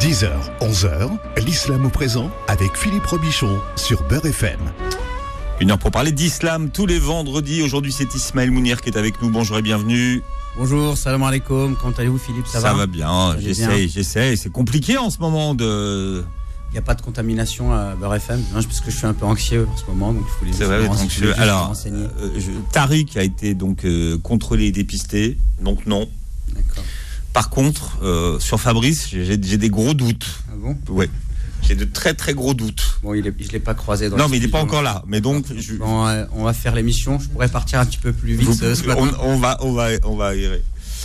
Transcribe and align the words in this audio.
10h, 0.00 0.28
11h, 0.60 1.10
l'islam 1.44 1.86
au 1.86 1.88
présent 1.88 2.30
avec 2.48 2.76
Philippe 2.76 3.06
Robichon 3.06 3.58
sur 3.76 4.02
Beurre 4.08 4.26
FM. 4.26 4.58
Une 5.60 5.70
heure 5.70 5.78
pour 5.78 5.90
parler 5.90 6.12
d'islam 6.12 6.70
tous 6.70 6.86
les 6.86 6.98
vendredis. 6.98 7.62
Aujourd'hui, 7.62 7.92
c'est 7.92 8.14
Ismaël 8.14 8.50
Mounir 8.50 8.80
qui 8.82 8.90
est 8.90 8.96
avec 8.98 9.20
nous. 9.22 9.30
Bonjour 9.30 9.56
et 9.58 9.62
bienvenue. 9.62 10.22
Bonjour, 10.58 10.96
salam 10.98 11.22
alaikum. 11.22 11.76
Comment 11.80 11.94
allez-vous, 11.96 12.18
Philippe? 12.18 12.46
Ça, 12.46 12.60
Ça 12.60 12.72
va? 12.72 12.78
va 12.80 12.86
bien, 12.86 13.30
allez 13.30 13.42
j'essaie, 13.42 13.88
j'essaie. 13.88 14.36
C'est 14.36 14.50
compliqué 14.52 14.98
en 14.98 15.08
ce 15.10 15.18
moment 15.18 15.54
de. 15.54 16.24
Il 16.70 16.72
n'y 16.72 16.78
a 16.78 16.82
pas 16.82 16.94
de 16.94 17.00
contamination 17.02 17.72
à 17.72 17.94
Beurre 17.94 18.16
FM 18.16 18.40
Non, 18.52 18.62
parce 18.62 18.80
que 18.80 18.90
je 18.90 18.96
suis 18.96 19.06
un 19.06 19.14
peu 19.14 19.24
anxieux 19.24 19.66
en 19.72 19.76
ce 19.76 19.84
moment, 19.86 20.12
donc 20.12 20.24
il 20.26 20.38
faut 20.52 20.60
les 20.60 20.66
vrai, 20.66 20.88
anxieux. 20.88 21.32
Alors, 21.38 21.72
euh, 21.86 22.30
je- 22.36 22.50
Tariq 22.72 23.16
a 23.18 23.22
été 23.22 23.54
donc 23.54 23.84
euh, 23.84 24.18
contrôlé 24.18 24.66
et 24.66 24.72
dépisté, 24.72 25.38
donc 25.62 25.86
non. 25.86 26.06
D'accord. 26.52 26.84
Par 27.36 27.50
contre, 27.50 27.98
euh, 28.02 28.38
sur 28.40 28.58
Fabrice, 28.58 29.08
j'ai 29.10 29.36
des 29.36 29.68
gros 29.68 29.92
doutes. 29.92 30.26
Ah 30.48 30.54
bon? 30.58 30.74
Ouais, 30.88 31.10
j'ai 31.68 31.74
de 31.74 31.84
très 31.84 32.14
très 32.14 32.32
gros 32.32 32.54
doutes. 32.54 32.98
Bon, 33.02 33.12
il 33.12 33.26
est, 33.26 33.34
je 33.38 33.48
ne 33.48 33.52
l'ai 33.52 33.60
pas 33.60 33.74
croisé 33.74 34.08
dans 34.08 34.16
Non, 34.16 34.26
mais 34.30 34.38
il 34.38 34.42
n'est 34.42 34.48
pas 34.48 34.62
encore 34.62 34.80
là. 34.82 35.04
Mais 35.06 35.20
donc, 35.20 35.44
je- 35.54 35.74
Bon, 35.74 36.06
euh, 36.06 36.24
on 36.32 36.44
va 36.44 36.54
faire 36.54 36.74
l'émission. 36.74 37.18
Je 37.20 37.28
pourrais 37.28 37.48
partir 37.48 37.78
un 37.78 37.84
petit 37.84 37.98
peu 37.98 38.14
plus 38.14 38.36
vite 38.36 38.48
Vous- 38.48 38.64
euh, 38.64 38.74
ce 38.74 38.84
on, 38.84 39.04
matin. 39.04 39.18
on 39.20 39.36
va, 39.36 39.58
on 39.60 39.72
va, 39.74 39.88
on 40.04 40.16
va 40.16 40.28
aérer. 40.28 40.62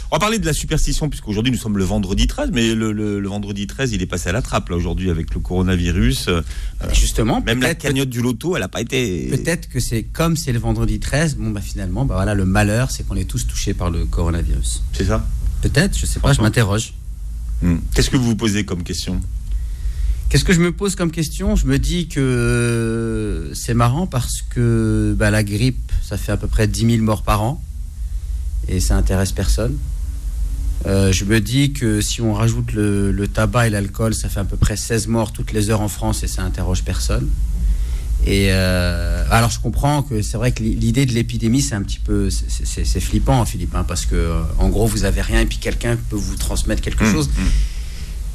On 0.09 0.15
va 0.15 0.19
parler 0.19 0.39
de 0.39 0.45
la 0.45 0.53
superstition, 0.53 1.09
puisqu'aujourd'hui 1.09 1.51
nous 1.51 1.57
sommes 1.57 1.77
le 1.77 1.83
vendredi 1.83 2.27
13, 2.27 2.51
mais 2.53 2.75
le, 2.75 2.93
le- 2.93 3.19
le 3.19 3.27
vendredi 3.27 3.67
13, 3.67 3.91
il 3.91 4.01
est 4.01 4.05
passé 4.05 4.29
à 4.29 4.31
la 4.31 4.41
trappe, 4.41 4.69
là, 4.69 4.77
aujourd'hui, 4.77 5.09
avec 5.09 5.33
le 5.33 5.41
coronavirus. 5.41 6.29
Euh, 6.29 6.41
Justement, 6.93 7.41
Même 7.41 7.61
la 7.61 7.75
cagnotte 7.75 8.09
du 8.09 8.21
loto, 8.21 8.55
elle 8.55 8.61
n'a 8.61 8.69
pas 8.69 8.79
été. 8.79 9.27
peut-être 9.31 9.67
que 9.67 9.81
c'est 9.81 10.03
comme 10.03 10.37
c'est 10.37 10.53
le 10.53 10.59
vendredi 10.59 11.01
13, 11.01 11.35
bon, 11.35 11.49
bah 11.51 11.59
finalement, 11.59 12.05
bah 12.05 12.15
voilà, 12.15 12.35
le 12.35 12.45
malheur, 12.45 12.89
c'est 12.89 13.05
qu'on 13.05 13.17
est 13.17 13.29
tous 13.29 13.47
touchés 13.47 13.73
par 13.73 13.89
le 13.91 14.05
coronavirus. 14.05 14.81
C'est 14.93 15.05
ça? 15.05 15.25
Peut-être, 15.61 15.97
je 15.97 16.05
sais 16.05 16.19
pas, 16.19 16.33
je 16.33 16.41
m'interroge. 16.41 16.93
Hmm. 17.61 17.77
Qu'est-ce 17.93 18.09
que 18.09 18.17
vous 18.17 18.25
vous 18.25 18.35
posez 18.35 18.65
comme 18.65 18.83
question? 18.83 19.21
Qu'est-ce 20.29 20.45
que 20.45 20.53
je 20.53 20.61
me 20.61 20.71
pose 20.71 20.95
comme 20.95 21.11
question? 21.11 21.55
Je 21.55 21.67
me 21.67 21.77
dis 21.77 22.07
que 22.07 23.51
c'est 23.53 23.73
marrant 23.73 24.07
parce 24.07 24.41
que 24.41 25.13
bah, 25.17 25.29
la 25.29 25.43
grippe, 25.43 25.91
ça 26.01 26.17
fait 26.17 26.31
à 26.31 26.37
peu 26.37 26.47
près 26.47 26.67
10 26.67 26.89
000 26.89 27.03
morts 27.03 27.23
par 27.23 27.41
an 27.43 27.61
et 28.67 28.79
ça 28.79 28.95
intéresse 28.95 29.33
personne. 29.33 29.77
Euh, 30.87 31.11
je 31.11 31.25
me 31.25 31.39
dis 31.41 31.73
que 31.73 32.01
si 32.01 32.21
on 32.21 32.33
rajoute 32.33 32.71
le, 32.73 33.11
le 33.11 33.27
tabac 33.27 33.67
et 33.67 33.69
l'alcool, 33.69 34.15
ça 34.15 34.29
fait 34.29 34.39
à 34.39 34.45
peu 34.45 34.57
près 34.57 34.77
16 34.77 35.07
morts 35.07 35.31
toutes 35.31 35.51
les 35.51 35.69
heures 35.69 35.81
en 35.81 35.89
France 35.89 36.23
et 36.23 36.27
ça 36.27 36.43
interroge 36.43 36.83
personne. 36.83 37.29
Et 38.25 38.49
euh, 38.51 39.23
alors 39.31 39.49
je 39.49 39.59
comprends 39.59 40.03
que 40.03 40.21
c'est 40.21 40.37
vrai 40.37 40.51
que 40.51 40.61
l'idée 40.61 41.05
de 41.07 41.11
l'épidémie 41.13 41.61
c'est 41.61 41.73
un 41.75 41.81
petit 41.81 41.99
peu 41.99 42.29
c'est- 42.29 42.99
flippant 42.99 43.43
Philippe 43.45 43.73
hein, 43.75 43.83
parce 43.87 44.05
que 44.05 44.15
euh, 44.15 44.41
en 44.59 44.69
gros 44.69 44.85
vous 44.85 45.05
avez 45.05 45.21
rien 45.21 45.39
et 45.41 45.45
puis 45.47 45.57
quelqu'un 45.57 45.97
peut 46.09 46.15
vous 46.17 46.35
transmettre 46.35 46.81
quelque 46.81 47.03
Hmm, 47.03 47.11
chose. 47.11 47.29
hmm. 47.29 47.47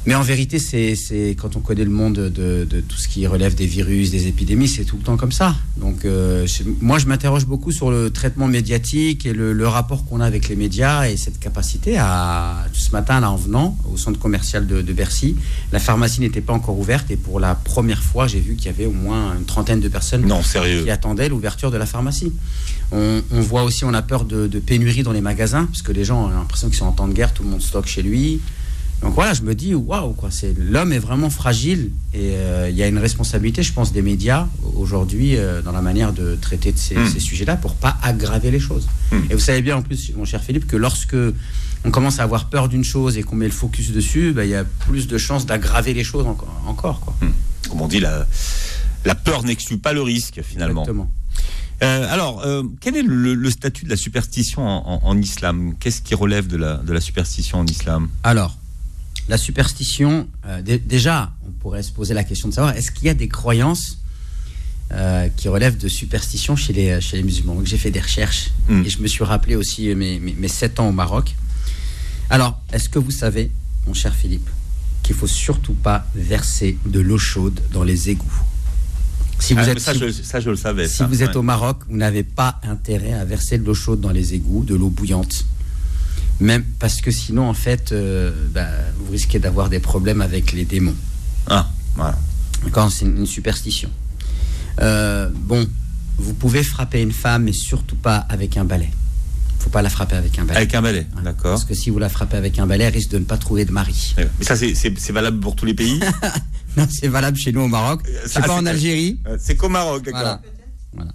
Mais 0.05 0.15
en 0.15 0.21
vérité, 0.21 0.57
c'est 0.57 1.35
quand 1.37 1.57
on 1.57 1.59
connaît 1.59 1.83
le 1.83 1.89
monde 1.89 2.13
de, 2.15 2.65
de 2.69 2.79
tout 2.79 2.95
ce 2.95 3.09
qui 3.09 3.27
relève 3.27 3.55
des 3.55 3.65
virus, 3.65 4.09
des 4.09 4.27
épidémies, 4.27 4.69
c'est 4.69 4.85
tout 4.85 4.95
le 4.95 5.03
temps 5.03 5.17
comme 5.17 5.33
ça. 5.33 5.53
Donc, 5.75 6.05
euh, 6.05 6.47
je- 6.47 6.63
moi, 6.79 6.97
je 6.97 7.07
m'interroge 7.07 7.45
beaucoup 7.45 7.73
sur 7.73 7.91
le 7.91 8.09
traitement 8.09 8.47
médiatique 8.47 9.25
et 9.25 9.33
le, 9.33 9.51
le 9.51 9.67
rapport 9.67 10.05
qu'on 10.05 10.21
a 10.21 10.25
avec 10.25 10.47
les 10.47 10.55
médias 10.55 11.09
et 11.09 11.17
cette 11.17 11.39
capacité 11.39 11.97
à. 11.97 12.65
Ce 12.71 12.91
matin, 12.91 13.19
là, 13.19 13.29
en 13.31 13.35
venant 13.35 13.77
au 13.91 13.97
centre 13.97 14.17
commercial 14.17 14.65
de, 14.65 14.81
de 14.81 14.93
Bercy, 14.93 15.35
la 15.73 15.79
pharmacie 15.79 16.21
n'était 16.21 16.39
pas 16.39 16.53
encore 16.53 16.79
ouverte 16.79 17.11
et 17.11 17.17
pour 17.17 17.41
la 17.41 17.53
première 17.55 18.01
fois, 18.01 18.27
j'ai 18.27 18.39
vu 18.39 18.55
qu'il 18.55 18.67
y 18.67 18.69
avait 18.69 18.85
au 18.85 18.93
moins 18.93 19.35
une 19.37 19.43
trentaine 19.45 19.81
de 19.81 19.89
personnes 19.89 20.25
Non, 20.25 20.41
sérieux. 20.41 20.83
qui 20.83 20.89
attendaient 20.89 21.27
l'ouverture 21.27 21.69
de 21.69 21.75
la 21.77 21.85
pharmacie. 21.85 22.31
On, 22.93 23.21
on 23.31 23.41
voit 23.41 23.63
aussi, 23.63 23.83
on 23.83 23.93
a 23.93 24.01
peur 24.01 24.23
de, 24.23 24.47
de 24.47 24.59
pénurie 24.59 25.03
dans 25.03 25.11
les 25.11 25.19
magasins, 25.19 25.65
parce 25.65 25.81
que 25.81 25.91
les 25.91 26.05
gens 26.05 26.27
ont 26.27 26.29
l'impression 26.29 26.69
qu'ils 26.69 26.77
sont 26.77 26.85
en 26.85 26.93
temps 26.93 27.09
de 27.09 27.13
guerre, 27.13 27.33
tout 27.33 27.43
le 27.43 27.49
monde 27.49 27.61
stocke 27.61 27.87
chez 27.87 28.01
lui. 28.03 28.39
Donc 29.03 29.13
voilà, 29.13 29.33
je 29.35 29.43
me 29.43 29.53
dis, 29.53 29.75
waouh, 29.75 30.13
quoi, 30.13 30.31
c'est 30.31 30.55
l'homme 30.57 30.91
est 30.91 30.97
vraiment 30.99 31.29
fragile 31.29 31.91
et 32.15 32.31
euh, 32.35 32.67
il 32.69 32.75
y 32.75 32.81
a 32.81 32.87
une 32.87 32.97
responsabilité, 32.97 33.61
je 33.61 33.71
pense, 33.71 33.93
des 33.93 34.01
médias 34.01 34.47
aujourd'hui 34.75 35.35
euh, 35.37 35.61
dans 35.61 35.71
la 35.71 35.81
manière 35.81 36.13
de 36.13 36.35
traiter 36.35 36.71
de 36.71 36.77
ces, 36.79 36.95
Mm. 36.95 37.07
ces 37.07 37.19
sujets-là 37.19 37.57
pour 37.57 37.75
pas 37.75 37.95
aggraver 38.01 38.49
les 38.49 38.59
choses. 38.59 38.87
Mm. 39.11 39.15
Et 39.29 39.33
vous 39.35 39.39
savez 39.39 39.61
bien 39.61 39.77
en 39.77 39.81
plus, 39.83 40.11
mon 40.15 40.25
cher 40.25 40.41
Philippe, 40.43 40.65
que 40.65 40.75
lorsque 40.75 41.15
on 41.85 41.91
commence 41.91 42.19
à 42.19 42.23
avoir 42.23 42.49
peur 42.49 42.69
d'une 42.69 42.83
chose 42.83 43.17
et 43.19 43.23
qu'on 43.23 43.35
met 43.35 43.45
le 43.45 43.51
focus 43.51 43.91
dessus, 43.91 44.31
bah, 44.33 44.45
il 44.45 44.49
y 44.51 44.55
a 44.55 44.63
plus 44.63 45.07
de 45.07 45.17
chances 45.19 45.45
d'aggraver 45.45 45.93
les 45.93 46.03
choses 46.03 46.25
encore, 46.25 46.59
encore 46.65 46.99
quoi. 47.01 47.15
Comme 47.69 47.81
on 47.81 47.87
dit, 47.87 47.99
la, 47.99 48.25
la 49.05 49.13
peur 49.13 49.43
n'exclut 49.43 49.77
pas 49.77 49.93
le 49.93 50.01
risque, 50.01 50.41
finalement. 50.41 50.81
Exactement. 50.81 51.11
Euh, 51.83 52.11
alors, 52.11 52.41
euh, 52.43 52.63
quel 52.81 52.95
est 52.97 53.03
le, 53.03 53.35
le 53.35 53.51
statut 53.51 53.85
de 53.85 53.91
la 53.91 53.95
superstition 53.97 54.63
en, 54.67 54.83
en- 54.95 55.01
en 55.07 55.17
islam? 55.19 55.75
Qu'est-ce 55.79 56.01
qui 56.01 56.15
relève 56.15 56.47
de 56.47 56.57
la, 56.57 56.77
de 56.77 56.91
la 56.91 56.99
superstition 57.01 57.59
en 57.59 57.65
islam? 57.67 58.09
Alors, 58.23 58.57
la 59.27 59.37
superstition, 59.37 60.27
euh, 60.45 60.61
dé- 60.61 60.79
déjà, 60.79 61.31
on 61.47 61.51
pourrait 61.51 61.83
se 61.83 61.91
poser 61.91 62.13
la 62.13 62.23
question 62.23 62.47
de 62.49 62.53
savoir 62.53 62.75
est-ce 62.75 62.91
qu'il 62.91 63.05
y 63.05 63.09
a 63.09 63.13
des 63.13 63.27
croyances 63.27 63.97
euh, 64.93 65.27
qui 65.35 65.49
relèvent 65.49 65.77
de 65.77 65.87
superstition 65.89 66.55
chez 66.55 66.71
les, 66.73 67.01
chez 67.01 67.17
les 67.17 67.23
musulmans? 67.23 67.55
Donc, 67.55 67.65
j'ai 67.65 67.77
fait 67.77 67.91
des 67.91 67.99
recherches 68.01 68.51
Mm. 68.69 68.83
et 68.85 68.89
je 68.89 68.99
me 68.99 69.07
suis 69.07 69.23
rappelé 69.23 69.55
aussi 69.55 69.93
mes, 69.95 70.19
mes, 70.19 70.33
mes 70.33 70.47
7 70.47 70.79
ans 70.79 70.89
au 70.89 70.91
Maroc. 70.93 71.35
Alors, 72.29 72.59
est-ce 72.73 72.89
que 72.89 72.99
vous 72.99 73.11
savez, 73.11 73.51
mon 73.85 73.93
cher 73.93 74.13
Philippe, 74.15 74.49
qu'il 75.03 75.15
faut 75.15 75.27
surtout 75.27 75.73
pas 75.73 76.05
verser 76.15 76.77
de 76.85 76.99
l'eau 76.99 77.17
chaude 77.17 77.61
dans 77.71 77.83
les 77.83 78.09
égouts? 78.09 78.41
Si 79.39 79.53
vous 79.53 79.59
Ah, 79.63 79.69
êtes, 79.69 79.79
ça, 79.79 79.93
si- 79.93 79.99
je, 79.99 80.09
ça, 80.11 80.39
je 80.39 80.49
le 80.49 80.55
savais. 80.57 80.87
si 80.87 80.95
ça, 80.97 81.05
vous 81.07 81.21
êtes 81.21 81.29
ouais. 81.29 81.37
au 81.37 81.41
Maroc, 81.43 81.77
vous 81.87 81.95
n'avez 81.97 82.23
pas 82.23 82.59
intérêt 82.63 83.13
à 83.13 83.23
verser 83.23 83.57
de 83.57 83.63
l'eau 83.65 83.73
chaude 83.75 84.01
dans 84.01 84.09
les 84.11 84.33
égouts, 84.33 84.63
de 84.65 84.73
l'eau 84.75 84.89
bouillante. 84.89 85.45
Même 86.39 86.63
parce 86.79 87.01
que 87.01 87.09
sinon, 87.11 87.47
en 87.49 87.53
fait, 87.53 87.91
euh, 87.91 88.31
bah, 88.53 88.67
vous 89.07 89.13
risquez 89.13 89.39
d'avoir 89.39 89.69
des 89.69 89.79
problèmes 89.79 90.21
avec 90.21 90.51
les 90.51 90.65
démons. 90.65 90.95
Ah, 91.49 91.67
voilà. 91.95 92.17
D'accord 92.63 92.91
C'est 92.91 93.05
une, 93.05 93.25
superstition. 93.25 93.89
Euh, 94.81 95.29
bon, 95.33 95.65
vous 96.17 96.33
pouvez 96.33 96.61
frapper 96.63 97.01
une 97.01 97.11
femme, 97.13 97.43
mais 97.43 97.53
surtout 97.53 97.95
pas 97.95 98.17
avec 98.17 98.57
un 98.57 98.65
balai. 98.65 98.89
faut 99.59 99.69
pas 99.69 99.81
la 99.81 99.89
frapper 99.89 100.15
avec 100.15 100.37
un 100.39 100.45
balai. 100.45 100.57
Avec 100.57 100.75
un 100.75 100.81
balai, 100.81 101.07
Ouais. 101.15 101.23
d'accord. 101.23 101.51
Parce 101.51 101.65
que 101.65 101.73
si 101.73 101.89
vous 101.89 101.99
la 101.99 102.09
frappez 102.09 102.37
avec 102.37 102.57
un 102.59 102.67
balai, 102.67 102.85
elle 102.85 102.93
risque 102.93 103.09
de 103.09 103.17
ne 103.19 103.23
pas 103.25 103.37
trouver 103.37 103.65
de 103.65 103.71
mari. 103.71 104.13
Mais 104.17 104.27
ça, 104.45 104.55
c'est- 104.55 105.11
valable 105.11 105.39
pour 105.39 105.55
tous 105.55 105.65
les 105.65 105.73
pays 105.73 105.99
Non, 106.77 106.87
c'est 106.89 107.07
valable 107.07 107.37
chez 107.37 107.51
nous 107.51 107.61
au 107.61 107.67
Maroc. 107.67 108.01
ça, 108.07 108.27
C'est 108.41 108.45
pas 108.45 108.53
en 108.55 108.65
Algérie. 108.65 109.19
Euh, 109.27 109.37
C'est 109.39 109.55
qu'au 109.55 109.67
Maroc, 109.69 110.03
d'accord. 110.05 110.21
Voilà. 110.21 110.41
Voilà. 110.93 111.11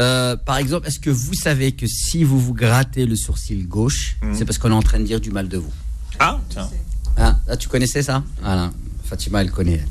Euh, 0.00 0.36
par 0.36 0.56
exemple, 0.58 0.86
est-ce 0.88 0.98
que 0.98 1.10
vous 1.10 1.34
savez 1.34 1.72
que 1.72 1.86
si 1.86 2.24
vous 2.24 2.38
vous 2.40 2.52
grattez 2.54 3.06
le 3.06 3.16
sourcil 3.16 3.66
gauche, 3.66 4.16
Mhm. 4.22 4.34
c'est 4.34 4.44
parce 4.44 4.58
qu'on 4.58 4.70
est 4.70 4.74
en 4.74 4.82
train 4.82 4.98
de 4.98 5.04
dire 5.04 5.20
du 5.20 5.30
mal 5.30 5.48
de 5.48 5.56
vous? 5.58 5.72
Ah, 6.18 6.40
tiens. 6.50 6.68
Ah, 7.18 7.38
ah, 7.48 7.56
tu 7.56 7.68
connaissais 7.68 8.02
ça? 8.02 8.22
Voilà, 8.42 8.70
Fatima, 9.04 9.42
elle 9.42 9.50
connaît. 9.50 9.84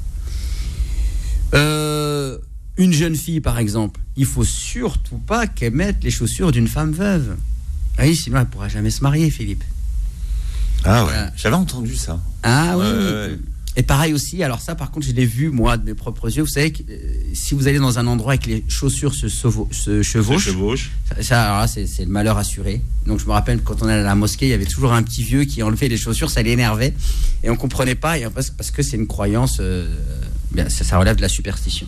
Euh, 1.53 2.37
une 2.77 2.93
jeune 2.93 3.15
fille, 3.15 3.41
par 3.41 3.57
exemple, 3.59 3.99
il 4.15 4.25
faut 4.25 4.43
surtout 4.43 5.17
pas 5.17 5.47
qu'elle 5.47 5.73
mette 5.73 6.03
les 6.03 6.11
chaussures 6.11 6.51
d'une 6.51 6.67
femme 6.67 6.91
veuve. 6.91 7.35
Ah 7.97 8.03
Oui, 8.03 8.15
sinon 8.15 8.39
elle 8.39 8.45
pourra 8.47 8.67
jamais 8.69 8.89
se 8.91 9.01
marier, 9.01 9.29
Philippe. 9.29 9.63
Ah 10.83 11.03
ouais, 11.05 11.11
Voilà. 11.11 11.31
j'avais 11.35 11.55
entendu 11.55 11.95
ça. 11.95 12.19
Ah 12.43 12.75
oui. 12.77 12.83
Ouais, 12.85 12.91
oui. 12.91 13.03
ouais, 13.05 13.11
ouais. 13.31 13.39
Et 13.79 13.83
pareil 13.83 14.11
aussi, 14.13 14.41
alors 14.41 14.59
ça 14.59 14.73
par 14.73 14.89
contre 14.89 15.05
je 15.05 15.11
l'ai 15.11 15.25
vu 15.27 15.49
moi 15.51 15.77
de 15.77 15.85
mes 15.85 15.93
propres 15.93 16.35
yeux, 16.35 16.41
vous 16.41 16.49
savez 16.49 16.71
que 16.71 16.81
euh, 16.89 16.95
si 17.35 17.53
vous 17.53 17.67
allez 17.67 17.77
dans 17.77 17.99
un 17.99 18.07
endroit 18.07 18.33
et 18.33 18.37
que 18.39 18.47
les 18.49 18.65
chaussures 18.67 19.13
se, 19.13 19.27
sauvo- 19.27 19.71
se 19.71 20.01
Se 20.01 20.03
chevauchent, 20.03 20.45
chevauche. 20.45 20.89
Ça, 21.17 21.21
ça, 21.23 21.43
alors 21.45 21.59
là, 21.61 21.67
c'est 21.67 21.85
c'est 21.85 22.03
le 22.03 22.09
malheur 22.11 22.37
assuré. 22.39 22.81
Donc, 23.05 23.19
je 23.19 23.25
me 23.25 23.31
rappelle 23.31 23.61
quand 23.61 23.83
on 23.83 23.87
allait 23.87 24.01
à 24.01 24.03
la 24.03 24.15
mosquée, 24.15 24.47
il 24.47 24.49
y 24.49 24.53
avait 24.53 24.65
toujours 24.65 24.93
un 24.93 25.03
petit 25.03 25.23
vieux 25.23 25.43
qui 25.45 25.61
enlevait 25.61 25.87
les 25.89 25.95
chaussures, 25.97 26.29
ça 26.31 26.41
l'énervait. 26.41 26.93
Et 27.43 27.49
on 27.51 27.55
comprenait 27.55 27.93
pas, 27.95 28.17
et 28.17 28.27
parce, 28.31 28.49
parce 28.49 28.71
que 28.71 28.81
c'est 28.81 28.97
une 28.97 29.05
croyance, 29.07 29.57
euh, 29.59 29.87
bien, 30.51 30.67
ça, 30.69 30.83
ça 30.83 30.97
relève 30.97 31.15
de 31.15 31.21
la 31.21 31.29
superstition. 31.29 31.85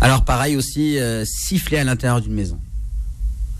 Alors, 0.00 0.24
pareil 0.24 0.56
aussi, 0.56 0.98
euh, 0.98 1.24
siffler 1.24 1.78
à 1.78 1.84
l'intérieur 1.84 2.20
d'une 2.20 2.34
maison. 2.34 2.58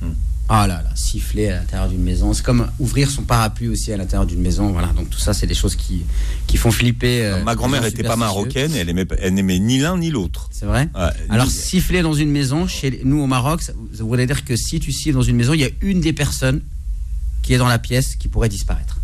Hmm. 0.02 0.10
Ah 0.52 0.66
là 0.66 0.82
là, 0.82 0.90
siffler 0.96 1.48
à 1.50 1.60
l'intérieur 1.60 1.88
d'une 1.88 2.02
maison. 2.02 2.32
C'est 2.34 2.42
comme 2.42 2.66
ouvrir 2.80 3.08
son 3.08 3.22
parapluie 3.22 3.68
aussi 3.68 3.92
à 3.92 3.96
l'intérieur 3.96 4.26
d'une 4.26 4.40
maison. 4.40 4.72
Voilà, 4.72 4.88
donc 4.88 5.08
tout 5.08 5.18
ça, 5.20 5.32
c'est 5.32 5.46
des 5.46 5.54
choses 5.54 5.76
qui, 5.76 6.02
qui 6.48 6.56
font 6.56 6.72
flipper. 6.72 7.24
euh, 7.24 7.44
Ma 7.44 7.54
grand-mère 7.54 7.82
n'était 7.82 8.02
pas 8.02 8.16
marocaine, 8.16 8.72
elle 8.74 8.88
aimait- 8.88 9.06
elle 9.20 9.34
n'aimait 9.34 9.60
ni 9.60 9.78
l'un 9.78 9.96
ni 9.96 10.10
l'autre. 10.10 10.48
C'est 10.50 10.66
vrai 10.66 10.88
Ouais, 10.94 11.08
alors, 11.28 11.46
ni- 11.46 11.52
siffler 11.52 12.02
dans 12.02 12.14
une 12.14 12.30
maison, 12.32 12.66
chez 12.66 13.00
nous 13.04 13.20
au 13.22 13.28
Maroc, 13.28 13.62
ça, 13.62 13.72
ça 13.96 14.02
voudrait 14.02 14.26
dire 14.26 14.44
que 14.44 14.56
si 14.56 14.80
tu 14.80 14.90
siffles 14.90 15.14
dans 15.14 15.22
une 15.22 15.36
maison, 15.36 15.54
il 15.54 15.60
y 15.60 15.64
a 15.64 15.70
une 15.82 16.00
des 16.00 16.12
personnes 16.12 16.60
qui 17.42 17.54
est 17.54 17.58
dans 17.58 17.68
la 17.68 17.78
pièce 17.78 18.16
qui 18.16 18.26
pourrait 18.26 18.48
disparaître. 18.48 18.98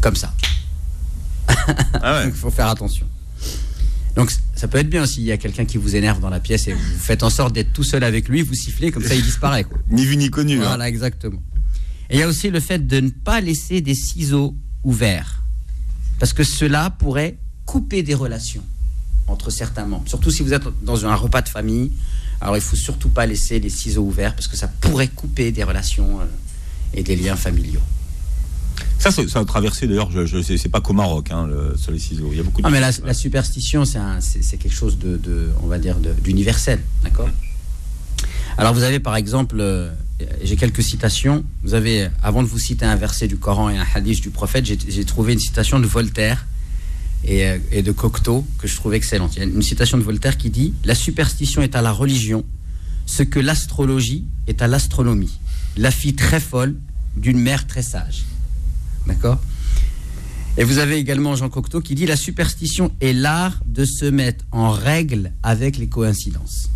Comme 0.00 0.16
ça. 0.16 0.32
ah 1.48 2.20
ouais. 2.20 2.24
Il 2.28 2.32
faut 2.32 2.50
faire 2.50 2.68
attention. 2.68 3.06
Donc, 4.16 4.32
ça 4.56 4.66
peut 4.68 4.78
être 4.78 4.90
bien 4.90 5.06
s'il 5.06 5.22
y 5.22 5.32
a 5.32 5.36
quelqu'un 5.36 5.64
qui 5.64 5.76
vous 5.78 5.94
énerve 5.96 6.20
dans 6.20 6.30
la 6.30 6.40
pièce 6.40 6.66
et 6.66 6.72
vous 6.72 6.98
faites 6.98 7.22
en 7.22 7.30
sorte 7.30 7.52
d'être 7.54 7.72
tout 7.72 7.84
seul 7.84 8.02
avec 8.02 8.28
lui, 8.28 8.42
vous 8.42 8.54
sifflez, 8.54 8.90
comme 8.90 9.04
ça 9.04 9.14
il 9.14 9.22
disparaît. 9.22 9.64
quoi. 9.64 9.78
Ni 9.90 10.04
vu 10.04 10.16
ni 10.16 10.30
connu. 10.30 10.58
hein. 10.60 10.66
Voilà, 10.68 10.88
exactement. 10.88 11.42
Et 12.10 12.16
il 12.16 12.20
y 12.20 12.22
a 12.22 12.28
aussi 12.28 12.50
le 12.50 12.60
fait 12.60 12.86
de 12.86 13.00
ne 13.00 13.10
pas 13.10 13.40
laisser 13.40 13.80
des 13.80 13.94
ciseaux 13.94 14.54
ouverts. 14.84 15.42
Parce 16.18 16.32
que 16.32 16.44
cela 16.44 16.90
pourrait 16.90 17.36
couper 17.66 18.02
des 18.02 18.14
relations 18.14 18.64
entre 19.28 19.50
certains 19.50 19.84
membres. 19.86 20.08
Surtout 20.08 20.30
si 20.30 20.42
vous 20.42 20.52
êtes 20.54 20.62
dans 20.82 21.04
un 21.04 21.14
repas 21.14 21.42
de 21.42 21.48
famille. 21.48 21.92
Alors 22.40 22.56
il 22.56 22.62
faut 22.62 22.76
surtout 22.76 23.08
pas 23.08 23.26
laisser 23.26 23.58
les 23.60 23.70
ciseaux 23.70 24.04
ouverts 24.04 24.34
parce 24.34 24.46
que 24.48 24.56
ça 24.56 24.68
pourrait 24.68 25.08
couper 25.08 25.52
des 25.52 25.64
relations 25.64 26.20
euh, 26.20 26.24
et 26.94 27.02
des 27.02 27.16
liens 27.16 27.34
familiaux. 27.36 27.80
Ça, 28.98 29.10
ça, 29.10 29.38
a 29.38 29.44
traversé 29.44 29.86
d'ailleurs, 29.86 30.10
je, 30.10 30.26
je 30.26 30.40
sais, 30.42 30.56
c'est 30.56 30.68
pas 30.68 30.80
qu'au 30.80 30.92
Maroc, 30.92 31.30
hein, 31.30 31.46
le, 31.46 31.76
sur 31.76 31.92
les 31.92 31.98
ciseaux. 31.98 32.28
Il 32.32 32.38
y 32.38 32.40
a 32.40 32.42
beaucoup 32.42 32.60
de. 32.62 32.66
Ah, 32.66 32.70
mais 32.70 32.80
la, 32.80 32.90
la 33.04 33.14
superstition, 33.14 33.84
c'est 33.84 34.56
quelque 34.58 34.74
chose 34.74 34.98
de, 34.98 35.16
de- 35.16 35.48
on 35.62 35.66
va 35.66 35.78
dire, 35.78 35.96
d'universel, 36.22 36.80
d'accord? 37.02 37.28
Alors, 38.58 38.72
vous 38.72 38.82
avez 38.82 39.00
par 39.00 39.16
exemple, 39.16 39.56
euh, 39.60 39.92
j'ai 40.42 40.56
quelques 40.56 40.82
citations. 40.82 41.44
Vous 41.62 41.74
avez, 41.74 42.08
avant 42.22 42.42
de 42.42 42.48
vous 42.48 42.58
citer 42.58 42.86
un 42.86 42.96
verset 42.96 43.28
du 43.28 43.36
Coran 43.36 43.68
et 43.68 43.76
un 43.76 43.84
hadith 43.94 44.22
du 44.22 44.30
prophète, 44.30 44.64
j'ai 44.64 44.78
j'ai 44.88 45.04
trouvé 45.04 45.34
une 45.34 45.38
citation 45.38 45.78
de 45.78 45.86
Voltaire 45.86 46.46
et, 47.24 47.44
euh, 47.46 47.58
et 47.70 47.82
de 47.82 47.92
Cocteau 47.92 48.46
que 48.58 48.66
je 48.66 48.74
trouve 48.76 48.94
excellente. 48.94 49.36
Il 49.36 49.38
y 49.40 49.42
a 49.42 49.44
une 49.44 49.62
citation 49.62 49.98
de 49.98 50.02
Voltaire 50.02 50.38
qui 50.38 50.48
dit 50.50 50.72
La 50.84 50.94
superstition 50.94 51.60
est 51.60 51.76
à 51.76 51.82
la 51.82 51.92
religion 51.92 52.44
ce 53.04 53.22
que 53.22 53.38
l'astrologie 53.38 54.24
est 54.46 54.62
à 54.62 54.66
l'astronomie. 54.68 55.38
La 55.76 55.90
fille 55.90 56.14
très 56.14 56.40
folle 56.40 56.76
d'une 57.16 57.38
mère 57.38 57.66
très 57.66 57.82
sage. 57.82 58.24
D'accord 59.06 59.38
Et 60.56 60.64
vous 60.64 60.78
avez 60.78 60.96
également 60.96 61.36
Jean 61.36 61.48
Cocteau 61.48 61.80
qui 61.80 61.94
dit 61.94 62.06
La 62.06 62.16
superstition 62.16 62.92
est 63.00 63.12
l'art 63.12 63.60
de 63.66 63.84
se 63.84 64.04
mettre 64.04 64.44
en 64.52 64.70
règle 64.70 65.32
avec 65.42 65.78
les 65.78 65.86
coïncidences. 65.86 66.70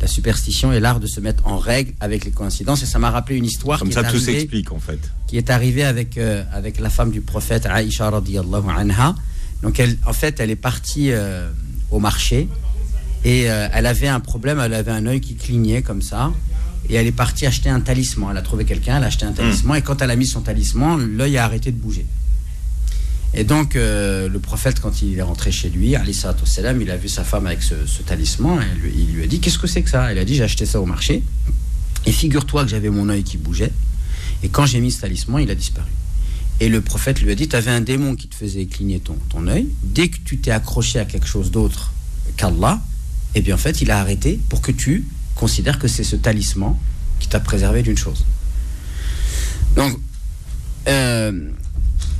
La 0.00 0.08
superstition 0.08 0.72
est 0.72 0.80
l'art 0.80 0.98
de 0.98 1.06
se 1.06 1.20
mettre 1.20 1.46
en 1.46 1.58
règle 1.58 1.92
avec 2.00 2.24
les 2.24 2.32
coïncidences. 2.32 2.82
Et 2.82 2.86
ça 2.86 2.98
m'a 2.98 3.10
rappelé 3.10 3.36
une 3.38 3.44
histoire 3.44 3.78
Comme 3.78 3.88
qui, 3.88 3.94
ça, 3.94 4.00
est 4.00 4.02
tout 4.04 4.08
arrivée, 4.08 4.32
s'explique 4.32 4.72
en 4.72 4.80
fait. 4.80 4.98
qui 5.28 5.36
est 5.36 5.48
arrivée 5.48 5.84
avec, 5.84 6.18
euh, 6.18 6.42
avec 6.52 6.80
la 6.80 6.90
femme 6.90 7.12
du 7.12 7.20
prophète 7.20 7.66
Aïcha 7.66 8.10
radiyallahu 8.10 8.64
anha. 8.76 9.14
Donc, 9.62 9.78
elle, 9.78 9.96
en 10.04 10.12
fait, 10.12 10.40
elle 10.40 10.50
est 10.50 10.56
partie 10.56 11.12
euh, 11.12 11.48
au 11.92 12.00
marché 12.00 12.48
et 13.24 13.48
euh, 13.48 13.68
elle 13.72 13.86
avait 13.86 14.08
un 14.08 14.18
problème, 14.18 14.58
elle 14.58 14.74
avait 14.74 14.90
un 14.90 15.06
œil 15.06 15.20
qui 15.20 15.36
clignait 15.36 15.82
comme 15.82 16.02
ça. 16.02 16.32
Et 16.88 16.94
elle 16.94 17.06
est 17.06 17.12
partie 17.12 17.46
acheter 17.46 17.68
un 17.70 17.80
talisman. 17.80 18.30
Elle 18.32 18.36
a 18.38 18.42
trouvé 18.42 18.64
quelqu'un, 18.64 18.96
elle 18.98 19.04
a 19.04 19.06
acheté 19.06 19.24
un 19.24 19.32
talisman. 19.32 19.78
Et 19.78 19.82
quand 19.82 20.02
elle 20.02 20.10
a 20.10 20.16
mis 20.16 20.26
son 20.26 20.40
talisman, 20.40 20.98
l'œil 21.16 21.38
a 21.38 21.44
arrêté 21.44 21.70
de 21.72 21.76
bouger. 21.76 22.06
Et 23.34 23.44
donc, 23.44 23.76
euh, 23.76 24.28
le 24.28 24.38
prophète, 24.40 24.80
quand 24.80 25.00
il 25.00 25.16
est 25.18 25.22
rentré 25.22 25.50
chez 25.52 25.70
lui, 25.70 25.90
il 25.90 25.96
a 25.96 26.96
vu 26.96 27.08
sa 27.08 27.24
femme 27.24 27.46
avec 27.46 27.62
ce, 27.62 27.86
ce 27.86 28.02
talisman. 28.02 28.60
Et 28.60 28.78
lui- 28.80 28.92
il 28.94 29.14
lui 29.14 29.22
a 29.22 29.26
dit 29.26 29.40
Qu'est-ce 29.40 29.58
que 29.58 29.66
c'est 29.66 29.82
que 29.82 29.88
ça? 29.90 30.12
Elle 30.12 30.18
a 30.18 30.24
dit 30.24 30.34
J'ai 30.34 30.42
acheté 30.42 30.66
ça 30.66 30.80
au 30.80 30.86
marché. 30.86 31.22
Et 32.04 32.12
figure-toi 32.12 32.64
que 32.64 32.70
j'avais 32.70 32.90
mon 32.90 33.08
œil 33.08 33.22
qui 33.22 33.38
bougeait. 33.38 33.72
Et 34.42 34.48
quand 34.50 34.66
j'ai 34.66 34.80
mis 34.80 34.90
ce 34.90 35.00
talisman, 35.00 35.40
il 35.42 35.50
a 35.50 35.54
disparu. 35.54 35.88
Et 36.60 36.68
le 36.68 36.80
prophète 36.82 37.22
lui 37.22 37.30
a 37.30 37.34
dit 37.34 37.48
Tu 37.48 37.56
avais 37.56 37.70
un 37.70 37.80
démon 37.80 38.16
qui 38.16 38.28
te 38.28 38.34
faisait 38.34 38.66
cligner 38.66 39.00
ton, 39.00 39.16
ton 39.30 39.46
œil. 39.46 39.68
Dès 39.82 40.08
que 40.08 40.18
tu 40.22 40.36
t'es 40.38 40.50
accroché 40.50 40.98
à 40.98 41.06
quelque 41.06 41.26
chose 41.26 41.50
d'autre 41.50 41.92
qu'Allah, 42.36 42.80
eh 43.34 43.40
bien 43.40 43.54
en 43.54 43.58
fait, 43.58 43.80
il 43.80 43.90
a 43.90 43.98
arrêté 43.98 44.38
pour 44.50 44.60
que 44.60 44.72
tu 44.72 45.06
considères 45.34 45.78
que 45.78 45.88
c'est 45.88 46.04
ce 46.04 46.16
talisman 46.16 46.76
qui 47.20 47.28
t'a 47.28 47.40
préservé 47.40 47.82
d'une 47.82 47.96
chose. 47.96 48.24
Donc, 49.76 49.98
euh, 50.88 51.50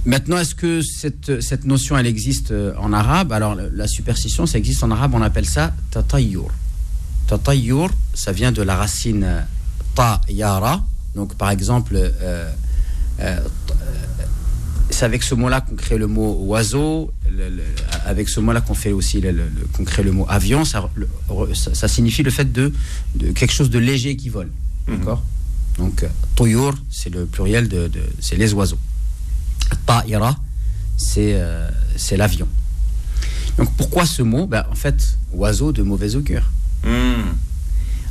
maintenant, 0.05 0.38
est-ce 0.38 0.55
que 0.55 0.82
cette, 0.82 1.41
cette 1.41 1.64
notion, 1.64 1.99
elle 1.99 2.06
existe 2.06 2.53
euh, 2.53 2.75
en 2.79 2.93
arabe? 2.93 3.32
Alors, 3.32 3.55
la, 3.55 3.88
superstition, 3.88 4.47
ça 4.47 4.59
existe 4.59 4.82
en 4.85 4.91
arabe, 4.91 5.14
on 5.14 5.23
appelle 5.23 5.47
ça 5.47 5.73
tatayyur. 5.91 6.50
Tatayyur, 7.26 7.91
ça 8.14 8.32
vient 8.32 8.53
de 8.53 8.62
la 8.62 8.76
racine 8.76 9.25
euh, 9.25 9.41
ta-yara. 9.94 10.85
Donc, 11.14 11.35
par 11.35 11.50
exemple, 11.50 11.99
c'est 14.91 15.05
avec 15.05 15.23
ce 15.23 15.35
mot-là 15.35 15.61
qu'on 15.61 15.75
crée 15.75 15.99
le 15.99 16.06
mot 16.06 16.38
oiseau, 16.47 17.12
le- 17.37 17.49
le- 17.56 17.62
avec 18.06 18.29
ce 18.29 18.40
mot-là 18.40 18.61
qu'on 18.61 18.75
fait 18.75 18.93
aussi 18.93 19.20
le, 19.20 19.31
le- 19.32 19.44
le- 19.44 19.67
qu'on 19.73 19.84
crée 19.84 20.02
le 20.02 20.12
mot 20.12 20.26
avion. 20.29 20.64
Ça, 20.64 20.88
le- 20.94 21.08
re- 21.29 21.55
ça, 21.55 21.75
ça 21.75 21.88
signifie 21.88 22.23
le 22.23 22.31
fait 22.31 22.52
de, 22.52 22.73
de 23.14 23.32
quelque 23.32 23.52
chose 23.52 23.70
de 23.70 23.79
léger 23.79 24.17
qui 24.17 24.29
vole. 24.29 24.50
D'accord? 24.88 25.23
Donc, 25.79 26.05
toyur, 26.37 26.75
c'est 26.90 27.11
le 27.11 27.25
pluriel 27.26 27.69
de, 27.69 27.88
de- 27.88 28.00
c'est 28.20 28.37
les 28.37 28.52
oiseaux. 28.52 28.79
Ta'ira, 29.87 30.37
c'est 30.96 31.32
euh, 31.34 31.69
c'est 31.96 32.17
l'avion. 32.17 32.46
Donc, 33.58 33.75
pourquoi 33.76 34.06
ce 34.06 34.23
mot? 34.23 34.46
Ben, 34.46 34.64
En 34.70 34.75
fait, 34.75 35.19
oiseau 35.32 35.73
de 35.73 35.82
mauvais 35.82 36.14
augure. 36.14 36.50
Hmm. 36.85 37.32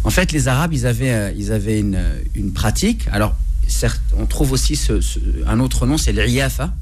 En 0.04 0.10
fait, 0.10 0.32
les 0.32 0.48
Arabes, 0.48 0.74
ils 0.74 0.86
avaient, 0.88 1.14
euh, 1.14 1.32
ils 1.38 1.52
avaient 1.52 1.80
une, 1.80 2.00
une 2.36 2.52
pratique. 2.54 3.08
Alors, 3.12 3.36
certes, 3.68 4.02
on 4.18 4.26
trouve 4.26 4.52
aussi 4.54 4.76
ce- 4.76 5.02
ce- 5.02 5.20
un 5.46 5.60
autre 5.60 5.86
nom, 5.86 5.98
c'est 5.98 6.12
l'Iyafa. 6.14 6.74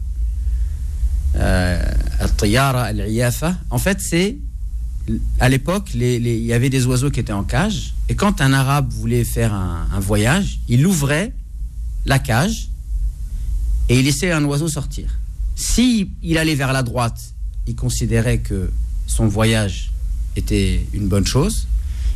Euh, 1.35 1.81
Al-Tiyara, 2.19 2.83
Al-Iyafa. 2.83 3.55
En 3.69 3.77
fait, 3.77 3.99
c'est. 4.01 4.37
À 5.39 5.49
l'époque, 5.49 5.89
il 5.95 6.27
y 6.27 6.53
avait 6.53 6.69
des 6.69 6.85
oiseaux 6.85 7.09
qui 7.09 7.19
étaient 7.19 7.33
en 7.33 7.43
cage. 7.43 7.95
Et 8.09 8.15
quand 8.15 8.41
un 8.41 8.53
Arabe 8.53 8.91
voulait 8.91 9.23
faire 9.23 9.53
un, 9.53 9.99
voyage, 9.99 10.59
il 10.67 10.85
ouvrait 10.85 11.33
la 12.05 12.19
cage 12.19 12.69
et 13.87 13.97
il 13.97 14.05
laissait 14.05 14.31
un 14.31 14.43
oiseau 14.45 14.67
sortir. 14.67 15.09
Si 15.55 16.11
il 16.21 16.37
allait 16.37 16.53
vers 16.53 16.73
la 16.73 16.83
droite, 16.83 17.19
il 17.65 17.75
considérait 17.75 18.37
que 18.37 18.69
son 19.07 19.27
voyage 19.27 19.91
était 20.35 20.85
une 20.93 21.07
bonne 21.07 21.25
chose. 21.25 21.67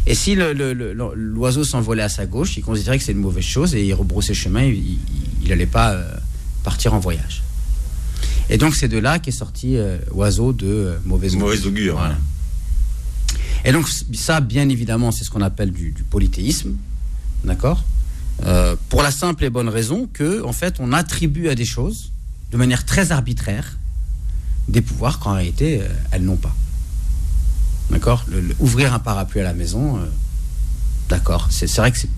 Et 0.06 0.14
si 0.14 0.36
l'oiseau 0.36 1.64
s'envolait 1.64 2.04
à 2.04 2.10
sa 2.10 2.28
gauche, 2.28 2.58
il 2.58 2.64
considérait 2.64 3.00
que 3.00 3.04
c'est 3.04 3.14
une 3.14 3.20
mauvaise 3.20 3.44
chose 3.44 3.74
et 3.74 3.84
il 3.84 3.94
rebroussait 3.94 4.36
chemin, 4.36 4.64
il 4.64 5.00
n'allait 5.48 5.66
pas 5.66 5.94
euh, 5.94 6.16
partir 6.64 6.94
en 6.94 7.00
voyage. 7.00 7.42
Et 8.50 8.58
donc 8.58 8.76
c'est 8.76 8.88
de 8.88 8.98
là 8.98 9.20
qu'est 9.20 9.32
sorti 9.32 9.78
euh, 9.78 9.98
oiseau 10.12 10.54
de 10.54 10.68
euh, 10.68 10.98
mauvaise 11.06 11.34
augure. 11.36 11.46
Mauvaise 11.48 11.66
augure. 11.68 11.96
Voilà. 11.96 12.16
hein. 12.16 12.18
Et 13.66 13.72
donc 13.72 13.88
ça, 14.14 14.42
bien 14.42 14.68
évidemment, 14.70 15.12
c'est 15.12 15.24
ce 15.24 15.30
qu'on 15.30 15.42
appelle 15.42 15.72
du, 15.72 15.92
du 15.92 16.04
polythéisme, 16.04 16.74
d'accord 17.46 17.84
Euh, 18.46 18.76
Pour 18.90 19.04
la 19.04 19.12
simple 19.12 19.46
et 19.46 19.50
bonne 19.50 19.70
raison 19.70 20.10
que, 20.12 20.44
en 20.44 20.52
fait, 20.54 20.76
on 20.80 20.92
attribue 20.92 21.48
à 21.50 21.56
des 21.56 21.66
choses, 21.66 22.12
de 22.52 22.58
manière 22.58 22.84
très 22.84 23.12
arbitraire, 23.12 23.78
des 24.68 24.82
pouvoirs 24.82 25.20
qu'en 25.20 25.34
réalité, 25.34 25.82
elles 26.12 26.24
n'ont 26.24 26.36
pas. 26.48 26.54
D'accord 27.92 28.26
Ouvrir 28.60 28.94
un 28.94 29.00
parapluie 29.00 29.40
à 29.42 29.44
la 29.44 29.54
maison, 29.54 30.00
d'accord. 31.10 31.48
C'est 31.52 31.68
c'est 31.68 31.80
vrai 31.82 31.92
que 31.92 31.98
c'est 32.00 32.10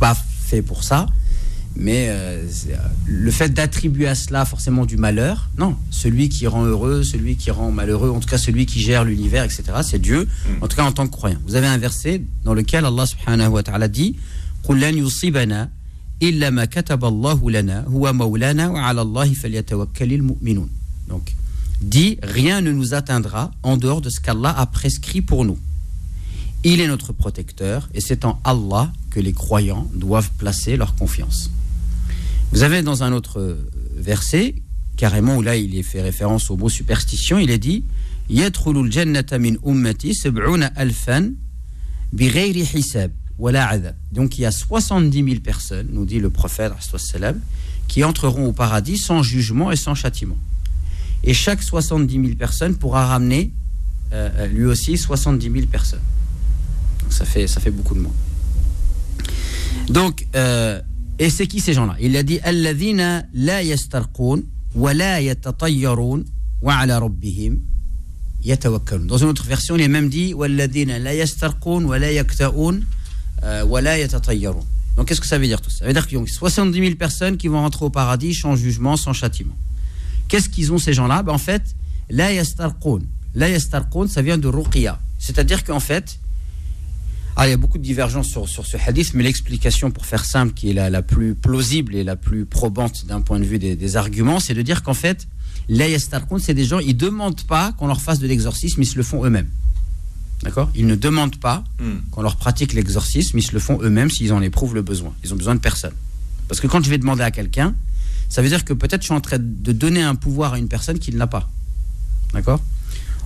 pas 0.00 0.16
fait 0.46 0.62
pour 0.62 0.82
ça, 0.84 1.06
mais 1.76 2.08
euh, 2.08 2.42
euh, 2.68 2.76
le 3.06 3.30
fait 3.30 3.48
d'attribuer 3.48 4.06
à 4.06 4.14
cela 4.14 4.44
forcément 4.44 4.84
du 4.84 4.96
malheur, 4.96 5.48
non. 5.58 5.76
Celui 5.90 6.28
qui 6.28 6.46
rend 6.46 6.64
heureux, 6.64 7.02
celui 7.02 7.36
qui 7.36 7.50
rend 7.50 7.70
malheureux, 7.70 8.10
en 8.10 8.20
tout 8.20 8.28
cas 8.28 8.38
celui 8.38 8.66
qui 8.66 8.80
gère 8.80 9.04
l'univers, 9.04 9.44
etc., 9.44 9.64
c'est 9.82 10.00
Dieu, 10.00 10.26
mm. 10.26 10.62
en 10.62 10.68
tout 10.68 10.76
cas 10.76 10.84
en 10.84 10.92
tant 10.92 11.06
que 11.06 11.12
croyant. 11.12 11.38
Vous 11.46 11.54
avez 11.54 11.66
un 11.66 11.78
verset 11.78 12.22
dans 12.44 12.54
lequel 12.54 12.84
Allah 12.84 13.06
subhanahu 13.06 13.48
wa 13.48 13.62
ta'ala 13.62 13.88
dit 13.88 14.16
Donc, 21.08 21.34
dit 21.80 22.18
Rien 22.22 22.60
ne 22.60 22.70
nous 22.70 22.94
atteindra 22.94 23.50
en 23.62 23.76
dehors 23.76 24.00
de 24.00 24.08
ce 24.10 24.20
qu'Allah 24.20 24.54
a 24.56 24.66
prescrit 24.66 25.22
pour 25.22 25.44
nous. 25.44 25.58
Il 26.64 26.80
est 26.80 26.86
notre 26.86 27.12
protecteur 27.12 27.88
et 27.92 28.00
c'est 28.00 28.24
en 28.24 28.40
Allah 28.44 28.92
que 29.10 29.20
les 29.20 29.32
croyants 29.32 29.90
doivent 29.94 30.30
placer 30.38 30.76
leur 30.76 30.94
confiance. 30.94 31.50
Vous 32.52 32.62
avez 32.62 32.82
dans 32.82 33.02
un 33.02 33.12
autre 33.12 33.40
euh, 33.40 33.70
verset, 33.96 34.54
carrément 34.96 35.36
où 35.36 35.42
là 35.42 35.56
il 35.56 35.74
est 35.76 35.82
fait 35.82 36.02
référence 36.02 36.50
au 36.50 36.56
mot 36.56 36.68
superstition, 36.68 37.38
il 37.38 37.50
est 37.50 37.58
dit 37.58 37.84
donc 44.12 44.38
il 44.38 44.42
y 44.42 44.46
a 44.46 44.50
70 44.50 45.24
000 45.24 45.40
personnes, 45.40 45.88
nous 45.90 46.04
dit 46.04 46.20
le 46.20 46.30
prophète, 46.30 46.72
qui 47.88 48.04
entreront 48.04 48.46
au 48.46 48.52
paradis 48.52 48.98
sans 48.98 49.22
jugement 49.22 49.72
et 49.72 49.76
sans 49.76 49.94
châtiment. 49.94 50.38
Et 51.24 51.34
chaque 51.34 51.62
70 51.62 52.14
000 52.14 52.34
personnes 52.36 52.76
pourra 52.76 53.06
ramener 53.06 53.50
euh, 54.12 54.30
euh, 54.36 54.46
lui 54.46 54.64
aussi 54.64 54.96
70 54.96 55.50
000 55.50 55.66
personnes 55.66 56.00
ça 57.12 57.24
fait, 57.24 57.46
ça 57.46 57.60
fait 57.60 57.70
beaucoup 57.70 57.94
de 57.94 58.00
monde. 58.00 58.12
Donc, 59.88 60.26
euh, 60.34 60.80
et 61.18 61.30
c'est 61.30 61.46
qui 61.46 61.60
ces 61.60 61.72
gens-là? 61.74 61.96
Il 62.00 62.16
a 62.16 62.22
dit 62.22 62.40
Alladhina 62.42 63.24
la 63.34 63.62
yastarqoun 63.62 64.42
wa 64.74 64.94
la 64.94 65.20
yatatayyarun 65.20 66.24
wa 66.62 66.74
ala 66.76 66.98
rabbihim 67.00 67.60
yatawakkalun. 68.44 69.06
Dans 69.06 69.18
une 69.18 69.28
autre 69.28 69.44
version, 69.44 69.76
il 69.76 69.82
est 69.82 69.88
même 69.88 70.08
dit 70.08 70.34
Walladhina 70.34 70.98
la 70.98 71.14
yastarqoun 71.14 71.84
wa 71.84 71.98
la 71.98 72.12
yakta'oun 72.12 72.84
euh, 73.44 73.64
wa 73.64 73.80
la 73.80 73.98
yatatayyarun. 73.98 74.64
Donc, 74.96 75.08
qu'est-ce 75.08 75.20
que 75.20 75.26
ça 75.26 75.38
veut 75.38 75.46
dire 75.46 75.60
tout 75.60 75.70
ça? 75.70 75.78
Ça 75.78 75.86
veut 75.86 75.92
dire 75.92 76.06
qu'il 76.06 76.18
y 76.18 76.20
a 76.20 76.26
70 76.26 76.78
000 76.78 76.94
personnes 76.96 77.36
qui 77.36 77.48
vont 77.48 77.60
rentrer 77.60 77.84
au 77.84 77.90
paradis 77.90 78.34
sans 78.34 78.56
jugement, 78.56 78.96
sans 78.96 79.12
châtiment. 79.12 79.56
Qu'est-ce 80.28 80.48
qu'ils 80.48 80.72
ont 80.72 80.78
ces 80.78 80.92
gens-là? 80.92 81.22
Ben, 81.22 81.32
En 81.32 81.38
fait, 81.38 81.62
la 82.10 82.32
yastarqoun. 82.32 83.06
La 83.34 83.48
yastarqoun, 83.48 84.08
ça 84.08 84.20
vient 84.22 84.38
de 84.38 84.48
ruqya. 84.48 84.98
C'est-à-dire 85.18 85.64
qu'en 85.64 85.80
fait, 85.80 86.18
ah, 87.36 87.46
il 87.46 87.50
y 87.50 87.54
a 87.54 87.56
beaucoup 87.56 87.78
de 87.78 87.82
divergences 87.82 88.28
sur, 88.28 88.48
sur 88.48 88.66
ce 88.66 88.76
hadith, 88.76 89.14
mais 89.14 89.22
l'explication, 89.22 89.90
pour 89.90 90.06
faire 90.06 90.24
simple, 90.24 90.52
qui 90.54 90.70
est 90.70 90.74
la, 90.74 90.90
la 90.90 91.02
plus 91.02 91.34
plausible 91.34 91.94
et 91.94 92.04
la 92.04 92.16
plus 92.16 92.44
probante 92.44 93.06
d'un 93.06 93.20
point 93.20 93.38
de 93.40 93.44
vue 93.44 93.58
des, 93.58 93.74
des 93.76 93.96
arguments, 93.96 94.38
c'est 94.40 94.54
de 94.54 94.62
dire 94.62 94.82
qu'en 94.82 94.94
fait, 94.94 95.26
yastarqoun, 95.68 96.40
c'est 96.40 96.54
des 96.54 96.64
gens, 96.64 96.78
ils 96.78 96.88
ne 96.88 96.92
demandent 96.92 97.42
pas 97.44 97.72
qu'on 97.72 97.86
leur 97.86 98.00
fasse 98.00 98.18
de 98.18 98.26
l'exorcisme, 98.26 98.82
ils 98.82 98.86
se 98.86 98.96
le 98.96 99.02
font 99.02 99.24
eux-mêmes. 99.24 99.48
D'accord? 100.42 100.70
Ils 100.74 100.86
ne 100.86 100.96
demandent 100.96 101.36
pas 101.38 101.62
Hmm. 101.78 101.98
qu'on 102.10 102.22
leur 102.22 102.36
pratique 102.36 102.72
l'exorcisme, 102.72 103.38
ils 103.38 103.42
se 103.42 103.52
le 103.52 103.60
font 103.60 103.78
eux-mêmes 103.80 104.10
s'ils 104.10 104.32
en 104.32 104.42
éprouvent 104.42 104.74
le 104.74 104.82
besoin. 104.82 105.14
Ils 105.24 105.32
ont 105.32 105.36
besoin 105.36 105.54
de 105.54 105.60
personne. 105.60 105.92
Parce 106.48 106.60
que 106.60 106.66
quand 106.66 106.84
je 106.84 106.90
vais 106.90 106.98
demander 106.98 107.22
à 107.22 107.30
quelqu'un, 107.30 107.74
ça 108.28 108.42
veut 108.42 108.48
dire 108.48 108.64
que 108.64 108.72
peut-être 108.72 109.02
je 109.02 109.06
suis 109.06 109.14
en 109.14 109.20
train 109.20 109.38
de 109.38 109.72
donner 109.72 110.02
un 110.02 110.16
pouvoir 110.16 110.54
à 110.54 110.58
une 110.58 110.68
personne 110.68 110.98
qui 110.98 111.12
ne 111.12 111.18
l'a 111.18 111.28
pas. 111.28 111.48
D'accord? 112.34 112.60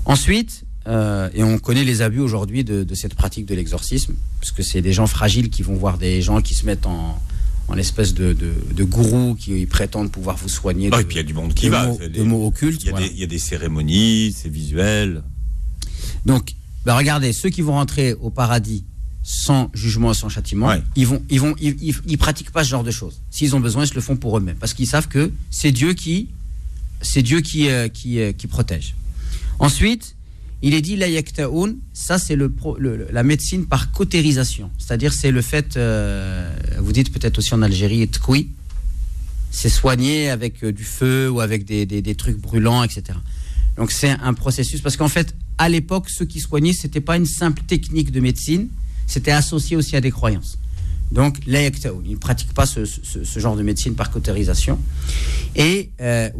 Ensuite, 0.05 0.65
euh, 0.87 1.28
et 1.35 1.43
on 1.43 1.59
connaît 1.59 1.85
les 1.85 2.02
abus 2.02 2.21
aujourd'hui 2.21 2.62
de, 2.64 2.95
cette 2.95 3.14
pratique 3.14 3.47
de 3.47 3.55
l'exorcisme, 3.55 4.14
parce 4.40 4.52
que 4.52 4.62
c'est 4.62 4.83
des 4.83 4.93
gens 4.93 5.07
fragiles 5.07 5.50
qui 5.50 5.62
vont 5.62 5.75
voir 5.75 5.99
des 5.99 6.23
gens 6.23 6.40
qui 6.40 6.55
se 6.55 6.64
mettent 6.64 6.87
en, 6.87 7.21
en 7.69 7.76
espèce 7.76 8.14
de, 8.14 8.33
de, 8.33 8.85
gourou 8.85 9.35
qui 9.35 9.66
prétendent 9.66 10.12
pouvoir 10.12 10.37
vous 10.37 10.49
soigner. 10.49 10.87
et 10.87 10.90
puis 10.90 11.05
il 11.11 11.16
y 11.16 11.21
a 11.21 11.23
du 11.25 11.35
monde 11.35 11.55
qui 11.55 11.69
va. 11.69 11.88
Mots, 11.88 11.99
des, 12.09 12.23
mots 12.23 12.47
occultes. 12.47 12.85
Il 12.85 13.19
y, 13.19 13.25
a 13.25 13.26
des 13.26 13.38
cérémonies, 13.38 14.33
c'est 14.37 14.49
visuel. 14.49 15.23
Donc, 16.25 16.55
bah 16.85 16.97
regardez, 16.97 17.33
ceux 17.33 17.50
qui 17.50 17.62
vont 17.62 17.73
rentrer 17.73 18.14
au 18.14 18.31
paradis 18.31 18.85
sans 19.25 19.71
jugement 19.75 20.14
sans 20.14 20.28
châtiment, 20.28 20.71
ils 20.95 21.07
vont, 21.07 21.21
ils 21.28 21.40
vont, 21.40 21.57
ils, 21.59 22.19
pratiquent 22.19 22.52
pas 22.52 22.62
ce 22.62 22.71
genre 22.71 22.85
de 22.85 22.93
choses. 22.93 23.21
S'ils 23.31 23.57
ont 23.57 23.61
besoin, 23.61 23.83
ils 23.83 23.88
se 23.88 23.95
le 23.95 24.00
font 24.00 24.16
pour 24.16 24.38
eux-mêmes, 24.38 24.57
parce 24.57 24.73
qu'ils 24.73 24.87
savent 24.87 25.09
que 25.09 25.33
c'est 25.50 25.73
Dieu 25.73 25.95
qui, 25.95 26.28
c'est 27.00 27.23
Dieu 27.23 27.40
qui, 27.40 27.69
euh, 27.69 27.88
qui, 27.88 28.21
euh, 28.21 28.33
qui 28.33 28.47
protège. 28.47 28.95
Ensuite, 29.59 30.16
il 30.67 30.75
est 30.75 30.83
dit 30.83 30.97
la 30.97 31.07
yaktaoun, 31.09 31.77
ça 31.93 32.19
c'est 32.19 32.35
le, 32.35 32.53
la 33.13 33.23
médecine 33.23 33.67
par 33.67 33.93
cautérisation, 33.93 34.69
c'est-à-dire 34.79 35.13
c'est 35.13 35.31
le 35.31 35.41
fait, 35.41 35.77
euh, 35.77 36.53
vous 36.79 36.91
dites 36.91 37.13
peut-être 37.13 37.39
aussi 37.39 37.55
en 37.55 37.63
Algérie, 37.63 38.05
tkoui, 38.09 38.51
c'est 39.53 39.69
soigner 39.69 40.29
avec 40.29 40.65
du 40.65 40.83
feu 40.83 41.31
ou 41.31 41.39
avec 41.39 41.65
des, 41.65 41.87
des, 41.87 42.03
des 42.03 42.15
trucs 42.17 42.39
brûlants, 42.39 42.83
etc. 42.83 43.17
Donc 43.77 43.93
c'est 43.93 44.11
un 44.11 44.35
processus, 44.35 44.81
parce 44.81 44.97
qu'en 44.97 45.07
fait, 45.07 45.37
à 45.57 45.69
l'époque, 45.69 46.11
ceux 46.11 46.25
qui 46.25 46.41
soignaient, 46.41 46.73
c'était 46.73 47.01
pas 47.01 47.17
une 47.17 47.27
simple 47.27 47.63
technique 47.63 48.11
de 48.11 48.19
médecine, 48.19 48.67
c'était 49.07 49.31
associé 49.31 49.77
aussi 49.77 49.95
à 49.95 50.01
des 50.01 50.11
croyances. 50.11 50.59
Donc, 51.13 51.39
ils 51.47 51.53
ne 51.53 52.17
pratiquent 52.17 52.53
pas 52.53 52.67
ce, 52.67 52.85
genre 53.37 53.57
de 53.57 53.63
médecine 53.63 53.95
par 53.95 54.11
cautérisation. 54.11 54.79
Et 55.55 55.91
euh, 56.01 56.31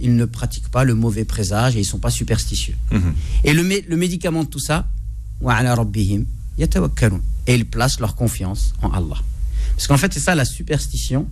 ils 0.00 0.16
ne 0.16 0.24
pratiquent 0.24 0.70
pas 0.70 0.84
le 0.84 0.94
mauvais 0.94 1.24
présage 1.24 1.74
et 1.74 1.80
ils 1.80 1.82
ne 1.82 1.86
sont 1.86 1.98
pas 1.98 2.10
superstitieux. 2.10 2.76
Mhm. 2.92 3.14
Et 3.44 3.52
le, 3.52 3.62
le, 3.88 3.96
médicament 3.96 4.44
de 4.44 4.48
tout 4.48 4.60
ça, 4.60 4.88
et 7.46 7.54
ils 7.54 7.66
placent 7.66 8.00
leur 8.00 8.14
confiance 8.14 8.74
en 8.80 8.90
Allah. 8.90 9.18
Parce 9.76 9.88
qu'en 9.88 9.96
fait, 9.96 10.12
c'est 10.14 10.20
ça, 10.20 10.34
la 10.34 10.44
superstition 10.44 11.26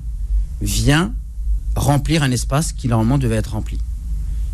vient 0.60 1.14
remplir 1.76 2.22
un 2.22 2.30
espace 2.30 2.72
qui 2.72 2.88
normalement 2.88 3.18
devait 3.18 3.36
être 3.36 3.52
rempli 3.52 3.78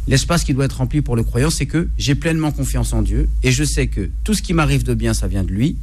l'espace 0.08 0.42
qui 0.42 0.54
doit 0.54 0.64
être 0.64 0.78
rempli 0.78 1.02
pour 1.02 1.14
le 1.14 1.22
croyant, 1.22 1.50
c'est 1.50 1.66
que 1.66 1.88
j'ai 1.98 2.14
pleinement 2.14 2.50
confiance 2.50 2.92
en 2.92 3.02
Dieu 3.02 3.28
et 3.42 3.52
je 3.52 3.62
sais 3.62 3.86
que 3.86 4.10
tout 4.24 4.34
ce 4.34 4.42
qui 4.42 4.54
m'arrive 4.54 4.82
de 4.82 4.94
bien, 4.94 5.14
ça 5.14 5.28
vient 5.28 5.44
de 5.44 5.50
lui. 5.52 5.76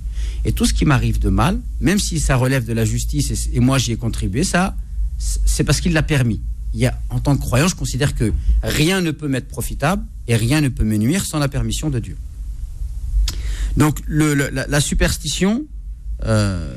Et 0.44 0.51
tout 0.51 0.65
ce 0.65 0.74
qui 0.74 0.86
m'arrive 0.86 1.20
de 1.20 1.29
mal, 1.29 1.60
même 1.82 2.00
si 2.00 2.20
ça 2.20 2.36
relève 2.36 2.65
de 2.65 2.74
la 2.74 2.86
justice 2.86 3.50
et, 3.51 3.60
moi 3.60 3.77
j'y 3.77 3.91
ai 3.91 3.98
contribué, 3.98 4.44
ça, 4.44 4.75
c'est 5.17 5.63
parce 5.63 5.82
qu'il 5.82 5.94
l'a 5.94 6.03
permis. 6.03 6.41
Il 6.74 6.79
y 6.79 6.86
a, 6.86 7.00
en 7.10 7.20
tant 7.20 7.36
que 7.36 7.41
croyant, 7.41 7.67
je 7.67 7.75
considère 7.75 8.15
que 8.15 8.34
rien 8.62 9.01
ne 9.01 9.12
peut 9.12 9.27
m'être 9.27 9.48
profitable 9.48 10.03
et 10.27 10.36
rien 10.36 10.62
ne 10.62 10.70
peut 10.70 10.84
me 10.84 10.98
nuire 10.98 11.25
sans 11.25 11.39
la 11.39 11.48
permission 11.48 11.89
de 11.89 12.00
Dieu. 12.00 12.17
Donc 13.77 14.00
la, 14.08 14.82
superstition, 14.82 15.63
euh, 16.25 16.75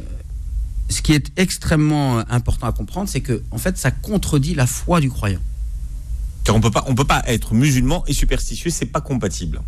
ce 0.89 1.03
qui 1.03 1.13
est 1.13 1.33
extrêmement 1.37 2.19
important 2.31 2.67
à 2.67 2.73
comprendre, 2.73 3.09
c'est 3.09 3.21
que 3.21 3.43
en 3.51 3.59
fait, 3.59 3.77
ça 3.77 3.91
contredit 3.91 4.55
la 4.55 4.67
foi 4.67 5.01
du 5.01 5.11
croyant 5.11 5.41
on 6.51 6.61
peut 6.61 6.71
pas, 6.71 6.85
on 6.87 6.95
peut 6.95 7.05
pas 7.05 7.23
être 7.27 7.55
musulman 7.55 8.05
et 8.07 8.13
superstitieux, 8.13 8.71
c'est 8.71 8.87
pas 8.87 9.01
compatible. 9.01 9.61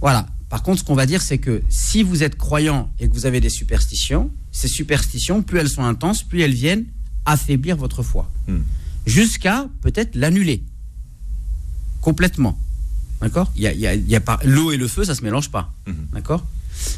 Voilà. 0.00 0.26
Par 0.50 0.62
contre, 0.64 0.80
ce 0.80 0.84
qu'on 0.84 0.96
va 0.96 1.06
dire, 1.06 1.22
c'est 1.22 1.38
que 1.38 1.62
si 1.70 2.02
vous 2.02 2.22
êtes 2.22 2.36
croyant 2.36 2.92
et 2.98 3.08
que 3.08 3.14
vous 3.14 3.24
avez 3.24 3.40
des 3.40 3.48
superstitions, 3.48 4.30
ces 4.50 4.68
superstitions, 4.68 5.42
plus 5.42 5.60
elles 5.60 5.70
sont 5.70 5.84
intenses, 5.84 6.24
plus 6.24 6.42
elles 6.42 6.52
viennent 6.52 6.84
affaiblir 7.24 7.76
votre 7.76 8.02
foi. 8.02 8.30
Hmm. 8.48 8.58
Jusqu'à 9.06 9.68
peut-être 9.80 10.16
l'annuler. 10.16 10.62
Complètement. 12.00 12.58
D'accord? 13.20 13.52
Il 13.54 13.62
y 13.62 13.66
a, 13.68 13.72
y 13.72 14.16
a 14.16 14.38
l'eau 14.44 14.72
et 14.72 14.76
le 14.76 14.88
feu, 14.88 15.04
ça 15.04 15.14
se 15.14 15.22
mélange 15.22 15.50
pas. 15.50 15.72
Hmm. 15.86 15.92
D'accord? 16.12 16.44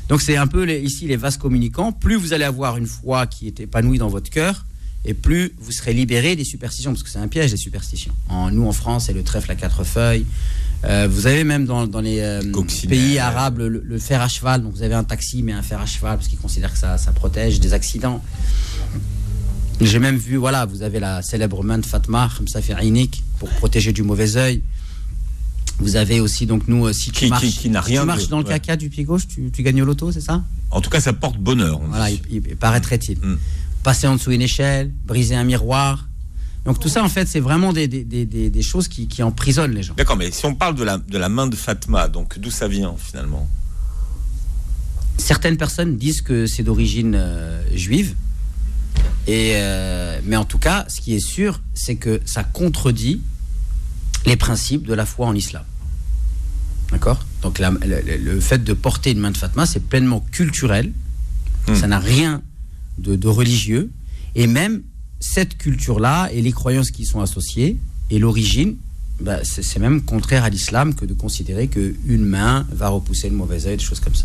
Donc 0.09 0.23
c'est 0.23 0.37
un 0.37 0.47
peu 0.47 0.69
ici 0.71 1.07
les 1.07 1.17
vases 1.17 1.37
communicants. 1.37 1.93
Plus 1.93 2.17
vous 2.17 2.33
allez 2.33 2.45
avoir 2.45 2.79
une 2.79 2.87
foi 2.87 3.27
qui 3.27 3.49
est 3.49 3.61
épanouie 3.61 3.99
dans 3.99 4.09
votre 4.09 4.31
cœur, 4.31 4.65
et 5.05 5.13
plus 5.13 5.53
vous 5.61 5.73
serez 5.73 5.93
libéré 5.93 6.37
des 6.37 6.45
superstitions, 6.45 6.93
parce 6.93 7.03
que 7.03 7.11
c'est 7.11 7.19
un 7.19 7.29
piège, 7.29 7.51
les 7.51 7.57
superstitions. 7.57 8.15
En, 8.29 8.51
nous, 8.51 8.67
en 8.67 8.73
France, 8.73 9.07
c'est 9.07 9.13
le 9.13 9.25
trèfle 9.25 9.51
à 9.51 9.57
quatre 9.57 9.85
feuilles. 9.85 10.25
Euh, 10.85 11.07
vous 11.11 11.27
avez 11.27 11.45
même 11.45 11.65
dans, 11.65 11.87
dans 11.87 12.01
les 12.01 12.21
euh, 12.21 12.43
pays 12.89 13.19
arabes 13.19 13.59
le, 13.59 13.99
fer 13.99 14.21
à 14.21 14.29
cheval. 14.29 14.63
Donc 14.63 14.73
vous 14.75 14.83
avez 14.83 14.95
un 14.95 15.05
taxi, 15.05 15.43
mais 15.43 15.53
un 15.53 15.63
fer 15.63 15.81
à 15.81 15.87
cheval, 15.87 16.17
parce 16.17 16.29
qu'ils 16.29 16.39
considèrent 16.39 16.73
que 16.73 16.79
ça, 16.79 16.99
ça 16.99 17.13
protège 17.13 17.61
des 17.61 17.73
accidents. 17.73 18.23
J'ai 19.81 19.99
même 19.99 20.17
vu, 20.17 20.37
voilà, 20.37 20.65
vous 20.65 20.83
avez 20.83 21.01
la 21.01 21.23
célèbre 21.23 21.63
main 21.65 21.79
de 21.79 21.87
Fatma, 21.87 22.29
fait 22.29 22.75
Ainik, 22.81 23.25
pour 23.39 23.49
protéger 23.51 23.93
du 23.93 24.03
mauvais 24.03 24.37
œil. 24.37 24.63
Vous 25.79 25.97
avez 25.97 26.21
aussi, 26.21 26.47
donc 26.47 26.69
nous, 26.69 26.87
euh, 26.87 26.93
si 26.93 27.11
tu 27.11 27.27
marches, 27.29 27.47
qui, 27.47 27.69
rien 27.69 28.03
tu 28.03 28.07
marches 28.07 28.29
dans 28.29 28.39
le 28.39 28.45
caca 28.45 28.77
du 28.77 28.91
pied 28.91 29.05
gauche, 29.05 29.27
tu, 29.27 29.51
tu 29.51 29.63
gagnes 29.63 29.83
au 29.83 29.85
loto, 29.85 30.13
c'est 30.13 30.21
ça? 30.21 30.43
En 30.71 30.81
tout 30.81 30.91
cas, 30.91 31.01
ça 31.01 31.13
porte 31.13 31.39
bonheur. 31.39 31.81
Voilà, 31.89 32.11
il, 32.11 32.43
paraîtrait-il. 32.57 33.19
Mm 33.19 33.39
passer 33.83 34.07
en 34.07 34.15
dessous 34.15 34.31
une 34.31 34.43
échelle, 34.43 34.93
briser 35.05 35.35
un 35.35 35.45
miroir. 35.45 36.07
Donc 36.65 36.79
tout 36.79 36.89
ça, 36.89 37.03
en 37.03 37.09
fait, 37.09 37.27
c'est 37.27 37.41
vraiment 37.41 37.73
des, 37.73 37.89
des, 37.89 38.05
des, 38.05 38.25
des 38.25 38.63
choses 38.63 38.87
qui, 38.87 39.09
qui, 39.09 39.23
emprisonnent 39.23 39.75
les 39.75 39.83
gens. 39.83 39.95
D'accord, 39.95 40.17
mais 40.17 40.31
si 40.31 40.47
on 40.47 40.55
parle 40.55 40.77
de 40.77 40.85
la, 40.85 40.99
de 40.99 41.19
la 41.19 41.29
main 41.29 41.49
de 41.49 41.57
Fatma, 41.57 42.09
donc 42.09 42.39
d'où 42.39 42.51
ça 42.51 42.69
vient 42.69 42.95
finalement? 42.97 43.49
Certaines 45.19 45.57
personnes 45.57 45.97
disent 45.97 46.23
que 46.23 46.47
c'est 46.47 46.63
d'origine 46.63 47.15
euh, 47.17 47.63
juive. 47.75 48.15
Et, 49.27 49.53
euh, 49.55 50.21
mais 50.25 50.37
en 50.37 50.45
tout 50.45 50.59
cas, 50.59 50.85
ce 50.89 51.01
qui 51.01 51.15
est 51.15 51.25
sûr, 51.25 51.61
c'est 51.75 51.97
que 51.97 52.21
ça 52.25 52.45
contredit 52.45 53.23
les 54.27 54.37
principes 54.37 54.87
de 54.87 54.95
la 54.95 55.07
foi 55.07 55.27
en 55.27 55.35
islam. 55.35 55.65
D'accord? 56.91 57.25
Donc 57.43 57.59
le, 57.59 58.41
fait 58.41 58.63
de 58.63 58.73
porter 58.73 59.11
une 59.11 59.19
main 59.19 59.31
de 59.31 59.37
Fatma, 59.37 59.67
c'est 59.67 59.81
pleinement 59.81 60.21
culturel. 60.31 60.93
Hmm. 61.67 61.75
Ça 61.75 61.87
n'a 61.87 61.99
rien 61.99 62.43
de, 62.99 63.29
religieux. 63.29 63.91
Et 64.35 64.47
même 64.47 64.83
cette 65.23 65.57
culture-là 65.57 66.31
et 66.33 66.43
les 66.43 66.51
croyances 66.51 66.91
qui 66.91 67.07
sont 67.07 67.21
associées 67.21 67.79
et 68.11 68.19
l'origine, 68.19 68.77
bah, 69.21 69.39
c'est 69.45 69.79
même 69.79 70.03
contraire 70.03 70.43
à 70.43 70.51
l'islam 70.51 70.95
que 70.95 71.05
de 71.05 71.15
considérer 71.15 71.69
qu'une 71.69 72.25
main 72.25 72.67
va 72.73 72.89
repousser 72.89 73.31
le 73.31 73.37
mauvais 73.37 73.67
œil, 73.67 73.77
des 73.77 73.85
choses 73.85 74.01
comme 74.01 74.17
ça. 74.17 74.25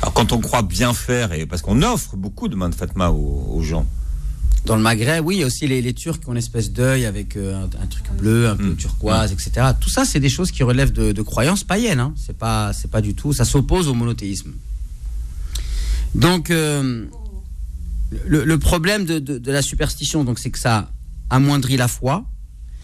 Alors 0.00 0.14
quand 0.14 0.32
on 0.32 0.38
croit 0.38 0.62
bien 0.62 0.94
faire, 0.94 1.32
et 1.32 1.44
parce 1.44 1.60
qu'on 1.60 1.82
offre 1.82 2.16
beaucoup 2.16 2.46
de 2.46 2.54
mains 2.54 2.68
de 2.68 2.74
Fatma 2.76 3.10
aux, 3.10 3.60
gens. 3.62 3.84
Dans 4.64 4.76
le 4.76 4.82
Maghreb, 4.82 5.26
oui, 5.26 5.36
il 5.36 5.40
y 5.40 5.42
a 5.42 5.46
aussi 5.46 5.66
les, 5.66 5.92
Turcs 5.92 6.20
qui 6.20 6.28
ont 6.28 6.32
une 6.32 6.38
espèce 6.38 6.70
d'œil 6.70 7.04
avec 7.04 7.36
euh, 7.36 7.66
un, 7.82 7.86
truc 7.86 8.04
bleu, 8.16 8.48
un 8.48 8.56
peu 8.56 8.70
mm. 8.70 8.76
turquoise, 8.76 9.32
etc. 9.32 9.72
Tout 9.80 9.90
ça, 9.90 10.04
c'est 10.04 10.20
des 10.20 10.28
choses 10.28 10.52
qui 10.52 10.62
relèvent 10.62 10.92
de, 10.92 11.22
croyances 11.22 11.64
païennes. 11.64 12.00
Hein. 12.00 12.14
C'est 12.16 12.38
pas, 12.38 12.72
c'est 12.72 12.90
pas 12.90 13.00
du 13.00 13.14
tout. 13.14 13.32
Ça 13.32 13.44
s'oppose 13.44 13.88
au 13.88 13.94
monothéisme. 13.94 14.52
Donc, 16.14 16.50
euh, 16.50 17.06
le, 18.26 18.58
problème 18.58 19.04
de, 19.04 19.50
la 19.50 19.62
superstition, 19.62 20.24
donc, 20.24 20.38
c'est 20.38 20.50
que 20.50 20.58
ça 20.58 20.90
amoindrit 21.30 21.76
la 21.76 21.88
foi. 21.88 22.24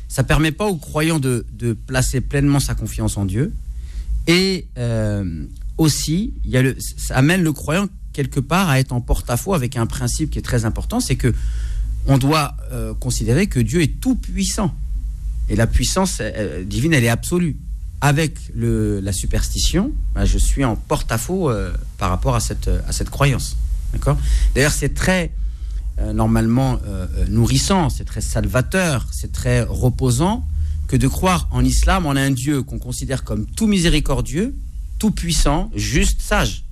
Ça 0.09 0.23
permet 0.23 0.53
pas 0.53 0.67
aux 0.67 0.77
croyants 0.77 1.19
de, 1.19 1.45
placer 1.87 2.21
pleinement 2.21 2.61
sa 2.61 2.75
confiance 2.75 3.17
en 3.17 3.25
Dieu. 3.25 3.53
Et 4.29 4.67
euh, 4.79 5.45
aussi, 5.79 6.35
il 6.45 6.51
y 6.51 6.57
a 6.57 6.63
le, 6.63 6.77
ça 6.97 7.17
amène 7.17 7.43
le 7.43 7.53
croyant 7.53 7.87
quelque 8.13 8.41
part 8.41 8.69
à 8.69 8.81
être 8.81 8.93
en 8.93 9.01
porte-à-faux 9.01 9.55
avec 9.55 9.77
un 9.77 9.87
principe 9.87 10.31
qui 10.31 10.39
est 10.39 10.43
très 10.43 10.65
important, 10.65 10.99
c'est 10.99 11.17
que 11.17 11.33
on 12.07 12.19
doit 12.19 12.57
euh, 12.73 12.95
considérer 12.95 13.47
que 13.47 13.61
Dieu 13.61 13.83
est 13.83 14.01
tout 14.01 14.17
puissant 14.17 14.75
et 15.49 15.55
la 15.55 15.67
puissance 15.67 16.19
euh, 16.21 16.65
divine 16.65 16.93
elle 16.93 17.05
est 17.05 17.09
absolue. 17.09 17.57
Avec 18.01 18.37
la 18.55 19.13
superstition, 19.13 19.91
bah, 20.15 20.27
je 20.27 20.37
suis 20.37 20.65
en 20.65 20.77
porte-à-faux 20.77 21.51
par 21.97 22.11
rapport 22.11 22.35
à 22.35 22.41
cette 22.41 23.11
croyance. 23.11 23.57
D'ailleurs, 24.55 24.73
c'est 24.73 24.95
très 24.95 25.33
euh, 25.99 26.13
normalement 26.13 26.79
euh, 26.85 27.07
euh, 27.17 27.27
nourrissant, 27.29 27.89
c'est 27.89 28.05
très 28.05 28.21
salvateur, 28.21 29.07
c'est 29.13 29.33
très 29.33 29.63
reposant 29.63 30.47
que 30.89 30.97
de 30.97 31.09
croire 31.09 31.49
en 31.51 31.65
islam 31.65 32.05
en 32.05 32.11
un 32.11 32.31
Dieu 32.31 32.63
qu'on 32.63 32.79
considère 32.79 33.25
comme 33.25 33.47
tout 33.47 33.67
miséricordieux, 33.67 34.55
tout 34.99 35.11
puissant, 35.11 35.71
juste, 35.75 36.21
sage. 36.21 36.65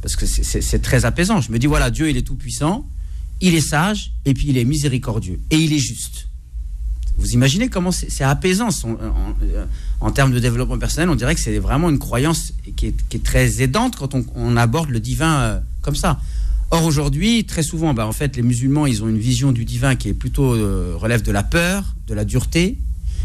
Parce 0.00 0.14
que 0.14 0.26
c'est 0.26 0.82
très 0.82 1.04
apaisant. 1.06 1.40
Je 1.40 1.50
me 1.50 1.58
dis, 1.58 1.66
voilà, 1.66 1.90
Dieu, 1.90 2.08
il 2.08 2.16
est 2.16 2.22
tout 2.22 2.36
puissant, 2.36 2.86
il 3.40 3.54
est 3.54 3.60
sage, 3.60 4.12
et 4.24 4.34
puis 4.34 4.48
il 4.48 4.58
est 4.58 4.64
miséricordieux, 4.64 5.40
et 5.50 5.56
il 5.56 5.72
est 5.72 5.78
juste. 5.78 6.28
Vous 7.16 7.32
imaginez 7.32 7.68
comment 7.68 7.90
c'est 7.92 8.24
apaisant 8.24 8.68
en, 10.00 10.10
termes 10.10 10.32
de 10.32 10.40
développement 10.40 10.78
personnel. 10.78 11.08
On 11.10 11.14
dirait 11.14 11.34
que 11.34 11.40
c'est 11.40 11.58
vraiment 11.58 11.88
une 11.88 11.98
croyance 11.98 12.52
qui 12.76 12.86
est, 12.86 13.24
très 13.24 13.62
aidante 13.62 13.96
quand 13.96 14.14
on, 14.14 14.56
aborde 14.56 14.90
le 14.90 15.00
divin 15.00 15.62
ça. 15.92 16.18
Or 16.70 16.84
aujourd'hui, 16.84 17.44
très 17.44 17.62
souvent, 17.62 17.94
bah, 17.94 18.06
en 18.06 18.12
fait, 18.12 18.36
les 18.36 18.42
musulmans, 18.42 18.86
ils 18.86 19.02
ont 19.04 19.08
une 19.08 19.18
vision 19.18 19.52
du 19.52 19.64
divin 19.64 19.96
qui 19.96 20.08
est 20.08 20.14
plutôt 20.14 20.54
euh, 20.54 20.94
relève 20.96 21.22
de 21.22 21.30
la 21.30 21.42
peur, 21.42 21.94
de 22.06 22.14
la 22.14 22.24
dureté, 22.24 22.78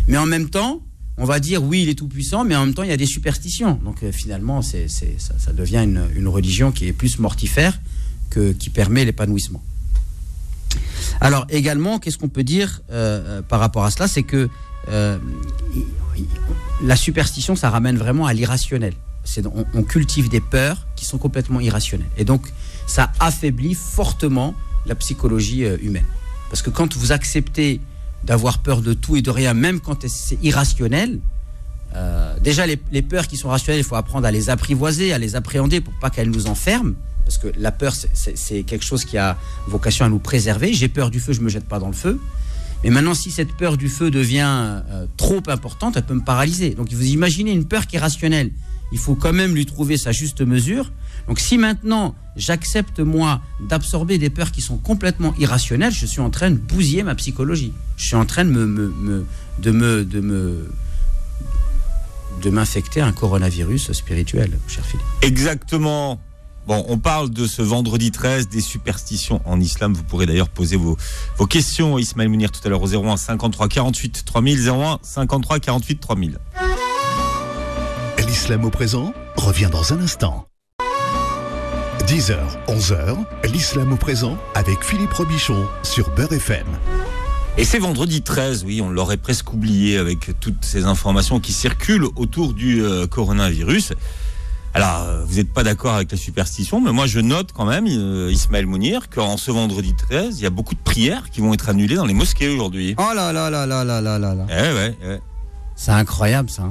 mais 0.08 0.18
en 0.18 0.26
même 0.26 0.50
temps, 0.50 0.82
on 1.18 1.26
va 1.26 1.40
dire 1.40 1.64
oui, 1.64 1.84
il 1.84 1.90
est 1.90 1.96
tout 1.96 2.08
puissant, 2.08 2.44
mais 2.44 2.56
en 2.56 2.66
même 2.66 2.74
temps, 2.74 2.84
il 2.84 2.90
y 2.90 2.94
a 2.94 2.98
des 2.98 3.06
superstitions. 3.06 3.80
Donc 3.84 4.04
euh, 4.04 4.12
finalement, 4.12 4.62
c'est, 4.62 4.88
ça, 4.88 5.54
devient 5.54 5.86
une, 6.16 6.28
religion 6.28 6.72
qui 6.72 6.86
est 6.88 6.94
plus 6.94 7.20
mortifère 7.20 7.80
que 8.30 8.52
qui 8.52 8.70
permet 8.70 9.04
l'épanouissement. 9.06 9.64
Alors 11.22 11.48
également, 11.50 11.98
qu'est-ce 11.98 12.20
qu'on 12.20 12.30
peut 12.30 12.44
dire 12.44 12.82
par 13.48 13.60
rapport 13.60 13.84
à 13.84 13.90
cela? 13.90 14.08
C'est 14.08 14.22
que 14.22 14.48
la 16.84 16.96
superstition, 16.96 17.56
ça 17.56 17.72
ramène 17.72 17.98
vraiment 17.98 18.28
à 18.28 18.34
l'irrationnel. 18.34 18.94
On, 19.46 19.66
on, 19.74 19.84
cultive 19.84 20.30
des 20.30 20.42
peurs 20.42 20.88
qui 20.96 21.06
sont 21.06 21.18
complètement 21.18 21.60
irrationnelles. 21.60 22.10
Et 22.18 22.26
donc, 22.26 22.52
ça 22.88 23.12
affaiblit 23.20 23.76
fortement 23.76 24.56
la 24.86 24.96
psychologie 24.96 25.64
humaine. 25.82 26.06
Parce 26.50 26.62
que 26.62 26.70
quand 26.70 26.96
vous 26.96 27.12
acceptez 27.12 27.80
d'avoir 28.24 28.60
peur 28.60 28.82
de 28.82 28.94
tout 28.94 29.16
et 29.16 29.22
de 29.22 29.30
rien, 29.30 29.54
même 29.54 29.80
quand 29.80 30.08
c'est 30.08 30.40
irrationnel, 30.44 31.20
euh, 31.96 32.38
déjà 32.40 32.66
les, 32.66 32.78
peurs 33.02 33.28
qui 33.28 33.38
sont 33.38 33.50
rationnelles, 33.50 33.82
il 33.82 33.86
faut 33.86 33.96
apprendre 33.96 34.28
à 34.28 34.32
les 34.32 34.50
apprivoiser, 34.50 35.14
à 35.14 35.18
les 35.18 35.36
appréhender 35.36 35.82
pour 35.82 35.94
pas 36.00 36.10
qu'elles 36.10 36.30
nous 36.30 36.48
enferment. 36.48 36.94
Parce 37.26 37.38
que 37.38 37.48
la 37.58 37.72
peur, 37.72 37.94
c'est 38.14 38.64
quelque 38.64 38.84
chose 38.84 39.06
qui 39.06 39.18
a 39.18 39.38
vocation 39.68 40.06
à 40.06 40.10
nous 40.10 40.20
préserver. 40.20 40.74
J'ai 40.74 40.88
peur 40.88 41.12
du 41.12 41.20
feu, 41.20 41.34
je 41.34 41.42
me 41.42 41.50
jette 41.50 41.66
pas 41.66 41.78
dans 41.78 41.88
le 41.88 41.94
feu. 41.94 42.20
Mais 42.84 42.90
maintenant, 42.90 43.14
si 43.14 43.30
cette 43.30 43.54
peur 43.54 43.78
du 43.78 43.90
feu 43.90 44.10
devient 44.10 44.82
euh, 44.90 45.06
trop 45.18 45.42
importante, 45.48 45.96
elle 45.98 46.06
peut 46.06 46.16
me 46.16 46.24
paralyser. 46.24 46.72
Donc, 46.72 46.92
vous 46.92 47.06
imaginez 47.06 47.52
une 47.52 47.66
peur 47.66 47.86
qui 47.86 47.98
est 47.98 48.00
rationnelle. 48.00 48.52
Il 48.92 48.98
faut 48.98 49.16
quand 49.16 49.34
même 49.34 49.54
lui 49.54 49.66
trouver 49.66 49.98
sa 49.98 50.12
juste 50.12 50.42
mesure. 50.42 50.92
Donc 51.28 51.40
si 51.40 51.58
maintenant 51.58 52.16
j'accepte 52.36 53.00
moi 53.00 53.42
d'absorber 53.68 54.18
des 54.18 54.30
peurs 54.30 54.52
qui 54.52 54.62
sont 54.62 54.78
complètement 54.78 55.34
irrationnelles, 55.38 55.94
je 55.94 56.06
suis 56.06 56.22
en 56.22 56.30
train 56.30 56.52
de 56.52 56.58
bousiller 56.58 57.04
ma 57.04 57.16
psychologie. 57.16 57.74
Je 57.98 58.06
suis 58.06 58.16
en 58.16 58.26
train 58.26 58.46
de 58.46 58.50
me, 58.50 59.26
de 59.60 59.72
me 59.72 60.06
de 60.06 60.20
me 60.22 60.70
de 62.42 62.50
m'infecter 62.50 63.02
un 63.02 63.12
coronavirus 63.12 63.92
spirituel, 63.92 64.58
cher 64.68 64.86
Philippe. 64.86 65.06
Exactement. 65.22 66.20
Bon, 66.68 66.86
on 66.88 67.00
parle 67.00 67.32
de 67.32 67.48
ce 67.48 67.62
vendredi 67.62 68.12
13 68.12 68.48
des 68.48 68.62
superstitions 68.62 69.42
en 69.46 69.60
islam. 69.60 69.94
Vous 69.94 70.04
pourrez 70.04 70.26
d'ailleurs 70.26 70.50
poser 70.50 70.76
vos, 70.76 70.98
vos 71.38 71.48
questions, 71.48 71.98
Ismaël 71.98 72.30
Mounir, 72.30 72.52
tout 72.52 72.62
à 72.64 72.70
l'heure 72.70 72.84
au 72.84 72.88
01 72.88 73.18
53 73.18 73.68
48 73.68 74.24
3000, 74.24 74.70
01 74.70 75.00
53 75.02 75.60
48 75.60 76.00
3000. 76.00 76.38
L'islam 78.30 78.64
au 78.64 78.70
présent 78.70 79.12
revient 79.38 79.70
dans 79.72 79.92
un 79.92 80.02
instant. 80.02 80.46
10h, 82.06 82.38
11h, 82.68 83.18
l'islam 83.52 83.92
au 83.92 83.96
présent 83.96 84.38
avec 84.54 84.84
Philippe 84.84 85.14
Robichon 85.14 85.66
sur 85.82 86.12
Beurre 86.12 86.34
FM. 86.34 86.68
Et 87.58 87.66
c'est 87.66 87.80
vendredi 87.80 88.22
13, 88.22 88.66
oui, 88.66 88.82
on 88.82 88.92
l'aurait 88.92 89.18
presque 89.18 89.52
oublié 89.52 89.98
avec 89.98 90.40
toutes 90.40 90.64
ces 90.64 90.86
informations 90.86 91.40
qui 91.40 91.54
circulent 91.54 92.06
autour 92.18 92.54
du 92.54 92.84
euh, 92.84 93.08
coronavirus. 93.08 93.94
Alors, 94.76 95.02
euh, 95.08 95.24
vous 95.26 95.38
n'êtes 95.38 95.52
pas 95.52 95.64
d'accord 95.64 95.96
avec 95.96 96.12
la 96.12 96.18
superstition, 96.18 96.82
mais 96.82 96.92
moi 96.92 97.08
je 97.08 97.22
note 97.22 97.52
quand 97.52 97.66
même, 97.66 97.88
euh, 97.88 98.32
Ismaël 98.32 98.68
Mounir, 98.68 99.10
qu'en 99.10 99.38
ce 99.38 99.50
vendredi 99.50 99.96
13, 100.08 100.40
il 100.40 100.44
y 100.44 100.46
a 100.46 100.52
beaucoup 100.52 100.76
de 100.76 100.82
prières 100.82 101.32
qui 101.32 101.42
vont 101.42 101.56
être 101.56 101.68
annulées 101.68 101.96
dans 101.96 102.06
les 102.06 102.14
mosquées 102.14 102.48
aujourd'hui. 102.50 102.94
Oh 103.00 103.12
là 103.16 103.34
là 103.34 103.50
là 103.50 103.66
là 103.66 103.84
là 103.84 104.02
là 104.02 104.20
là 104.20 104.36
là. 104.36 104.46
Eh 104.52 104.76
ouais, 104.76 104.98
ouais. 105.02 105.20
C'est 105.76 105.92
incroyable 105.92 106.50
ça. 106.52 106.64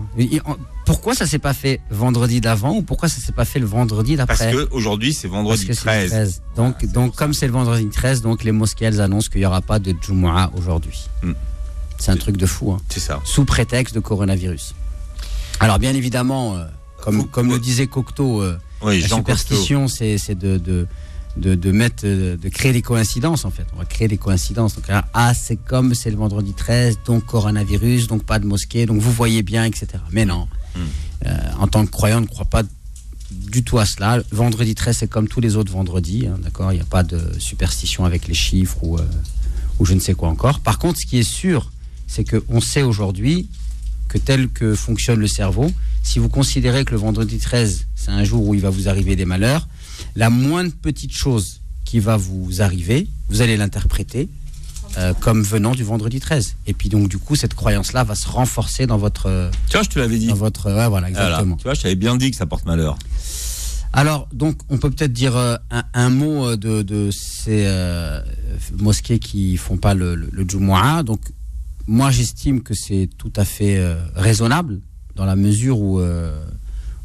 Pourquoi 0.88 1.14
ça 1.14 1.26
s'est 1.26 1.38
pas 1.38 1.52
fait 1.52 1.82
vendredi 1.90 2.40
d'avant 2.40 2.74
ou 2.74 2.82
pourquoi 2.82 3.10
ça 3.10 3.20
s'est 3.20 3.32
pas 3.32 3.44
fait 3.44 3.58
le 3.58 3.66
vendredi 3.66 4.16
d'après 4.16 4.52
Parce 4.52 4.68
que 4.68 4.74
aujourd'hui 4.74 5.12
c'est 5.12 5.28
vendredi 5.28 5.66
13. 5.66 6.40
Donc, 6.56 6.82
donc 6.86 7.14
comme 7.14 7.34
c'est 7.34 7.46
le 7.46 7.52
vendredi 7.52 7.86
13, 7.90 8.22
donc 8.22 8.42
les 8.42 8.52
mosquées 8.52 8.86
elles 8.86 9.02
annoncent 9.02 9.28
qu'il 9.28 9.40
n'y 9.40 9.46
aura 9.46 9.60
pas 9.60 9.78
de 9.78 9.94
Jumu'ah 10.00 10.50
aujourd'hui. 10.56 11.06
Hmm. 11.22 11.32
C'est 11.98 12.10
un 12.10 12.16
truc 12.16 12.38
de 12.38 12.46
fou. 12.46 12.72
Hein. 12.72 12.80
C'est 12.88 13.00
ça. 13.00 13.20
Sous 13.24 13.44
prétexte 13.44 13.94
de 13.94 14.00
coronavirus. 14.00 14.74
Alors 15.60 15.78
bien 15.78 15.94
évidemment, 15.94 16.56
euh, 16.56 16.64
comme, 17.02 17.28
comme 17.28 17.50
le 17.50 17.58
disait 17.58 17.86
Cocteau, 17.86 18.40
euh, 18.40 18.56
la 18.82 19.08
superstition 19.08 19.88
c'est 19.88 20.34
de 20.34 20.86
de, 21.36 21.70
mettre, 21.70 22.04
euh, 22.04 22.36
de 22.36 22.48
créer 22.48 22.72
des 22.72 22.82
coïncidences 22.82 23.44
en 23.44 23.50
fait. 23.50 23.66
On 23.74 23.78
va 23.78 23.84
créer 23.84 24.08
des 24.08 24.16
coïncidences. 24.16 24.74
Donc, 24.74 24.84
ah, 24.88 25.34
c'est 25.34 25.56
comme 25.56 25.94
c'est 25.94 26.10
le 26.10 26.16
vendredi 26.16 26.52
13, 26.54 27.00
donc 27.04 27.26
coronavirus, 27.26 28.08
donc 28.08 28.24
pas 28.24 28.38
de 28.38 28.46
mosquée, 28.46 28.86
donc 28.86 29.00
vous 29.00 29.12
voyez 29.12 29.42
bien, 29.42 29.64
etc. 29.64 29.86
Mais 30.12 30.24
non. 30.24 30.48
Euh, 30.76 31.36
en 31.58 31.66
tant 31.66 31.84
que 31.84 31.90
croyant, 31.90 32.18
on 32.18 32.22
ne 32.22 32.26
croit 32.26 32.44
pas 32.44 32.62
du 33.30 33.62
tout 33.62 33.78
à 33.78 33.86
cela. 33.86 34.22
Vendredi 34.30 34.74
13, 34.74 34.98
c'est 34.98 35.08
comme 35.08 35.28
tous 35.28 35.40
les 35.40 35.56
autres 35.56 35.72
vendredis, 35.72 36.26
hein, 36.26 36.38
d'accord? 36.42 36.72
Il 36.72 36.76
n'y 36.76 36.80
a 36.80 36.86
pas 36.86 37.02
de 37.02 37.20
superstition 37.38 38.04
avec 38.04 38.28
les 38.28 38.34
chiffres 38.34 38.78
ou, 38.82 38.96
euh, 38.96 39.04
ou 39.78 39.84
je 39.84 39.94
ne 39.94 40.00
sais 40.00 40.14
quoi 40.14 40.28
encore. 40.28 40.60
Par 40.60 40.78
contre, 40.78 40.98
ce 41.00 41.06
qui 41.06 41.18
est 41.18 41.30
sûr, 41.30 41.70
c'est 42.06 42.24
qu'on 42.24 42.60
sait 42.60 42.82
aujourd'hui 42.82 43.48
que 44.08 44.18
tel 44.18 44.48
que 44.48 44.74
fonctionne 44.74 45.20
le 45.20 45.26
cerveau, 45.26 45.70
si 46.02 46.18
vous 46.18 46.30
considérez 46.30 46.84
que 46.84 46.92
le 46.92 46.96
vendredi 46.98 47.38
13, 47.38 47.86
c'est 47.94 48.10
un 48.10 48.24
jour 48.24 48.46
où 48.46 48.54
il 48.54 48.60
va 48.60 48.70
vous 48.70 48.88
arriver 48.88 49.16
des 49.16 49.26
malheurs, 49.26 49.68
la 50.16 50.30
moindre 50.30 50.72
petite 50.80 51.12
chose 51.12 51.60
qui 51.84 51.98
va 51.98 52.16
vous 52.16 52.62
arriver, 52.62 53.08
vous 53.28 53.42
allez 53.42 53.56
l'interpréter 53.56 54.28
euh, 54.96 55.12
comme 55.14 55.42
venant 55.42 55.72
du 55.72 55.84
vendredi 55.84 56.20
13. 56.20 56.56
Et 56.66 56.72
puis 56.72 56.88
donc 56.88 57.08
du 57.08 57.18
coup, 57.18 57.36
cette 57.36 57.54
croyance-là 57.54 58.04
va 58.04 58.14
se 58.14 58.28
renforcer 58.28 58.86
dans 58.86 58.98
votre... 58.98 59.50
Tu 59.68 59.72
vois, 59.72 59.82
je 59.82 59.88
te 59.88 59.98
l'avais 59.98 60.18
dit. 60.18 60.28
Dans 60.28 60.34
votre... 60.34 60.72
Ouais, 60.72 60.88
voilà, 60.88 61.08
exactement. 61.08 61.56
Tu 61.56 61.64
vois, 61.64 61.74
je 61.74 61.82
t'avais 61.82 61.94
bien 61.94 62.16
dit 62.16 62.30
que 62.30 62.36
ça 62.36 62.46
porte 62.46 62.64
malheur. 62.66 62.96
Alors, 63.92 64.28
donc, 64.32 64.58
on 64.68 64.76
peut 64.78 64.90
peut-être 64.90 65.12
dire 65.12 65.36
euh, 65.36 65.56
un, 65.94 66.10
mot 66.10 66.50
euh, 66.50 66.56
de, 66.56 67.10
ces 67.10 67.66
mosquées 68.78 69.18
qui 69.18 69.56
font 69.56 69.76
pas 69.76 69.94
le, 69.94 70.14
le, 70.14 70.44
Donc, 71.04 71.20
moi, 71.86 72.10
j'estime 72.10 72.62
que 72.62 72.74
c'est 72.74 73.08
tout 73.16 73.32
à 73.36 73.44
fait 73.44 73.82
raisonnable 74.14 74.80
dans 75.16 75.24
la 75.24 75.36
mesure 75.36 75.80
où 75.80 76.00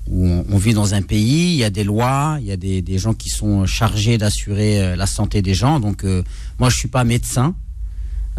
où 0.09 0.43
on, 0.49 0.57
vit 0.57 0.73
dans 0.73 0.93
un 0.93 1.01
pays, 1.01 1.53
il 1.53 1.55
y 1.55 1.63
a 1.63 1.69
des 1.69 1.83
lois, 1.83 2.37
il 2.41 2.45
y 2.45 2.51
a 2.51 2.57
des, 2.57 2.97
gens 2.97 3.13
qui 3.13 3.29
sont 3.29 3.65
chargés 3.65 4.17
d'assurer 4.17 4.81
euh, 4.81 4.95
la 4.95 5.05
santé 5.05 5.41
des 5.41 5.53
gens. 5.53 5.79
Donc, 5.79 6.03
euh, 6.03 6.23
moi, 6.59 6.69
je 6.69 6.77
suis 6.77 6.89
pas 6.89 7.03
médecin. 7.03 7.55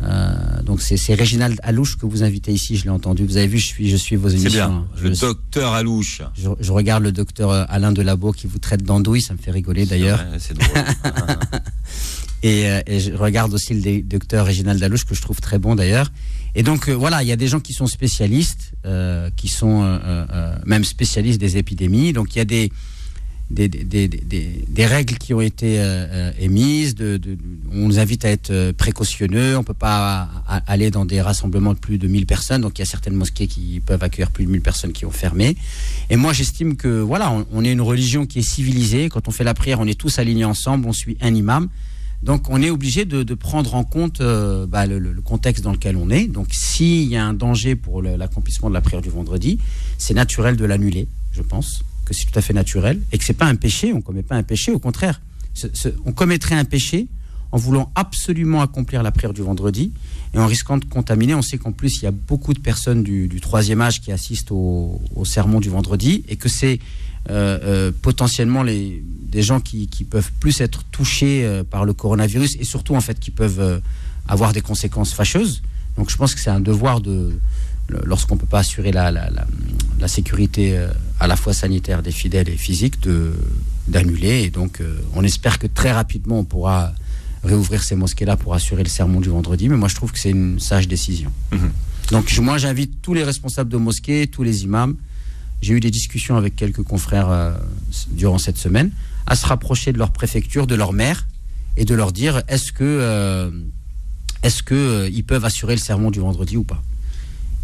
Euh, 0.03 0.63
donc, 0.63 0.83
c'est 0.83 1.15
Réginald 1.15 1.59
Alouche 1.63 1.97
que 1.97 2.07
vous 2.07 2.23
invitez 2.23 2.53
ici, 2.53 2.77
je 2.77 2.85
l'ai 2.85 2.91
entendu. 2.91 3.25
Vous 3.25 3.37
avez 3.37 3.47
vu, 3.47 3.59
je 3.59 3.67
suis, 3.67 3.89
je 3.89 3.97
suis 3.97 4.17
vos 4.17 4.29
émissions. 4.29 4.87
C'est 4.97 5.03
bien, 5.03 5.11
le 5.11 5.17
docteur 5.17 5.73
Alouche. 5.73 6.23
Je, 6.35 6.73
regarde 6.73 7.03
le 7.03 7.13
docteur 7.13 7.51
Alain 7.71 7.93
Delabo 7.93 8.33
qui 8.33 8.47
vous 8.47 8.59
traite 8.59 8.83
d'andouille, 8.83 9.23
ça 9.23 9.35
me 9.35 9.39
fait 9.39 9.51
rigoler 9.51 9.87
d'ailleurs. 9.87 10.25
C'est 10.39 10.55
drôle. 10.55 10.69
et, 12.43 12.65
et, 12.87 13.01
je 13.01 13.13
regarde 13.13 13.55
aussi 13.55 13.75
le 13.75 14.03
docteur 14.03 14.47
Réginald 14.47 14.83
Alouche 14.83 15.05
que 15.05 15.15
je 15.15 15.23
trouve 15.23 15.41
très 15.41 15.59
bon 15.59 15.75
d'ailleurs. 15.75 16.11
Et 16.55 16.63
donc 16.63 16.89
euh, 16.89 16.93
voilà, 16.93 17.23
il 17.23 17.29
y 17.29 17.33
a 17.33 17.37
des 17.37 17.49
gens 17.49 17.61
qui 17.61 17.73
sont 17.73 17.87
spécialistes, 17.87 18.73
euh, 18.87 19.31
qui 19.37 19.49
sont 19.49 19.83
euh, 19.83 20.57
même 20.65 20.85
spécialistes 20.85 21.41
des 21.41 21.57
épidémies. 21.57 22.13
Donc 22.13 22.35
il 22.35 22.39
y 22.39 22.43
a 22.43 22.45
des 22.45 22.71
des, 23.55 24.87
règles 24.87 25.17
qui 25.19 25.33
ont 25.33 25.41
été 25.41 25.81
émises. 26.39 26.95
De, 26.95 27.17
de, 27.17 27.37
on 27.73 27.89
nous 27.89 27.99
invite 27.99 28.25
à 28.25 28.31
être 28.31 28.73
précautionneux. 28.73 29.57
On 29.57 29.65
peut 29.65 29.75
pas 29.75 30.29
aller 30.67 30.91
dans 30.91 31.05
des 31.05 31.21
rassemblements 31.21 31.75
de 31.75 31.79
plus 31.79 31.99
de 31.99 32.09
1000 32.09 32.27
personnes. 32.27 32.63
Donc 32.63 32.79
il 32.79 32.81
y 32.81 32.83
a 32.83 32.87
certaines 32.87 33.15
mosquées 33.15 33.47
qui 33.47 33.81
peuvent 33.81 34.03
accueillir 34.03 34.31
plus 34.31 34.45
de 34.45 34.51
1000 34.51 34.61
personnes 34.61 34.93
qui 34.93 35.07
ont 35.07 35.11
fermé. 35.11 35.57
Et 36.11 36.17
moi 36.17 36.33
j'estime 36.33 36.77
que 36.77 37.01
voilà, 37.01 37.33
on, 37.53 37.65
est 37.65 37.73
une 37.73 37.81
religion 37.81 38.27
qui 38.27 38.41
est 38.41 38.43
civilisée. 38.43 39.09
Quand 39.09 39.29
on 39.29 39.31
fait 39.31 39.45
la 39.45 39.55
prière, 39.55 39.81
on 39.81 39.87
est 39.87 39.99
tous 39.99 40.19
alignés 40.19 40.45
ensemble. 40.45 40.87
On 40.89 40.93
suit 40.93 41.17
un 41.21 41.35
imam. 41.35 41.69
Donc 42.23 42.49
on 42.49 42.63
est 42.63 42.71
obligé 42.71 43.05
de, 43.05 43.35
prendre 43.35 43.75
en 43.75 43.85
compte 43.85 44.21
euh, 44.21 44.67
bah, 44.67 44.87
le, 44.87 45.13
contexte 45.23 45.63
dans 45.63 45.73
lequel 45.73 45.97
on 45.97 46.11
est. 46.11 46.27
Donc 46.27 46.49
s'il 46.53 47.09
y 47.09 47.17
a 47.17 47.25
un 47.25 47.35
danger 47.35 47.77
pour 47.77 48.03
l'accomplissement 48.03 48.69
de 48.69 48.75
la 48.75 48.81
prière 48.81 49.03
du 49.03 49.11
vendredi, 49.11 49.59
c'est 49.99 50.15
naturel 50.15 50.57
de 50.57 50.65
l'annuler, 50.65 51.07
je 51.33 51.43
pense, 51.43 51.83
que 52.05 52.15
c'est 52.15 52.27
tout 52.27 52.39
à 52.39 52.43
fait 52.43 52.53
naturel, 52.53 53.01
et 53.13 53.19
que 53.19 53.25
c'est 53.25 53.33
pas 53.33 53.47
un 53.47 53.57
péché, 53.57 53.93
on 53.93 54.01
commet 54.01 54.23
pas 54.23 54.37
un 54.37 54.43
péché, 54.43 54.73
au 54.73 54.79
contraire. 54.79 55.21
on 56.05 56.13
commettrait 56.13 56.55
un 56.55 56.65
péché 56.65 57.09
en 57.55 57.57
voulant 57.57 57.93
absolument 57.95 58.63
accomplir 58.63 59.05
la 59.05 59.13
prière 59.13 59.33
du 59.33 59.43
vendredi 59.43 59.93
et 60.35 60.39
en 60.39 60.47
risquant 60.47 60.77
de 60.77 60.85
contaminer. 60.85 61.37
On 61.37 61.43
sait 61.43 61.57
qu'en 61.57 61.71
plus, 61.71 61.99
il 61.99 62.03
y 62.03 62.09
a 62.09 62.11
beaucoup 62.11 62.53
de 62.53 62.59
personnes 62.59 63.05
du, 63.05 63.41
troisième 63.41 63.81
âge 63.81 64.01
qui 64.01 64.11
assistent 64.11 64.51
au, 64.51 65.01
sermon 65.25 65.61
du 65.61 65.69
vendredi 65.69 66.25
et 66.29 66.35
que 66.35 66.49
c'est 66.49 66.81
euh, 67.31 67.59
euh, 67.63 67.93
potentiellement 68.03 68.65
les, 68.65 69.03
des 69.07 69.43
gens 69.43 69.61
qui, 69.61 69.87
qui, 69.87 70.03
peuvent 70.03 70.33
plus 70.41 70.61
être 70.61 70.83
touchés 70.91 71.45
euh, 71.45 71.63
par 71.63 71.85
le 71.85 71.93
coronavirus 71.95 72.57
et 72.59 72.65
surtout 72.65 72.97
en 72.97 73.01
fait 73.01 73.21
qui 73.21 73.31
peuvent 73.31 73.81
avoir 74.27 74.53
des 74.53 74.61
conséquences 74.61 75.15
fâcheuses. 75.15 75.63
Donc 75.97 76.11
je 76.11 76.17
pense 76.17 76.35
que 76.35 76.41
c'est 76.41 76.51
un 76.51 76.61
devoir 76.61 77.01
de, 77.01 77.39
lorsqu'on 77.89 78.35
ne 78.35 78.41
peut 78.41 78.47
pas 78.47 78.61
assurer 78.61 78.93
la, 78.93 79.11
la, 79.11 79.29
la, 80.01 80.09
sécurité 80.09 80.79
à 81.21 81.27
la 81.27 81.37
fois 81.37 81.53
sanitaire 81.53 82.03
des 82.03 82.13
fidèles 82.13 82.49
et 82.49 82.57
physique, 82.57 82.97
d'annuler. 83.89 84.43
Et 84.43 84.51
donc 84.51 84.81
on 85.15 85.23
espère 85.23 85.59
que 85.59 85.67
très 85.67 85.93
rapidement 85.93 86.39
on 86.39 86.45
pourra 86.45 86.93
réouvrir 87.43 87.83
ces 87.83 87.95
mosquées-là 87.95 88.37
pour 88.37 88.55
assurer 88.55 88.83
le 88.83 88.89
sermon 88.89 89.21
du 89.21 89.29
vendredi. 89.29 89.69
Mais 89.69 89.77
moi 89.77 89.89
je 89.89 89.95
trouve 89.95 90.13
que 90.13 90.19
c'est 90.19 90.31
une 90.31 90.59
sage 90.59 90.89
décision. 90.89 91.31
Mhm. 91.53 91.71
Donc 92.11 92.39
moi 92.39 92.59
j'invite 92.59 93.03
tous 93.03 93.15
les 93.15 93.25
responsables 93.25 93.71
de 93.71 93.77
mosquées, 93.77 94.27
tous 94.27 94.43
les 94.43 94.65
imams, 94.65 94.97
j'ai 95.65 95.73
eu 95.73 95.81
des 95.81 95.91
discussions 95.91 96.37
avec 96.37 96.57
quelques 96.57 96.83
confrères 96.83 97.31
euh, 97.31 97.53
durant 98.11 98.37
cette 98.37 98.59
semaine, 98.59 98.91
à 99.27 99.35
se 99.35 99.47
rapprocher 99.47 99.93
de 99.93 99.99
leur 99.99 100.11
préfecture, 100.11 100.67
de 100.67 100.75
leur 100.75 100.93
maire, 100.93 101.27
et 101.77 101.85
de 101.87 101.95
leur 101.95 102.13
dire 102.13 102.43
est-ce 102.49 102.71
que, 102.71 102.85
euh, 102.85 103.51
est-ce 104.43 104.63
que 104.63 104.75
euh, 104.75 105.09
ils 105.09 105.25
peuvent 105.25 105.45
assurer 105.45 105.75
le 105.75 105.81
sermon 105.81 106.11
du 106.11 106.21
vendredi 106.21 106.57
ou 106.57 106.65
pas? 106.65 106.83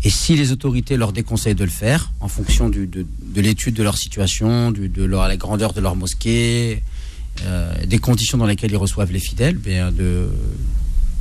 Et 0.03 0.11
si 0.11 0.35
les 0.37 0.53
autorités 0.53 0.97
leur 0.97 1.13
déconseillent 1.13 1.55
de 1.55 1.65
le 1.65 1.71
faire, 1.71 2.11
en 2.21 2.29
fonction 2.29 2.69
de, 2.69 2.89
l'étude 3.37 3.75
de 3.75 3.83
leur 3.83 3.99
situation, 3.99 4.71
de 4.71 5.05
la 5.05 5.37
grandeur 5.37 5.73
de 5.73 5.81
leur 5.81 5.95
mosquée, 5.95 6.83
des 7.87 7.99
conditions 7.99 8.39
dans 8.39 8.47
lesquelles 8.47 8.71
ils 8.71 8.77
reçoivent 8.79 9.13
les 9.13 9.21
fidèles, 9.21 9.57
bien 9.57 9.93
de, 9.93 10.29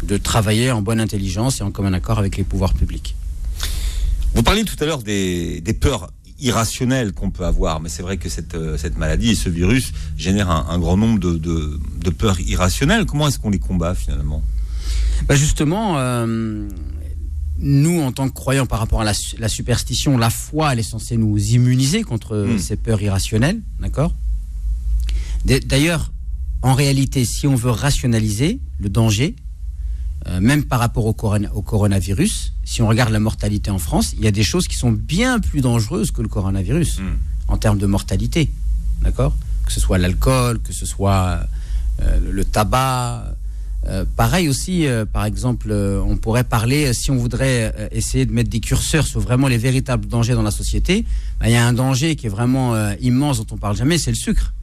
de 0.04 0.18
travailler 0.18 0.72
en 0.72 0.82
bonne 0.82 1.00
intelligence 1.00 1.60
et 1.60 1.64
en 1.64 1.72
commun 1.72 1.94
accord 1.94 2.20
avec 2.20 2.38
les 2.38 2.44
pouvoirs 2.44 2.74
publics. 2.74 3.16
Vous 4.36 4.44
parliez 4.44 4.64
tout 4.64 4.76
à 4.80 4.86
l'heure 4.86 5.04
des, 5.04 5.62
peurs 5.80 6.12
irrationnelles 6.40 7.12
qu'on 7.12 7.32
peut 7.32 7.46
avoir, 7.46 7.82
mais 7.82 7.90
c'est 7.90 8.02
vrai 8.04 8.18
que 8.18 8.30
cette, 8.30 8.56
euh, 8.56 8.78
cette 8.78 8.98
maladie 8.98 9.32
et 9.32 9.36
ce 9.36 9.50
virus 9.50 9.92
génèrent 10.18 10.50
un, 10.50 10.80
grand 10.80 10.96
nombre 10.96 11.20
de, 11.20 12.10
peurs 12.12 12.40
irrationnelles. 12.40 13.06
Comment 13.06 13.28
est-ce 13.28 13.40
qu'on 13.40 13.50
les 13.50 13.60
combat 13.60 13.96
finalement? 13.96 14.42
Bah, 15.28 15.36
Justement, 15.36 15.98
euh, 15.98 16.70
nous, 17.60 18.02
en 18.02 18.12
tant 18.12 18.30
que 18.30 18.34
croyants 18.34 18.66
par 18.66 18.80
rapport 18.80 19.02
à 19.02 19.06
la, 19.06 19.50
superstition, 19.50 20.18
la 20.18 20.30
foi, 20.30 20.74
elle 20.74 20.80
est 20.80 20.84
censée 20.84 21.18
nous 21.18 21.38
immuniser 21.38 22.04
contre 22.04 22.38
hmm. 22.38 22.60
ces 22.60 22.76
peurs 22.76 23.02
irrationnelles, 23.02 23.60
d'accord? 23.80 24.14
D'ailleurs, 25.46 26.12
en 26.62 26.74
réalité, 26.74 27.26
si 27.26 27.48
on 27.48 27.56
veut 27.56 27.72
rationaliser 27.72 28.60
le 28.80 28.90
danger, 28.90 29.36
euh, 30.28 30.42
même 30.42 30.64
par 30.66 30.80
rapport 30.80 31.06
au, 31.06 31.14
coronavirus, 31.14 32.54
si 32.66 32.82
on 32.82 32.88
regarde 32.88 33.12
la 33.12 33.20
mortalité 33.20 33.72
en 33.72 33.80
France, 33.80 34.14
il 34.18 34.24
y 34.24 34.28
a 34.28 34.32
des 34.32 34.44
choses 34.44 34.68
qui 34.68 34.76
sont 34.76 34.92
bien 34.92 35.40
plus 35.40 35.62
dangereuses 35.62 36.12
que 36.12 36.22
le 36.22 36.28
coronavirus 36.28 37.00
hmm. 37.00 37.18
en 37.48 37.58
termes 37.58 37.78
de 37.78 37.86
mortalité. 37.86 38.50
D'accord? 39.02 39.36
Que 39.66 39.72
ce 39.72 39.80
soit 39.80 39.98
l'alcool, 39.98 40.60
que 40.62 40.74
ce 40.74 40.86
soit 40.86 41.42
euh, 42.02 42.20
le 42.32 42.46
tabac. 42.46 43.36
Euh, 43.90 44.06
pareil 44.16 44.48
aussi, 44.48 44.86
par 45.12 45.26
exemple, 45.26 45.72
on 45.72 46.16
pourrait 46.18 46.44
parler, 46.44 46.94
si 46.94 47.12
on 47.12 47.18
voudrait 47.18 47.90
essayer 47.92 48.26
de 48.26 48.32
mettre 48.32 48.50
des 48.50 48.60
curseurs 48.60 49.08
sur 49.08 49.20
vraiment 49.20 49.48
les 49.48 49.58
véritables 49.58 50.06
dangers 50.06 50.34
dans 50.34 50.44
la 50.44 50.52
société, 50.52 51.06
ben, 51.40 51.48
il 51.48 51.54
y 51.54 51.56
a 51.56 51.66
un 51.66 51.74
danger 51.74 52.16
qui 52.16 52.28
est 52.28 52.30
vraiment 52.30 52.76
immense 53.02 53.40
dont 53.40 53.56
on 53.56 53.58
parle 53.58 53.76
jamais, 53.76 53.98
c'est 53.98 54.12
le 54.12 54.18
sucre 54.18 54.54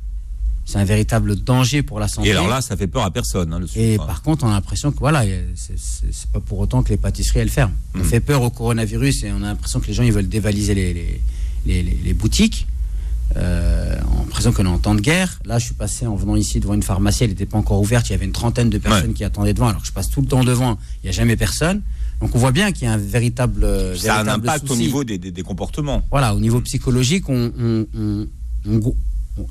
c'est 0.66 0.78
un 0.78 0.84
véritable 0.84 1.36
danger 1.36 1.82
pour 1.82 2.00
la 2.00 2.08
santé. 2.08 2.28
Et 2.28 2.32
alors 2.32 2.48
là, 2.48 2.60
ça 2.60 2.76
fait 2.76 2.88
peur 2.88 3.04
à 3.04 3.12
personne. 3.12 3.52
Hein, 3.52 3.60
le 3.60 3.68
sucre. 3.68 3.78
Et 3.80 3.96
par 3.96 4.20
contre, 4.22 4.44
on 4.44 4.48
a 4.48 4.52
l'impression 4.52 4.90
que 4.90 4.98
voilà, 4.98 5.24
c'est 5.54 6.30
pas 6.32 6.40
pour 6.40 6.58
autant 6.58 6.82
que 6.82 6.88
les 6.88 6.96
pâtisseries 6.96 7.38
elles 7.38 7.48
ferment. 7.48 7.74
On 7.94 8.00
hmm. 8.00 8.04
fait 8.04 8.20
peur 8.20 8.42
au 8.42 8.50
coronavirus 8.50 9.22
et 9.22 9.32
on 9.32 9.42
a 9.44 9.46
l'impression 9.46 9.78
que 9.78 9.86
les 9.86 9.94
gens 9.94 10.02
ils 10.02 10.12
veulent 10.12 10.28
dévaliser 10.28 10.74
les, 10.74 11.20
les, 11.66 11.82
les, 11.82 12.14
boutiques. 12.14 12.66
Euh, 13.36 13.96
l'impression 14.26 14.52
qu'on 14.52 14.64
est 14.64 14.68
en 14.68 14.78
temps 14.78 14.94
de 14.94 15.00
guerre. 15.00 15.38
Là, 15.44 15.58
je 15.58 15.66
suis 15.66 15.74
passé 15.74 16.06
en 16.06 16.16
venant 16.16 16.36
ici 16.36 16.60
devant 16.60 16.74
une 16.74 16.82
pharmacie, 16.82 17.24
elle 17.24 17.30
n'était 17.30 17.46
pas 17.46 17.58
encore 17.58 17.80
ouverte. 17.80 18.08
Il 18.08 18.12
y 18.12 18.14
avait 18.14 18.24
une 18.24 18.32
trentaine 18.32 18.70
de 18.70 18.78
personnes 18.78 19.14
qui 19.14 19.24
attendaient 19.24 19.54
devant. 19.54 19.68
Alors 19.68 19.80
que 19.80 19.86
je 19.86 19.92
passe 19.92 20.10
tout 20.10 20.20
le 20.20 20.26
temps 20.26 20.44
devant, 20.44 20.78
il 21.02 21.06
n'y 21.06 21.08
a 21.10 21.12
jamais 21.12 21.36
personne. 21.36 21.82
Donc 22.20 22.34
on 22.34 22.38
voit 22.38 22.52
bien 22.52 22.72
qu'il 22.72 22.84
y 22.84 22.86
a 22.86 22.92
un 22.92 22.98
véritable. 22.98 23.66
Ça 23.96 24.16
a 24.16 24.22
un 24.22 24.28
impact 24.28 24.70
au 24.70 24.76
niveau 24.76 25.04
des, 25.04 25.18
des, 25.18 25.42
comportements. 25.42 26.02
Voilà, 26.10 26.34
au 26.34 26.40
niveau 26.40 26.60
psychologique, 26.60 27.28
on, 27.28 27.52
on, 27.58 28.26
on 28.66 28.80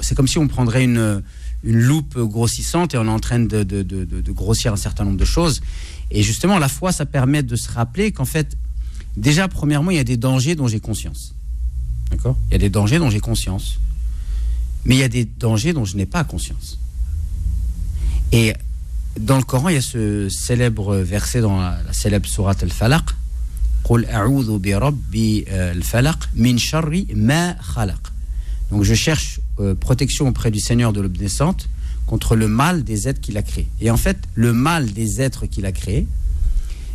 c'est 0.02 0.16
comme 0.16 0.28
si 0.28 0.40
on 0.40 0.48
prendrait 0.48 0.84
une, 0.84 1.22
une 1.64 1.80
loupe 1.80 2.18
grossissante 2.18 2.94
et 2.94 2.98
on 2.98 3.06
est 3.06 3.10
en 3.10 3.20
train 3.20 3.40
de, 3.40 3.64
de, 3.64 4.32
grossir 4.32 4.74
un 4.74 4.78
certain 4.78 5.06
nombre 5.06 5.18
de 5.18 5.26
choses. 5.26 5.62
Et 6.12 6.24
justement, 6.24 6.60
la 6.60 6.70
foi, 6.70 6.92
ça 6.92 7.06
permet 7.06 7.44
de 7.44 7.56
se 7.56 7.72
rappeler 7.72 8.12
qu'en 8.12 8.26
fait, 8.26 8.58
déjà, 9.16 9.48
premièrement, 9.48 9.92
il 9.92 9.98
y 9.98 10.00
a 10.00 10.04
des 10.04 10.18
dangers 10.18 10.56
dont 10.56 10.68
j'ai 10.68 10.80
conscience. 10.80 11.34
D'accord? 12.10 12.38
Il 12.50 12.54
y 12.54 12.56
a 12.56 12.60
des 12.60 12.70
dangers 12.70 13.00
dont 13.00 13.10
j'ai 13.10 13.20
conscience. 13.20 13.80
Mais 14.86 14.96
il 14.96 15.00
y 15.00 15.04
a 15.04 15.10
des 15.10 15.26
dangers 15.26 15.74
dont 15.74 15.86
je 15.86 15.98
n'ai 15.98 16.06
pas 16.06 16.24
conscience. 16.24 16.80
Et 18.32 18.54
dans 19.20 19.38
le 19.38 19.44
Coran, 19.44 19.70
il 19.70 19.76
y 19.76 19.78
a 19.78 19.82
ce 19.82 20.30
célèbre 20.30 20.96
verset 20.98 21.42
dans 21.42 21.60
la, 21.60 21.78
célèbre 21.92 22.28
sourate 22.28 22.64
Al-Falaq 22.64 23.04
euh, 23.92 24.14
donc 28.72 28.84
je 28.84 28.94
cherche 28.96 29.40
euh, 29.60 29.76
protection 29.76 30.28
auprès 30.28 30.50
du 30.50 30.60
Seigneur 30.60 30.92
de 30.92 31.02
l'obnaissante 31.02 31.70
contre 32.08 32.36
le 32.36 32.48
mal 32.48 32.84
des 32.84 33.08
êtres 33.08 33.22
qu'il 33.22 33.38
a 33.38 33.44
créés. 33.44 33.68
Et 33.80 33.92
en 33.92 33.98
fait, 33.98 34.18
le 34.34 34.54
mal 34.54 34.92
des 34.92 35.22
êtres 35.22 35.46
qu'il 35.46 35.68
a 35.68 35.72
créés, 35.72 36.08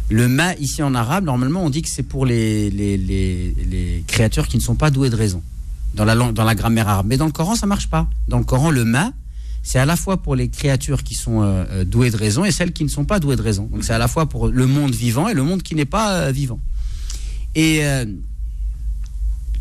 le 0.09 0.27
ma 0.27 0.55
ici 0.57 0.83
en 0.83 0.97
arabe, 0.97 1.25
normalement 1.25 1.65
on 1.65 1.71
dit 1.71 1.83
que 1.83 1.89
c'est 1.89 2.03
pour 2.03 2.27
les, 2.27 2.71
les 2.71 4.05
créatures 4.09 4.49
qui 4.49 4.57
ne 4.57 4.63
sont 4.63 4.75
pas 4.75 4.91
douées 4.91 5.11
de 5.11 5.17
raison 5.17 5.43
dans 5.95 6.05
la, 6.05 6.15
dans 6.15 6.45
la 6.45 6.55
grammaire 6.55 6.89
arabe. 6.89 7.07
Mais 7.09 7.17
dans 7.17 7.27
le 7.27 7.33
Coran, 7.33 7.55
ça 7.55 7.67
marche 7.67 7.89
pas. 7.89 8.09
Dans 8.29 8.39
le 8.39 8.45
Coran, 8.45 8.71
le 8.71 8.85
ma, 8.85 9.13
c'est 9.63 9.79
à 9.79 9.87
la 9.87 9.97
fois 9.97 10.23
pour 10.23 10.37
les 10.37 10.49
créatures 10.49 11.03
qui 11.03 11.15
sont 11.15 11.43
euh, 11.43 11.65
euh, 11.71 11.85
douées 11.85 12.11
de 12.11 12.17
raison 12.17 12.45
et 12.45 12.51
celles 12.51 12.73
qui 12.73 12.85
ne 12.85 12.89
sont 12.89 13.05
pas 13.05 13.21
douées 13.21 13.37
de 13.37 13.43
raison. 13.43 13.69
Donc 13.73 13.85
c'est 13.85 13.93
à 13.93 13.99
la 13.99 14.09
fois 14.09 14.29
pour 14.29 14.49
le 14.49 14.67
monde 14.67 14.95
vivant 14.95 15.29
et 15.29 15.35
le 15.35 15.43
monde 15.43 15.63
qui 15.63 15.75
n'est 15.75 15.85
pas 15.85 16.31
vivant. 16.31 16.61
Et 17.55 17.83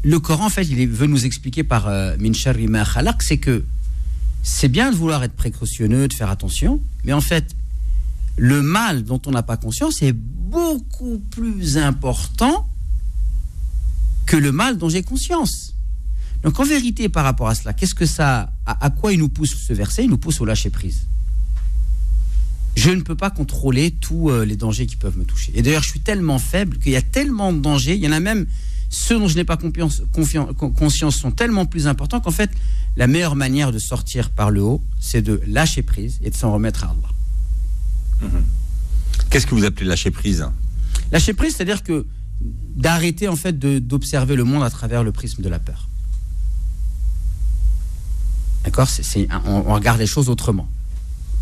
le 0.04 0.20
Coran, 0.20 0.46
en 0.46 0.50
fait, 0.50 0.64
il 0.64 0.88
veut 0.88 1.08
nous 1.08 1.26
expliquer 1.26 1.64
par 1.64 1.88
euh, 1.88 2.16
Min 2.20 2.32
ma 2.70 2.86
khalaq, 2.86 3.22
c'est 3.22 3.38
que 3.38 3.66
c'est 4.44 4.70
bien 4.70 4.92
de 4.92 4.96
vouloir 4.96 5.24
être 5.24 5.36
précautionneux, 5.36 6.08
de 6.08 6.14
faire 6.14 6.30
attention, 6.30 6.82
mais 7.04 7.14
en 7.14 7.22
fait, 7.22 7.56
le 8.38 8.62
mal 8.62 9.04
dont 9.04 9.22
on 9.26 9.32
n'a 9.32 9.44
pas 9.44 9.58
conscience 9.58 10.02
est 10.02 10.14
beaucoup 10.14 11.22
plus 11.32 11.78
important 11.78 12.66
que 14.26 14.38
le 14.38 14.52
mal 14.52 14.78
dont 14.78 14.88
j'ai 14.88 15.04
conscience. 15.04 15.69
Donc 16.44 16.60
en 16.60 16.64
vérité, 16.64 17.10
par 17.10 17.24
rapport 17.24 17.50
à 17.50 17.56
cela, 17.56 17.74
qu'est-ce 17.74 17.96
que 17.96 18.06
ça, 18.06 18.54
à, 18.66 18.90
quoi 18.90 19.12
il 19.14 19.20
nous 19.20 19.30
pousse 19.30 19.56
ce 19.56 19.74
verset? 19.74 20.06
Il 20.06 20.10
nous 20.10 20.18
pousse 20.18 20.40
au 20.40 20.46
lâcher 20.46 20.70
prise. 20.70 21.06
Je 22.76 22.92
ne 22.92 23.02
peux 23.02 23.16
pas 23.16 23.30
contrôler 23.30 23.92
tous 23.92 24.30
euh, 24.30 24.46
les 24.46 24.56
dangers 24.56 24.86
qui 24.86 24.96
peuvent 24.96 25.18
me 25.18 25.26
toucher. 25.26 25.52
Et 25.56 25.62
d'ailleurs, 25.62 25.84
je 25.84 25.90
suis 25.90 26.00
tellement 26.00 26.40
faible 26.40 26.78
qu'il 26.78 26.94
y 26.94 26.96
a 26.96 27.02
tellement 27.02 27.52
de 27.52 27.60
dangers. 27.60 27.96
Il 27.96 28.04
y 28.04 28.08
en 28.08 28.14
a 28.14 28.22
même 28.22 28.46
ceux 28.90 29.20
dont 29.20 29.28
je 29.28 29.36
n'ai 29.36 29.44
pas 29.44 29.58
conscience 29.58 31.16
sont 31.16 31.32
tellement 31.32 31.66
plus 31.66 31.88
importants 31.88 32.22
qu'en 32.22 32.32
fait, 32.32 32.50
la 32.96 33.08
meilleure 33.08 33.36
manière 33.36 33.72
de 33.72 33.80
sortir 33.80 34.30
par 34.30 34.50
le 34.50 34.62
haut, 34.62 34.82
c'est 35.00 35.22
de 35.22 35.42
lâcher 35.46 35.84
prise 35.84 36.20
et 36.24 36.30
de 36.30 36.36
s'en 36.36 36.54
remettre 36.54 36.86
à 36.86 36.88
Allah. 36.88 38.30
Mhm. 38.32 38.44
Qu'est-ce 39.30 39.46
que 39.46 39.56
vous 39.56 39.66
appelez 39.66 39.86
lâcher 39.86 40.10
prise? 40.10 40.46
Lâcher 41.12 41.34
prise, 41.34 41.56
c'est-à-dire 41.56 41.84
que 41.84 42.06
d'arrêter 42.42 43.28
en 43.28 43.36
fait 43.36 43.60
d'observer 43.60 44.36
le 44.36 44.46
monde 44.46 44.64
à 44.64 44.70
travers 44.70 45.04
le 45.04 45.12
prisme 45.12 45.44
de 45.44 45.50
la 45.50 45.60
peur. 45.60 45.89
D'accord 48.64 48.88
on, 49.46 49.74
regarde 49.74 50.00
les 50.00 50.08
choses 50.08 50.30
autrement. 50.30 50.68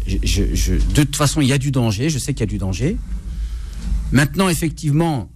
de 0.08 1.03
toute 1.03 1.15
façon, 1.15 1.41
il 1.41 1.47
y 1.47 1.53
a 1.53 1.58
du 1.58 1.71
danger, 1.71 2.10
je 2.10 2.19
sais 2.19 2.34
qu'il 2.34 2.41
y 2.41 2.43
a 2.43 2.51
du 2.51 2.58
danger. 2.58 2.97
Maintenant, 4.12 4.49
effectivement, 4.49 5.30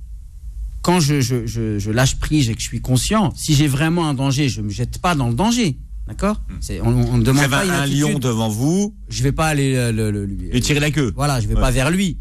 quand 0.82 1.00
je, 1.00 1.90
lâche 1.90 2.20
prise 2.20 2.50
et 2.50 2.56
que 2.56 2.62
je 2.62 2.68
suis 2.68 2.82
conscient, 2.82 3.34
si 3.36 3.56
j'ai 3.56 3.68
vraiment 3.68 4.08
un 4.08 4.14
danger, 4.14 4.50
je 4.50 4.62
ne 4.62 4.68
me 4.68 4.72
jette 4.72 5.00
pas 5.00 5.16
dans 5.16 5.28
le 5.28 5.36
danger. 5.36 5.78
D'accord 6.08 6.42
hmm. 6.50 6.74
on, 6.84 7.14
on 7.14 7.18
demande 7.20 7.48
pas 7.48 7.64
un 7.64 7.86
lion 7.86 8.20
devant 8.20 8.50
vous. 8.50 8.96
Je 9.10 9.24
vais 9.24 9.32
pas 9.32 9.48
aller 9.48 9.92
le, 9.92 10.26
lui 10.26 10.60
tirer 10.62 10.80
la 10.80 10.92
queue. 10.92 11.14
Voilà, 11.16 11.40
je 11.40 11.48
vais 11.48 11.56
pas 11.56 11.72
vers 11.72 11.92
lui. 11.92 12.18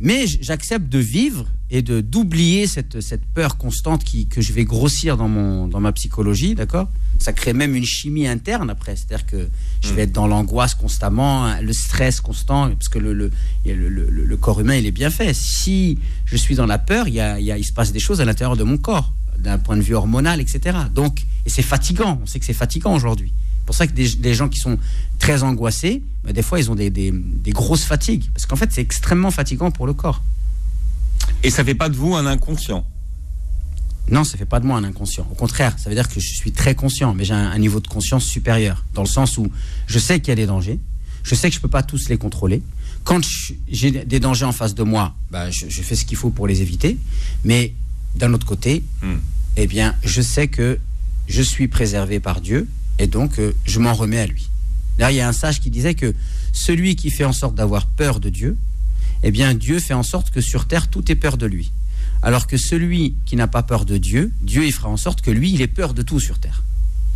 Mais 0.00 0.26
j'accepte 0.26 0.88
de 0.88 0.98
vivre 0.98 1.46
et 1.70 1.82
de 1.82 2.00
d'oublier 2.00 2.66
cette, 2.66 3.00
cette 3.00 3.24
peur 3.24 3.56
constante 3.56 4.04
qui, 4.04 4.26
que 4.26 4.40
je 4.40 4.52
vais 4.52 4.64
grossir 4.64 5.16
dans, 5.16 5.28
mon, 5.28 5.66
dans 5.66 5.80
ma 5.80 5.92
psychologie, 5.92 6.54
d'accord? 6.54 6.88
Ça 7.18 7.32
crée 7.32 7.52
même 7.52 7.74
une 7.74 7.84
chimie 7.84 8.26
interne 8.26 8.70
après. 8.70 8.96
C'est-à-dire 8.96 9.26
que 9.26 9.48
je 9.80 9.88
vais 9.94 10.02
hmm. 10.02 10.08
être 10.08 10.12
dans 10.12 10.26
l'angoisse 10.26 10.74
constamment, 10.74 11.46
hein, 11.46 11.60
le 11.60 11.72
stress 11.72 12.20
constant, 12.20 12.70
parce 12.70 12.88
que 12.88 12.98
le, 12.98 13.12
le, 13.12 13.30
le, 13.64 13.88
le, 13.88 14.36
corps 14.36 14.60
humain, 14.60 14.74
il 14.74 14.86
est 14.86 14.92
bien 14.92 15.10
fait. 15.10 15.32
Si 15.32 15.98
je 16.26 16.36
suis 16.36 16.56
dans 16.56 16.66
la 16.66 16.78
peur, 16.78 17.08
il, 17.08 17.14
y 17.14 17.20
a, 17.20 17.38
il, 17.38 17.46
y 17.46 17.52
a, 17.52 17.56
il 17.56 17.64
se 17.64 17.72
passe 17.72 17.92
des 17.92 18.00
choses 18.00 18.20
à 18.20 18.24
l'intérieur 18.24 18.56
de 18.56 18.64
mon 18.64 18.76
corps, 18.76 19.12
d'un 19.38 19.58
point 19.58 19.76
de 19.76 19.82
vue 19.82 19.94
hormonal, 19.94 20.40
etc. 20.40 20.76
Donc, 20.92 21.24
et 21.46 21.50
c'est 21.50 21.62
fatigant. 21.62 22.20
On 22.22 22.26
sait 22.26 22.40
que 22.40 22.46
c'est 22.46 22.52
fatigant 22.52 22.94
aujourd'hui. 22.94 23.32
C'est 23.64 23.66
pour 23.66 23.74
ça 23.74 23.86
que 23.86 23.94
des, 23.94 24.34
gens 24.34 24.50
qui 24.50 24.60
sont 24.60 24.78
très 25.18 25.42
angoissés, 25.42 26.02
bah, 26.22 26.34
des 26.34 26.42
fois, 26.42 26.60
ils 26.60 26.70
ont 26.70 26.74
des, 26.74 26.90
des, 26.90 27.10
des 27.14 27.50
grosses 27.52 27.84
fatigues. 27.84 28.24
Parce 28.34 28.44
qu'en 28.44 28.56
fait, 28.56 28.70
c'est 28.70 28.82
extrêmement 28.82 29.30
fatigant 29.30 29.70
pour 29.70 29.86
le 29.86 29.94
corps. 29.94 30.22
Et 31.42 31.48
ça 31.48 31.64
fait 31.64 31.74
pas 31.74 31.88
de 31.88 31.96
vous 31.96 32.14
un 32.14 32.26
inconscient? 32.26 32.84
Non, 34.10 34.22
ça 34.22 34.36
fait 34.36 34.44
pas 34.44 34.60
de 34.60 34.66
moi 34.66 34.76
un 34.76 34.84
inconscient. 34.84 35.26
Au 35.30 35.34
contraire, 35.34 35.74
ça 35.78 35.88
veut 35.88 35.94
dire 35.94 36.08
que 36.08 36.20
je 36.20 36.34
suis 36.34 36.52
très 36.52 36.74
conscient, 36.74 37.14
mais 37.14 37.24
j'ai 37.24 37.32
un, 37.32 37.58
niveau 37.58 37.80
de 37.80 37.88
conscience 37.88 38.26
supérieur, 38.26 38.84
dans 38.92 39.02
le 39.02 39.08
sens 39.08 39.38
où 39.38 39.50
je 39.86 39.98
sais 39.98 40.20
qu'il 40.20 40.28
y 40.28 40.32
a 40.32 40.36
des 40.36 40.44
dangers, 40.44 40.78
je 41.22 41.34
sais 41.34 41.48
que 41.48 41.54
je 41.54 41.60
peux 41.60 41.68
pas 41.68 41.82
tous 41.82 42.10
les 42.10 42.18
contrôler. 42.18 42.62
Quand 43.02 43.20
j'ai 43.66 43.90
des 43.90 44.20
dangers 44.20 44.44
en 44.44 44.52
face 44.52 44.74
de 44.74 44.82
moi, 44.82 45.14
bah, 45.30 45.50
je, 45.50 45.66
fais 45.66 45.96
ce 45.96 46.04
qu'il 46.04 46.18
faut 46.18 46.28
pour 46.28 46.46
les 46.46 46.60
éviter. 46.60 46.98
Mais 47.44 47.72
d'un 48.14 48.34
autre 48.34 48.46
côté, 48.46 48.84
hmm. 49.02 49.14
eh 49.56 49.66
bien, 49.66 49.94
je 50.04 50.20
sais 50.20 50.48
que 50.48 50.78
je 51.26 51.42
suis 51.42 51.68
préservé 51.68 52.20
par 52.20 52.42
Dieu, 52.42 52.68
et 52.98 53.06
donc 53.06 53.38
euh, 53.38 53.52
je 53.66 53.80
m'en 53.80 53.94
remets 53.94 54.20
à 54.20 54.26
lui. 54.26 54.48
Là, 54.98 55.10
il 55.10 55.16
y 55.16 55.20
a 55.20 55.28
un 55.28 55.32
sage 55.32 55.60
qui 55.60 55.70
disait 55.70 55.94
que 55.94 56.14
celui 56.52 56.94
qui 56.96 57.10
fait 57.10 57.24
en 57.24 57.32
sorte 57.32 57.54
d'avoir 57.54 57.86
peur 57.86 58.20
de 58.20 58.28
Dieu, 58.28 58.56
eh 59.22 59.30
bien, 59.30 59.54
Dieu 59.54 59.80
fait 59.80 59.94
en 59.94 60.02
sorte 60.02 60.30
que 60.30 60.40
sur 60.40 60.66
terre, 60.66 60.88
tout 60.88 61.10
est 61.10 61.16
peur 61.16 61.36
de 61.36 61.46
lui. 61.46 61.72
Alors 62.22 62.46
que 62.46 62.56
celui 62.56 63.16
qui 63.26 63.36
n'a 63.36 63.48
pas 63.48 63.62
peur 63.62 63.84
de 63.84 63.96
Dieu, 63.96 64.32
Dieu, 64.42 64.64
il 64.64 64.72
fera 64.72 64.88
en 64.88 64.96
sorte 64.96 65.20
que 65.20 65.30
lui, 65.30 65.52
il 65.52 65.62
ait 65.62 65.66
peur 65.66 65.94
de 65.94 66.02
tout 66.02 66.20
sur 66.20 66.38
terre. 66.38 66.62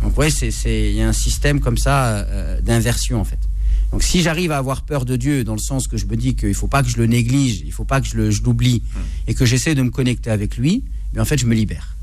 Donc, 0.01 0.09
vous 0.09 0.15
voyez, 0.15 0.33
il 0.65 0.95
y 0.95 1.01
a 1.01 1.07
un 1.07 1.13
système 1.13 1.59
comme 1.59 1.77
ça 1.77 2.17
euh, 2.17 2.61
d'inversion, 2.61 3.19
en 3.19 3.23
fait. 3.23 3.39
Donc, 3.91 4.03
si 4.03 4.21
j'arrive 4.21 4.51
à 4.51 4.57
avoir 4.57 4.83
peur 4.83 5.05
de 5.05 5.15
Dieu, 5.15 5.43
dans 5.43 5.53
le 5.53 5.59
sens 5.59 5.87
que 5.87 5.97
je 5.97 6.05
me 6.05 6.15
dis 6.15 6.35
qu'il 6.35 6.49
ne 6.49 6.53
faut 6.53 6.67
pas 6.67 6.83
que 6.83 6.89
je 6.89 6.97
le 6.97 7.05
néglige, 7.05 7.61
il 7.61 7.67
ne 7.67 7.71
faut 7.71 7.85
pas 7.85 8.01
que 8.01 8.07
je 8.07 8.43
l'oublie, 8.43 8.83
et 9.27 9.33
que 9.33 9.45
j'essaie 9.45 9.75
de 9.75 9.81
me 9.81 9.89
connecter 9.89 10.29
avec 10.29 10.57
lui, 10.57 10.83
mais 11.13 11.21
en 11.21 11.25
fait, 11.25 11.37
je 11.37 11.45
me 11.45 11.55
libère. 11.55 11.95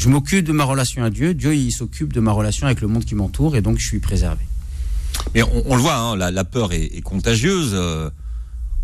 Je 0.00 0.08
m'occupe 0.08 0.46
de 0.46 0.52
ma 0.52 0.64
relation 0.64 1.04
à 1.04 1.10
Dieu, 1.10 1.34
Dieu, 1.34 1.54
il 1.54 1.70
s'occupe 1.70 2.14
de 2.14 2.20
ma 2.20 2.32
relation 2.32 2.66
avec 2.66 2.80
le 2.80 2.88
monde 2.88 3.04
qui 3.04 3.14
m'entoure, 3.14 3.54
et 3.54 3.60
donc 3.60 3.78
je 3.78 3.86
suis 3.86 3.98
préservé. 3.98 4.42
Mais 5.34 5.42
on, 5.42 5.76
le 5.76 5.82
voit, 5.82 5.94
hein, 5.94 6.16
la, 6.16 6.44
peur 6.44 6.72
est, 6.72 7.02
contagieuse. 7.02 7.72
Euh, 7.74 8.08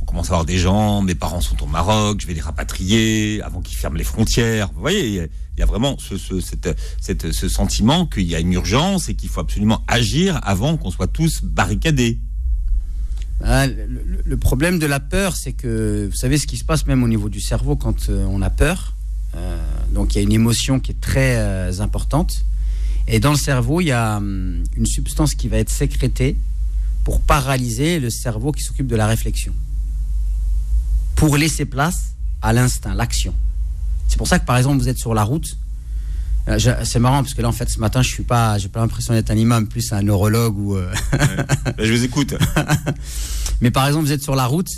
commence 0.07 0.27
à 0.27 0.35
avoir 0.35 0.45
des 0.45 0.59
gens, 0.59 1.01
mes 1.01 1.15
parents 1.15 1.41
sont 1.41 1.61
au 1.65 1.67
Maroc, 1.67 2.19
je 2.21 2.27
vais 2.27 2.35
les 2.35 2.43
rapatrier 2.43 3.41
avant 3.43 3.63
qu'ils 3.63 3.79
ferment 3.79 3.97
les 3.97 4.05
frontières. 4.05 4.71
Vous 4.75 4.81
voyez, 4.81 5.09
il 5.09 5.59
y 5.59 5.63
a 5.63 5.67
vraiment 5.67 5.97
ce, 5.99 6.17
ce 6.19 7.49
sentiment 7.49 8.07
qu'il 8.07 8.25
y 8.25 8.35
a 8.35 8.39
une 8.39 8.53
urgence 8.53 9.09
et 9.09 9.15
qu'il 9.15 9.31
faut 9.31 9.41
absolument 9.41 9.83
agir 9.89 10.39
avant 10.43 10.77
qu'on 10.77 10.91
soit 10.91 11.09
tous 11.09 11.41
barricadés. 11.43 12.21
Ah, 13.43 13.67
le, 13.67 14.37
problème 14.37 14.79
de 14.79 14.87
la 14.87 15.01
peur, 15.01 15.35
c'est 15.35 15.55
que 15.55 16.09
vous 16.11 16.17
savez 16.17 16.37
ce 16.37 16.47
qui 16.47 16.59
se 16.59 16.65
passe 16.65 16.87
même 16.87 17.03
au 17.03 17.09
niveau 17.09 17.31
du 17.31 17.41
cerveau 17.41 17.75
quand 17.75 18.11
euh, 18.11 18.27
on 18.29 18.43
a 18.43 18.51
peur? 18.51 18.96
Euh, 19.35 19.59
donc 19.91 20.15
il 20.15 20.19
y 20.19 20.21
a 20.21 20.23
une 20.23 20.33
émotion 20.33 20.81
qui 20.81 20.93
est 20.93 21.01
très 21.01 21.37
euh, 21.37 21.81
importante. 21.81 22.45
Et 23.09 23.21
dans 23.21 23.31
le 23.31 23.37
cerveau, 23.37 23.81
il 23.81 23.87
y 23.87 23.93
a 23.93 24.17
hum, 24.17 24.65
une 24.77 24.87
substance 24.87 25.35
qui 25.35 25.49
va 25.49 25.59
être 25.59 25.71
sécrétée 25.71 26.37
pour 27.05 27.21
paralyser 27.21 28.01
le 28.01 28.11
cerveau 28.11 28.53
qui 28.53 28.63
s'occupe 28.63 28.87
de 28.87 28.97
la 28.97 29.07
réflexion. 29.07 29.53
Pour 31.15 31.37
laisser 31.37 31.65
place 31.65 32.15
à 32.43 32.53
l'instinct, 32.53 32.95
l'action. 32.95 33.35
C'est 34.09 34.19
pour 34.19 34.29
ça 34.29 34.39
que 34.39 34.45
par 34.45 34.57
exemple 34.57 34.79
vous 34.79 34.89
êtes 34.89 34.99
sur 34.99 35.15
la 35.15 35.23
route. 35.23 35.57
c'est 36.59 36.99
marrant 36.99 37.23
parce 37.23 37.35
que 37.35 37.43
là 37.43 37.49
en 37.49 37.53
fait 37.53 37.69
ce 37.69 37.81
matin 37.81 38.03
je 38.03 38.09
suis 38.09 38.23
pas, 38.23 38.59
j'ai 38.59 38.69
pas 38.69 38.81
l'impression 38.81 39.15
d'être 39.15 39.31
un 39.31 39.37
imam, 39.37 39.67
plus 39.67 39.93
un 39.93 40.03
neurologue 40.03 40.59
ou. 40.59 40.77
Je 41.79 41.93
vous 41.93 42.05
écoute. 42.05 42.35
Mais 43.61 43.71
par 43.71 43.87
exemple 43.87 44.05
vous 44.05 44.13
êtes 44.13 44.23
sur 44.23 44.37
la 44.37 44.47
route 44.47 44.69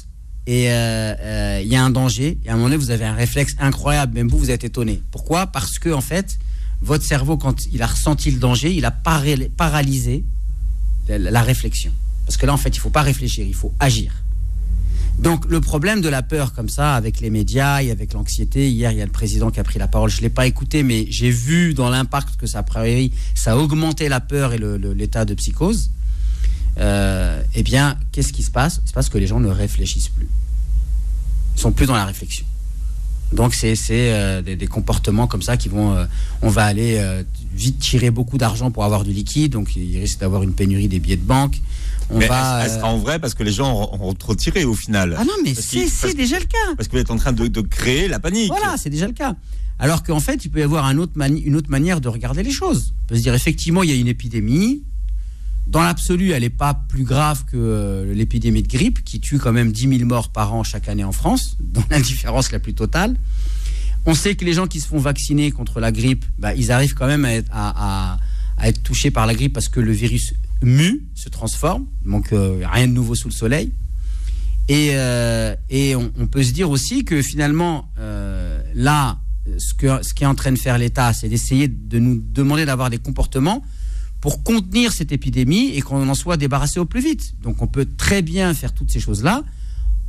et 0.50 0.64
il 0.64 1.68
y 1.68 1.76
a 1.76 1.84
un 1.84 1.90
danger 1.90 2.38
et 2.44 2.48
à 2.48 2.52
un 2.52 2.56
moment 2.56 2.68
donné 2.68 2.78
vous 2.78 2.90
avez 2.90 3.04
un 3.04 3.14
réflexe 3.14 3.54
incroyable, 3.60 4.14
même 4.14 4.28
vous 4.28 4.38
vous 4.38 4.50
êtes 4.50 4.64
étonné. 4.64 5.02
Pourquoi? 5.10 5.46
Parce 5.46 5.78
que 5.78 5.90
en 5.90 6.00
fait 6.00 6.38
votre 6.80 7.04
cerveau, 7.04 7.36
quand 7.36 7.66
il 7.72 7.82
a 7.82 7.86
ressenti 7.86 8.30
le 8.30 8.38
danger, 8.38 8.72
il 8.72 8.84
a 8.84 8.90
paralysé 8.92 10.24
la 11.08 11.42
réflexion. 11.42 11.92
Parce 12.24 12.36
que 12.36 12.46
là, 12.46 12.52
en 12.52 12.56
fait, 12.56 12.68
il 12.68 12.78
ne 12.78 12.82
faut 12.82 12.90
pas 12.90 13.02
réfléchir, 13.02 13.46
il 13.46 13.54
faut 13.54 13.72
agir. 13.80 14.12
Donc, 15.18 15.46
le 15.48 15.60
problème 15.60 16.00
de 16.00 16.08
la 16.08 16.22
peur, 16.22 16.52
comme 16.52 16.68
ça, 16.68 16.94
avec 16.94 17.20
les 17.20 17.30
médias 17.30 17.82
et 17.82 17.90
avec 17.90 18.12
l'anxiété, 18.12 18.70
hier, 18.70 18.92
il 18.92 18.98
y 18.98 19.02
a 19.02 19.06
le 19.06 19.10
président 19.10 19.50
qui 19.50 19.58
a 19.58 19.64
pris 19.64 19.78
la 19.78 19.88
parole, 19.88 20.10
je 20.10 20.18
ne 20.18 20.22
l'ai 20.22 20.28
pas 20.28 20.46
écouté, 20.46 20.84
mais 20.84 21.06
j'ai 21.10 21.30
vu 21.30 21.74
dans 21.74 21.90
l'impact 21.90 22.36
que 22.36 22.46
ça 22.46 22.60
a 22.60 22.64
ça 23.34 23.52
a 23.52 23.56
augmenté 23.56 24.08
la 24.08 24.20
peur 24.20 24.52
et 24.52 24.58
l'état 24.58 25.24
de 25.24 25.34
psychose. 25.34 25.90
Euh, 26.78 27.42
eh 27.54 27.62
bien, 27.62 27.98
qu'est-ce 28.12 28.32
qui 28.32 28.42
se 28.42 28.50
passe? 28.50 28.80
Il 28.84 28.88
se 28.88 28.92
passe 28.92 29.08
que 29.08 29.18
les 29.18 29.26
gens 29.26 29.40
ne 29.40 29.48
réfléchissent 29.48 30.08
plus. 30.08 30.28
Ils 31.56 31.60
sont 31.60 31.72
plus 31.72 31.86
dans 31.86 31.96
la 31.96 32.04
réflexion. 32.04 32.46
Donc 33.32 33.54
c'est 33.54 33.76
euh, 33.90 34.40
des, 34.40 34.66
comportements 34.66 35.26
comme 35.26 35.42
ça 35.42 35.56
qui 35.56 35.68
vont, 35.68 35.94
euh, 35.94 36.06
on 36.40 36.48
va 36.48 36.64
aller 36.64 36.96
euh, 36.98 37.22
vite 37.52 37.78
tirer 37.78 38.10
beaucoup 38.10 38.38
d'argent 38.38 38.70
pour 38.70 38.84
avoir 38.84 39.04
du 39.04 39.12
liquide, 39.12 39.52
donc 39.52 39.76
il 39.76 39.98
risque 39.98 40.20
d'avoir 40.20 40.42
une 40.42 40.54
pénurie 40.54 40.88
des 40.88 40.98
billets 40.98 41.16
de 41.16 41.22
banque. 41.22 41.60
On 42.10 42.20
va, 42.20 42.64
est-ce 42.64 42.80
en 42.82 42.96
vrai 42.96 43.18
parce 43.18 43.34
que 43.34 43.42
les 43.42 43.52
gens 43.52 43.90
ont, 44.00 44.14
trop 44.14 44.34
tiré 44.34 44.64
au 44.64 44.74
final? 44.74 45.14
Ah 45.18 45.24
non, 45.24 45.34
mais 45.44 45.52
c'est 45.54 46.14
déjà 46.14 46.38
le 46.38 46.46
cas. 46.46 46.74
Parce 46.74 46.88
que 46.88 46.96
vous 46.96 47.02
êtes 47.02 47.10
en 47.10 47.18
train 47.18 47.32
de, 47.32 47.60
créer 47.60 48.08
la 48.08 48.18
panique. 48.18 48.48
Voilà, 48.48 48.76
c'est 48.78 48.88
déjà 48.88 49.06
le 49.06 49.12
cas. 49.12 49.34
Alors 49.78 50.02
qu'en 50.02 50.20
fait, 50.20 50.46
il 50.46 50.48
peut 50.48 50.60
y 50.60 50.62
avoir 50.62 50.86
un 50.86 50.96
autre 50.96 51.12
une 51.20 51.54
autre 51.54 51.70
manière 51.70 52.00
de 52.00 52.08
regarder 52.08 52.42
les 52.42 52.50
choses. 52.50 52.94
On 53.04 53.06
peut 53.08 53.16
se 53.16 53.20
dire 53.20 53.34
effectivement, 53.34 53.82
il 53.82 53.90
y 53.90 53.92
a 53.92 53.96
une 53.96 54.08
épidémie, 54.08 54.82
dans 55.68 55.82
l'absolu, 55.82 56.30
elle 56.30 56.42
n'est 56.42 56.50
pas 56.50 56.72
plus 56.72 57.04
grave 57.04 57.44
que 57.44 57.56
euh, 57.56 58.14
l'épidémie 58.14 58.62
de 58.62 58.68
grippe, 58.68 59.04
qui 59.04 59.20
tue 59.20 59.38
quand 59.38 59.52
même 59.52 59.70
10 59.70 59.98
000 59.98 60.08
morts 60.08 60.30
par 60.30 60.54
an 60.54 60.62
chaque 60.62 60.88
année 60.88 61.04
en 61.04 61.12
France, 61.12 61.56
dans 61.60 61.84
l'indifférence 61.90 62.50
la 62.52 62.58
plus 62.58 62.72
totale. 62.74 63.14
On 64.06 64.14
sait 64.14 64.34
que 64.34 64.46
les 64.46 64.54
gens 64.54 64.66
qui 64.66 64.80
se 64.80 64.88
font 64.88 64.98
vacciner 64.98 65.50
contre 65.50 65.80
la 65.80 65.92
grippe, 65.92 66.24
bah, 66.38 66.54
ils 66.54 66.72
arrivent 66.72 66.94
quand 66.94 67.06
même 67.06 67.26
à 67.52 68.18
être, 68.62 68.82
touchés 68.82 69.10
par 69.10 69.26
la 69.26 69.34
grippe 69.34 69.52
parce 69.52 69.68
que 69.68 69.80
le 69.80 69.92
virus 69.92 70.32
mue, 70.62 71.04
se 71.14 71.28
transforme, 71.28 71.84
donc 72.04 72.32
euh, 72.32 72.64
rien 72.64 72.88
de 72.88 72.92
nouveau 72.92 73.14
sous 73.14 73.28
le 73.28 73.34
soleil. 73.34 73.72
Et, 74.68 74.90
euh, 74.92 75.54
on, 76.18 76.26
peut 76.26 76.42
se 76.42 76.52
dire 76.52 76.70
aussi 76.70 77.04
que 77.04 77.20
finalement, 77.20 77.90
là, 78.74 79.18
ce, 79.58 79.74
que, 79.74 80.02
ce 80.02 80.14
qui 80.14 80.24
est 80.24 80.26
en 80.26 80.34
train 80.34 80.52
de 80.52 80.58
faire 80.58 80.78
l'État, 80.78 81.12
c'est 81.12 81.28
d'essayer 81.28 81.68
de 81.68 81.98
nous 81.98 82.18
demander 82.18 82.64
d'avoir 82.64 82.88
des 82.88 82.98
comportements 82.98 83.62
pour 84.20 84.42
contenir 84.42 84.92
cette 84.92 85.12
épidémie 85.12 85.70
et 85.74 85.80
qu'on 85.80 86.08
en 86.08 86.14
soit 86.14 86.36
débarrassé 86.36 86.80
au 86.80 86.84
plus 86.84 87.00
vite. 87.00 87.34
Donc 87.42 87.62
on 87.62 87.66
peut 87.66 87.86
très 87.96 88.22
bien 88.22 88.52
faire 88.54 88.72
toutes 88.72 88.90
ces 88.90 89.00
choses-là 89.00 89.44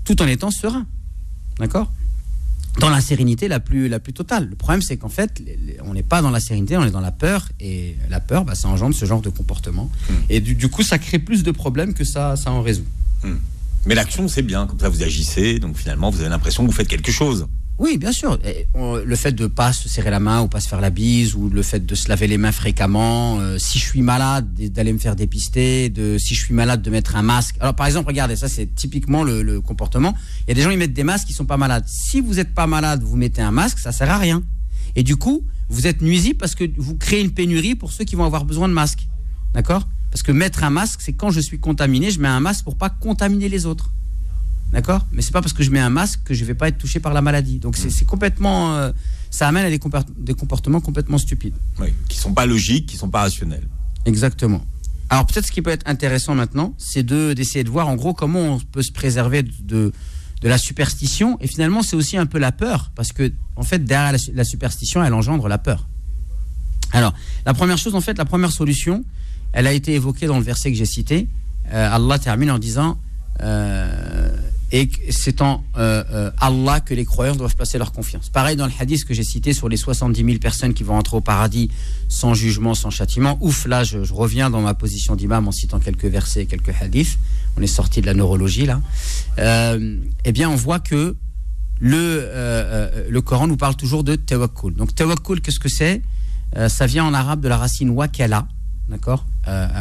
tout 0.04 0.22
en 0.22 0.28
étant 0.28 0.52
serein. 0.52 0.88
D'accord? 1.60 1.92
Dans 2.80 2.90
la 2.90 3.02
sérénité 3.02 3.48
la 3.48 3.60
plus, 3.60 3.90
la 3.90 4.00
plus 4.00 4.14
totale. 4.14 4.48
Le 4.50 4.56
problème, 4.56 4.82
c'est 4.82 4.98
qu'en 4.98 5.10
fait, 5.10 5.44
on 5.84 5.94
n'est 5.94 6.04
pas 6.04 6.22
dans 6.22 6.30
la 6.30 6.40
sérénité, 6.40 6.78
on 6.78 6.84
est 6.84 6.92
dans 6.92 7.02
la 7.02 7.12
peur. 7.12 7.50
Et 7.60 7.96
la 8.10 8.20
peur, 8.20 8.46
bah, 8.46 8.56
ça 8.56 8.70
engendre 8.70 8.96
ce 8.96 9.06
genre 9.06 9.22
de 9.22 9.30
comportement. 9.30 9.92
Hmm. 10.10 10.14
Et 10.30 10.40
du, 10.40 10.70
coup, 10.70 10.84
ça 10.84 10.98
crée 10.98 11.20
plus 11.20 11.44
de 11.44 11.52
problèmes 11.52 11.94
que 11.94 12.04
ça, 12.04 12.36
ça 12.36 12.52
en 12.52 12.62
résout. 12.62 12.86
Hmm. 13.24 13.36
Mais 13.86 13.96
l'action, 13.96 14.28
c'est 14.28 14.44
bien. 14.44 14.66
Comme 14.66 14.80
ça, 14.80 14.88
vous 14.88 15.04
agissez. 15.04 15.60
Donc 15.60 15.78
finalement, 15.78 16.10
vous 16.10 16.22
avez 16.22 16.30
l'impression 16.30 16.64
que 16.64 16.70
vous 16.70 16.76
faites 16.76 16.88
quelque 16.88 17.12
chose. 17.12 17.48
Oui, 17.80 17.98
bien 17.98 18.12
sûr. 18.12 18.38
le 18.76 19.16
fait 19.16 19.32
de 19.32 19.48
pas 19.48 19.72
se 19.72 19.88
serrer 19.88 20.12
la 20.12 20.20
main 20.20 20.42
ou 20.42 20.50
pas 20.50 20.60
se 20.60 20.68
faire 20.68 20.82
la 20.82 20.90
bise 20.90 21.34
ou 21.34 21.50
le 21.50 21.64
fait 21.64 21.86
de 21.86 21.96
se 21.96 22.10
laver 22.10 22.28
les 22.28 22.38
mains 22.38 22.52
fréquemment, 22.52 23.40
euh, 23.40 23.58
si 23.58 23.80
je 23.80 23.86
suis 23.86 24.02
malade, 24.02 24.54
d'aller 24.54 24.92
me 24.92 24.98
faire 24.98 25.16
dépister, 25.16 25.90
de 25.90 26.18
si 26.18 26.36
je 26.36 26.44
suis 26.44 26.54
malade 26.54 26.82
de 26.82 26.90
mettre 26.90 27.16
un 27.16 27.22
masque. 27.22 27.56
Alors 27.62 27.76
par 27.76 27.88
exemple, 27.88 28.08
regardez, 28.08 28.36
ça 28.36 28.50
c'est 28.50 28.76
typiquement 28.76 29.24
le, 29.24 29.62
comportement. 29.62 30.14
Il 30.42 30.50
y 30.50 30.52
a 30.52 30.56
des 30.56 30.62
gens 30.62 30.72
qui 30.72 30.78
mettent 30.78 30.94
des 30.94 31.06
masques 31.06 31.28
qui 31.28 31.34
sont 31.34 31.46
pas 31.46 31.56
malades. 31.56 31.86
Si 31.88 32.20
vous 32.20 32.34
n'êtes 32.34 32.54
pas 32.54 32.68
malade, 32.68 33.02
vous 33.02 33.16
mettez 33.16 33.42
un 33.42 33.52
masque, 33.52 33.80
ça 33.80 33.94
sert 33.94 34.10
à 34.10 34.18
rien. 34.18 34.44
Et 34.98 35.04
du 35.04 35.16
coup, 35.16 35.46
vous 35.70 35.88
êtes 35.88 36.02
nuisible 36.02 36.38
parce 36.38 36.56
que 36.56 36.66
vous 36.78 36.98
créez 36.98 37.22
une 37.22 37.32
pénurie 37.32 37.76
pour 37.76 37.94
ceux 37.94 38.04
qui 38.04 38.18
vont 38.18 38.26
avoir 38.26 38.44
besoin 38.44 38.68
de 38.68 38.74
masques. 38.74 39.08
D'accord? 39.54 39.88
Parce 40.12 40.22
que 40.22 40.34
mettre 40.34 40.66
un 40.66 40.70
masque, 40.70 41.00
c'est 41.02 41.14
quand 41.14 41.32
je 41.32 41.40
suis 41.40 41.60
contaminé, 41.60 42.12
je 42.12 42.20
mets 42.20 42.28
un 42.28 42.42
masque 42.42 42.66
pour 42.66 42.76
pas 42.76 42.90
contaminer 42.90 43.48
les 43.48 43.66
autres. 43.66 43.94
D'accord? 44.72 45.06
Mais 45.12 45.22
c'est 45.22 45.32
pas 45.32 45.42
parce 45.42 45.54
que 45.54 45.64
je 45.64 45.72
mets 45.72 45.80
un 45.80 45.90
masque 45.90 46.20
que 46.26 46.34
je 46.34 46.46
vais 46.46 46.54
pas 46.54 46.68
être 46.68 46.78
touché 46.78 47.00
par 47.00 47.14
la 47.14 47.22
maladie. 47.22 47.60
Donc 47.60 47.76
c'est 47.76 48.06
complètement. 48.06 48.76
Euh, 48.76 48.92
ça 49.32 49.48
amène 49.48 49.66
à 49.66 49.70
des, 49.70 49.80
des, 50.18 50.34
comportements 50.34 50.82
complètement 50.82 51.18
stupides. 51.18 51.56
Oui, 51.80 51.94
qui 52.08 52.18
sont 52.18 52.34
pas 52.34 52.46
logiques, 52.46 52.88
qui 52.88 52.98
sont 52.98 53.10
pas 53.10 53.22
rationnels. 53.22 53.68
Exactement. 54.06 54.64
Alors 55.10 55.26
peut-être 55.26 55.48
ce 55.48 55.52
qui 55.52 55.62
peut 55.62 55.72
être 55.72 55.88
intéressant 55.88 56.36
maintenant, 56.36 56.76
c'est 56.78 57.04
d'essayer 57.04 57.64
de 57.64 57.70
voir 57.70 57.88
en 57.88 57.96
gros 57.96 58.14
comment 58.14 58.42
on 58.42 58.60
peut 58.60 58.84
se 58.84 58.92
préserver 58.92 59.42
de, 59.42 59.92
de, 60.42 60.48
la 60.48 60.60
superstition. 60.60 61.38
Et 61.42 61.48
finalement, 61.48 61.82
c'est 61.82 61.96
aussi 61.96 62.16
un 62.16 62.28
peu 62.28 62.38
la 62.38 62.52
peur, 62.52 62.92
parce 62.96 63.12
que 63.12 63.32
en 63.56 63.64
fait, 63.64 63.84
derrière 63.84 64.16
la, 64.34 64.44
superstition, 64.44 65.04
elle 65.04 65.14
engendre 65.14 65.48
la 65.48 65.58
peur. 65.58 65.88
Alors, 66.92 67.14
la 67.46 67.54
première 67.54 67.78
chose, 67.78 67.96
en 67.96 68.02
fait, 68.02 68.18
la 68.18 68.26
première 68.26 68.52
solution, 68.52 69.04
elle 69.52 69.68
a 69.68 69.74
été 69.74 69.94
évoquée 69.94 70.28
dans 70.28 70.38
le 70.38 70.44
verset 70.44 70.72
que 70.72 70.78
j'ai 70.78 70.86
cité. 70.86 71.28
Euh, 71.72 71.96
Allah 71.96 72.20
termine 72.20 72.52
en 72.52 72.60
disant 72.60 72.98
euh, 73.42 74.30
et 74.72 74.90
c'est 75.10 75.42
en 75.42 75.64
euh, 75.78 76.04
euh, 76.12 76.32
Allah 76.40 76.80
que 76.80 76.94
les 76.94 77.06
croyants 77.06 77.36
doivent 77.36 77.56
placer 77.56 77.78
leur 77.80 77.92
confiance. 77.92 78.30
Pareil 78.30 78.56
dans 78.56 78.68
le 78.68 78.72
hadith 78.80 79.04
que 79.04 79.14
j'ai 79.14 79.24
cité 79.24 79.54
sur 79.54 79.68
les 79.68 79.78
70 79.78 80.24
000 80.24 80.38
personnes 80.38 80.74
qui 80.74 80.84
vont 80.84 80.96
entrer 80.96 81.18
au 81.18 81.22
paradis 81.22 81.72
sans 82.08 82.36
jugement, 82.36 82.76
sans 82.76 82.92
châtiment. 82.92 83.38
Ouf, 83.42 83.66
là, 83.66 83.84
je, 83.84 83.98
reviens 84.14 84.50
dans 84.50 84.62
ma 84.62 84.76
position 84.76 85.16
d'imam 85.16 85.48
en 85.48 85.52
citant 85.52 85.80
quelques 85.80 86.06
versets, 86.06 86.46
quelques 86.46 86.74
hadiths. 86.82 87.18
On 87.58 87.62
est 87.62 87.68
sorti 87.68 88.02
de 88.02 88.06
la 88.06 88.14
neurologie 88.14 88.68
là. 88.68 88.82
Euh, 89.40 89.98
eh 90.24 90.32
bien, 90.32 90.50
on 90.50 90.56
voit 90.56 90.80
que 90.80 91.16
le, 91.80 93.20
Coran 93.22 93.48
nous 93.48 93.58
parle 93.58 93.76
toujours 93.76 94.04
de 94.04 94.16
tawakkul. 94.16 94.76
Donc, 94.76 94.94
tawakkul, 94.94 95.42
qu'est-ce 95.42 95.60
que 95.60 95.70
c'est? 95.70 96.02
Ça 96.68 96.86
vient 96.86 97.06
en 97.06 97.14
arabe 97.14 97.42
de 97.42 97.48
la 97.48 97.58
racine 97.58 97.90
wakala. 97.90 98.48
D'accord? 98.88 99.26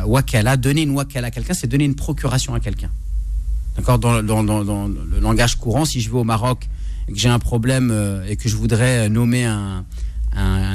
Wakala, 0.07 0.57
donner 0.57 0.83
une 0.83 0.91
wakala 0.91 1.29
à 1.29 1.31
quelqu'un, 1.31 1.55
c'est 1.55 1.67
donner 1.67 1.85
une 1.85 1.95
procuration 1.97 2.55
à 2.55 2.61
quelqu'un. 2.61 2.91
D'accord 3.79 4.01
dans, 4.01 4.21
le 4.21 5.21
langage 5.21 5.55
courant, 5.57 5.85
si 5.85 6.01
je 6.01 6.11
vais 6.11 6.19
au 6.19 6.25
Maroc 6.25 6.69
et 7.09 7.13
que 7.13 7.19
j'ai 7.19 7.29
un 7.29 7.39
problème 7.39 7.91
euh, 7.93 8.27
et 8.29 8.37
que 8.37 8.49
je 8.49 8.57
voudrais 8.57 9.09
nommer 9.09 9.45
un, 9.45 9.85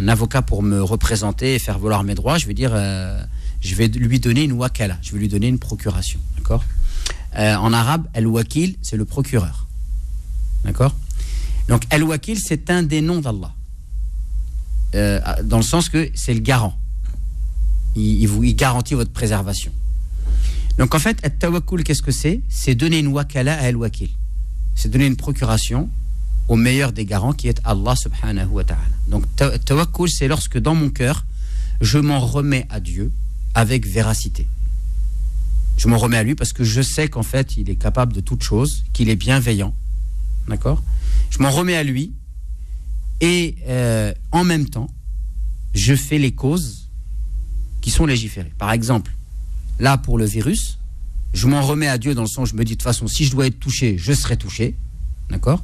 avocat 0.08 0.42
pour 0.42 0.64
me 0.64 0.82
représenter 0.82 1.56
et 1.56 1.60
faire 1.60 1.80
valoir 1.80 2.04
mes 2.04 2.16
droits, 2.16 2.38
je 2.38 2.48
vais 2.48 2.54
dire, 2.54 2.72
euh, 2.74 3.22
je 3.62 3.76
vais 3.76 3.88
lui 3.88 4.20
donner 4.20 4.44
une 4.44 4.54
wakala, 4.54 4.98
je 5.02 5.12
vais 5.12 5.20
lui 5.20 5.28
donner 5.28 5.48
une 5.48 5.60
procuration. 5.60 6.20
D'accord? 6.38 6.64
Euh, 7.38 7.56
En 7.56 7.72
arabe, 7.72 8.06
el-wakil, 8.14 8.76
c'est 8.82 8.98
le 8.98 9.06
procureur. 9.06 9.68
D'accord? 10.66 10.94
Donc, 11.70 11.84
el-wakil, 11.90 12.40
c'est 12.40 12.70
un 12.70 12.84
des 12.84 13.02
noms 13.02 13.20
d'Allah. 13.22 13.54
dans 15.44 15.58
le 15.58 15.64
sens 15.64 15.90
que 15.90 16.10
c'est 16.14 16.34
le 16.34 16.42
garant. 16.42 16.78
Il, 17.96 18.26
vous, 18.28 18.44
il 18.44 18.56
garantit 18.56 18.96
votre 18.96 19.12
préservation. 19.12 19.72
Donc 20.78 20.96
en 20.96 21.00
fait, 21.00 21.22
tawakkul, 21.40 21.84
qu'est-ce 21.84 22.02
que 22.02 22.12
c'est? 22.12 22.42
C'est 22.50 22.76
donner 22.76 23.00
une 23.00 23.08
wakala 23.08 23.54
à 23.54 23.66
al-wakil. 23.66 24.10
C'est 24.76 24.90
donner 24.90 25.06
une 25.06 25.16
procuration 25.16 25.90
au 26.48 26.56
meilleur 26.56 26.92
des 26.92 27.06
garants 27.06 27.34
qui 27.34 27.48
est 27.48 27.62
Allah 27.64 27.96
subhanahu 27.96 28.48
wa 28.48 28.64
ta'ala. 28.64 28.82
Donc 29.08 29.26
tawakkul, 29.66 30.10
c'est 30.10 30.28
lorsque 30.28 30.58
dans 30.58 30.76
mon 30.76 30.90
cœur, 30.90 31.26
je 31.82 32.00
m'en 32.00 32.20
remets 32.20 32.66
à 32.70 32.80
Dieu 32.80 33.12
avec 33.54 33.86
véracité. 33.86 34.48
Je 35.78 35.88
m'en 35.88 35.98
remets 35.98 36.18
à 36.18 36.24
lui 36.24 36.36
parce 36.36 36.54
que 36.54 36.64
je 36.64 36.82
sais 36.82 37.08
qu'en 37.08 37.24
fait, 37.24 37.58
il 37.58 37.70
est 37.70 37.76
capable 37.76 38.14
de 38.14 38.22
toutes 38.22 38.44
choses, 38.44 38.84
qu'il 38.94 39.10
est 39.10 39.16
bienveillant. 39.16 39.76
D'accord? 40.48 40.84
Je 41.30 41.40
m'en 41.40 41.52
remets 41.52 41.76
à 41.76 41.84
lui 41.84 42.14
et 43.22 43.56
euh, 43.68 44.14
en 44.32 44.44
même 44.44 44.70
temps, 44.70 44.90
je 45.74 45.96
fais 45.96 46.18
les 46.18 46.32
causes 46.32 46.90
qui 47.82 47.90
sont 47.90 48.06
légiférées. 48.06 48.54
Par 48.58 48.72
exemple, 48.72 49.12
Là, 49.80 49.98
pour 49.98 50.18
le 50.18 50.26
virus, 50.26 50.78
Je 51.34 51.48
m'en 51.48 51.62
remets 51.64 51.88
à 51.88 51.98
Dieu 51.98 52.14
dans 52.14 52.22
le 52.22 52.28
sens, 52.28 52.50
je 52.50 52.56
me 52.56 52.64
dis 52.64 52.74
de 52.74 52.78
toute 52.78 52.84
façon, 52.84 53.08
si 53.08 53.26
je 53.26 53.32
dois 53.32 53.48
être 53.48 53.60
touché, 53.60 53.98
je 53.98 54.14
serai 54.14 54.38
touché. 54.38 54.76
D'accord? 55.30 55.64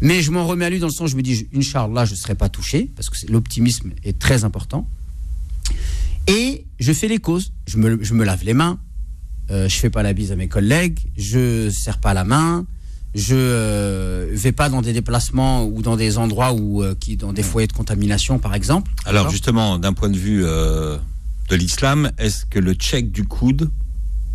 Mais 0.00 0.22
je 0.22 0.30
m'en 0.30 0.46
remets 0.46 0.64
à 0.64 0.70
lui 0.70 0.78
dans 0.78 0.86
le 0.86 0.92
sens, 0.92 1.10
je 1.10 1.16
me 1.16 1.22
dis, 1.22 1.46
Inch'Allah, 1.54 2.06
je 2.06 2.12
ne 2.12 2.16
serai 2.16 2.34
pas 2.34 2.48
touché, 2.48 2.90
parce 2.96 3.10
que 3.10 3.30
l'optimisme 3.30 3.90
est 4.04 4.18
très 4.18 4.44
important. 4.44 4.88
Et 6.26 6.64
je 6.80 6.92
fais 6.92 7.08
les 7.08 7.18
causes. 7.18 7.52
Je 7.66 7.76
me, 7.76 8.02
je 8.02 8.14
me 8.14 8.24
lave 8.24 8.42
les 8.42 8.54
mains, 8.54 8.78
euh, 9.50 9.68
je 9.68 9.76
fais 9.76 9.90
pas 9.90 10.02
la 10.02 10.12
bise 10.14 10.32
à 10.32 10.36
mes 10.36 10.48
collègues, 10.48 10.98
je 11.16 11.68
serre 11.70 11.98
pas 11.98 12.14
la 12.14 12.24
main, 12.24 12.64
je 13.14 13.34
euh, 13.36 14.30
vais 14.32 14.52
pas 14.52 14.68
dans 14.70 14.80
des 14.80 14.92
déplacements 14.92 15.64
ou 15.64 15.82
dans 15.82 15.96
des 15.96 16.16
endroits 16.16 16.52
où, 16.52 16.82
euh, 16.82 16.94
qui, 16.98 17.16
dans 17.16 17.32
des 17.32 17.42
foyers 17.42 17.66
de 17.66 17.72
contamination, 17.72 18.38
par 18.38 18.54
exemple. 18.54 18.90
Alors 19.04 19.30
justement, 19.30 19.78
d'un 19.78 19.92
point 19.92 20.08
de 20.08 20.16
vue 20.16 20.42
euh, 20.44 20.96
de 21.48 21.56
l'islam, 21.56 22.10
est-ce 22.18 22.46
que 22.46 22.58
le 22.58 22.74
check 22.74 23.10
du 23.12 23.24
coude 23.24 23.70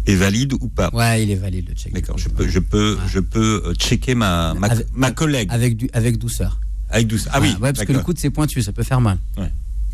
est 0.05 0.15
valide 0.15 0.53
ou 0.53 0.67
pas? 0.69 0.89
Ouais, 0.93 1.23
il 1.23 1.31
est 1.31 1.35
valide 1.35 1.67
le 1.69 1.75
check. 1.75 1.93
D'accord, 1.93 2.17
je 2.17 2.29
peux, 2.29 2.47
je 2.47 2.59
peux, 2.59 2.97
je 3.07 3.19
peux 3.19 3.61
euh, 3.65 3.73
checker 3.73 4.15
ma, 4.15 4.53
ma, 4.53 4.67
Avec- 4.67 4.87
ma 4.93 5.11
collègue 5.11 5.49
Avec, 5.51 5.77
du, 5.77 5.89
avec 5.93 6.17
douceur. 6.17 6.59
avec 6.89 7.07
douceur. 7.07 7.31
Ah 7.35 7.41
oui, 7.41 7.55
Ouais, 7.61 7.73
parce 7.73 7.85
que 7.85 7.93
le 7.93 7.99
coude 7.99 8.19
c'est 8.19 8.29
pointu, 8.29 8.61
ça 8.61 8.71
peut 8.71 8.83
faire 8.83 9.01
mal. 9.01 9.17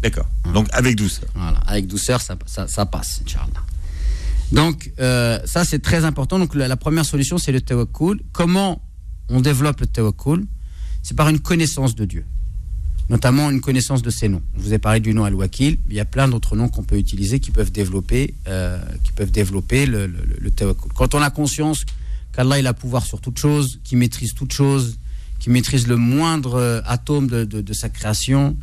D'accord. 0.01 0.27
Donc 0.53 0.67
avec 0.73 0.95
douceur. 0.97 1.29
Voilà, 1.33 1.57
avec 1.65 1.87
douceur, 1.87 2.19
ça, 2.21 2.35
ça, 2.45 2.67
ça 2.67 2.85
passe, 2.85 3.21
Inch'Allah. 3.25 3.47
Donc, 4.51 4.91
euh, 4.99 5.39
ça, 5.45 5.65
c'est 5.65 5.79
très 5.79 6.05
important. 6.05 6.37
Donc, 6.37 6.53
la, 6.53 6.67
la 6.67 6.75
première 6.77 7.05
solution, 7.05 7.39
c'est 7.39 7.51
le 7.51 7.59
tawakkul. 7.61 8.21
Comment 8.33 8.83
on 9.29 9.41
développe 9.41 9.79
le 9.79 9.87
tawakkul? 9.87 10.45
C'est 11.01 11.15
par 11.15 11.27
une 11.29 11.39
connaissance 11.39 11.95
de 11.95 12.05
Dieu, 12.05 12.23
notamment 13.09 13.49
une 13.49 13.61
connaissance 13.61 14.01
de 14.01 14.09
ses 14.09 14.29
noms. 14.29 14.41
Je 14.57 14.61
vous 14.61 14.73
ai 14.73 14.77
parlé 14.77 14.99
du 14.99 15.13
nom 15.13 15.23
Al-Wakil. 15.23 15.77
Il 15.89 15.95
y 15.95 15.99
a 15.99 16.05
plein 16.05 16.27
d'autres 16.27 16.55
noms 16.55 16.69
qu'on 16.69 16.83
peut 16.83 16.97
utiliser 16.97 17.39
qui 17.39 17.51
peuvent 17.51 17.71
développer, 17.71 18.33
euh, 18.47 18.79
qui 19.03 19.11
peuvent 19.11 19.31
développer 19.31 19.85
le, 19.85 20.07
le. 20.07 20.51
Quand 20.95 21.15
on 21.15 21.21
a 21.21 21.29
conscience 21.29 21.85
qu'Allah 22.33 22.59
il 22.59 22.67
a 22.67 22.73
pouvoir 22.73 23.05
sur 23.05 23.21
toute 23.21 23.37
chose, 23.37 23.79
qu'il 23.83 23.97
maîtrise 23.97 24.33
toute 24.33 24.53
chose, 24.53 24.97
qu'il 25.39 25.51
maîtrise 25.51 25.87
le 25.87 25.97
moindre 25.97 26.55
euh, 26.55 26.81
atome 26.85 27.27
de 27.27 27.73
sa 27.73 27.89
création, 27.89 28.55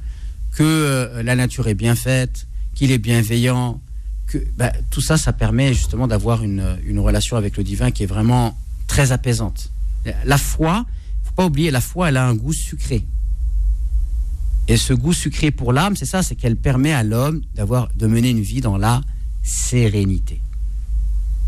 que 0.52 0.62
euh, 0.62 1.22
la 1.22 1.36
nature 1.36 1.68
est 1.68 1.74
bien 1.74 1.94
faite, 1.94 2.46
qu'il 2.74 2.90
est 2.90 2.98
bienveillant, 2.98 3.80
que 4.26 4.38
bah, 4.56 4.72
tout 4.90 5.00
ça, 5.00 5.16
ça 5.16 5.32
permet 5.32 5.74
justement 5.74 6.06
d'avoir 6.06 6.42
une, 6.42 6.78
une 6.84 6.98
relation 6.98 7.36
avec 7.36 7.56
le 7.56 7.64
divin 7.64 7.90
qui 7.90 8.04
est 8.04 8.06
vraiment 8.06 8.56
très 8.86 9.12
apaisante. 9.12 9.70
La 10.24 10.38
foi, 10.38 10.86
faut 11.24 11.32
pas 11.34 11.46
oublier, 11.46 11.70
la 11.70 11.80
foi, 11.80 12.08
elle 12.08 12.16
a 12.16 12.26
un 12.26 12.34
goût 12.34 12.52
sucré. 12.52 13.04
Et 14.68 14.76
ce 14.76 14.92
goût 14.92 15.12
sucré 15.12 15.50
pour 15.50 15.72
l'âme, 15.72 15.96
c'est 15.96 16.06
ça, 16.06 16.22
c'est 16.22 16.34
qu'elle 16.34 16.56
permet 16.56 16.92
à 16.92 17.02
l'homme 17.02 17.40
d'avoir, 17.54 17.88
de 17.96 18.06
mener 18.06 18.30
une 18.30 18.42
vie 18.42 18.60
dans 18.60 18.76
la 18.76 19.00
sérénité. 19.42 20.40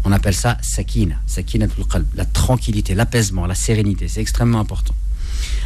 On 0.04 0.10
appelle 0.10 0.34
ça 0.34 0.58
sakina, 0.62 1.16
qalb, 1.88 2.06
la 2.14 2.24
tranquillité, 2.24 2.94
l'apaisement, 2.94 3.46
la 3.46 3.54
sérénité. 3.54 4.08
C'est 4.08 4.20
extrêmement 4.20 4.58
important. 4.58 4.94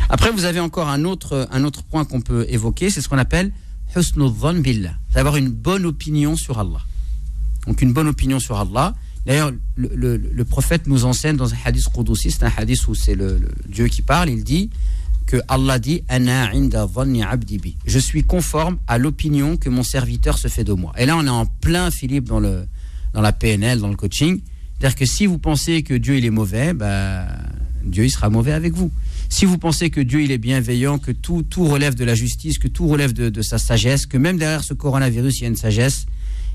Après, 0.08 0.30
vous 0.30 0.44
avez 0.44 0.60
encore 0.60 0.88
un 0.88 1.04
autre, 1.04 1.48
un 1.50 1.64
autre 1.64 1.82
point 1.82 2.04
qu'on 2.04 2.20
peut 2.20 2.46
évoquer, 2.48 2.90
c'est 2.90 3.00
ce 3.00 3.08
qu'on 3.08 3.18
appelle 3.18 3.52
husnul 3.96 4.30
dhann 4.30 4.60
billah, 4.60 4.94
c'est 5.12 5.18
avoir 5.18 5.36
une 5.36 5.48
bonne 5.48 5.86
opinion 5.86 6.36
sur 6.36 6.58
Allah. 6.58 6.80
Donc 7.66 7.82
une 7.82 7.92
bonne 7.92 8.08
opinion 8.08 8.38
sur 8.38 8.58
Allah. 8.58 8.94
D'ailleurs, 9.24 9.52
le, 9.76 10.44
prophète 10.44 10.86
nous 10.86 11.04
enseigne 11.04 11.36
dans 11.36 11.52
un 11.52 11.56
hadith 11.64 11.88
qudussi, 11.92 12.30
c'est 12.30 12.44
un 12.44 12.52
hadith 12.56 12.86
où 12.86 12.94
c'est 12.94 13.14
le 13.16 13.40
Dieu 13.68 13.88
qui 13.88 14.02
parle, 14.02 14.28
il 14.28 14.44
dit 14.44 14.70
que 15.26 15.36
Allah 15.48 15.78
dit. 15.78 16.02
Je 17.86 17.98
suis 17.98 18.22
conforme 18.22 18.78
à 18.86 18.98
l'opinion 18.98 19.56
que 19.56 19.68
mon 19.68 19.82
serviteur 19.82 20.38
se 20.38 20.48
fait 20.48 20.64
de 20.64 20.72
moi. 20.72 20.92
Et 20.96 21.06
là, 21.06 21.16
on 21.16 21.26
est 21.26 21.28
en 21.28 21.46
plein, 21.46 21.90
Philippe, 21.90 22.24
dans, 22.24 22.40
le, 22.40 22.66
dans 23.12 23.20
la 23.20 23.32
PNL, 23.32 23.80
dans 23.80 23.88
le 23.88 23.96
coaching. 23.96 24.40
C'est-à-dire 24.78 24.96
que 24.96 25.06
si 25.06 25.26
vous 25.26 25.38
pensez 25.38 25.82
que 25.82 25.94
Dieu 25.94 26.16
il 26.16 26.24
est 26.24 26.30
mauvais, 26.30 26.74
bah, 26.74 27.26
Dieu 27.84 28.04
il 28.04 28.10
sera 28.10 28.30
mauvais 28.30 28.52
avec 28.52 28.74
vous. 28.74 28.90
Si 29.28 29.44
vous 29.44 29.58
pensez 29.58 29.90
que 29.90 30.00
Dieu 30.00 30.22
il 30.22 30.30
est 30.30 30.38
bienveillant, 30.38 30.98
que 30.98 31.12
tout, 31.12 31.42
tout 31.42 31.64
relève 31.64 31.94
de 31.94 32.04
la 32.04 32.14
justice, 32.14 32.58
que 32.58 32.68
tout 32.68 32.86
relève 32.86 33.12
de, 33.12 33.28
de 33.28 33.42
sa 33.42 33.58
sagesse, 33.58 34.06
que 34.06 34.18
même 34.18 34.38
derrière 34.38 34.62
ce 34.62 34.74
coronavirus 34.74 35.38
il 35.38 35.42
y 35.42 35.44
a 35.46 35.48
une 35.48 35.56
sagesse, 35.56 36.06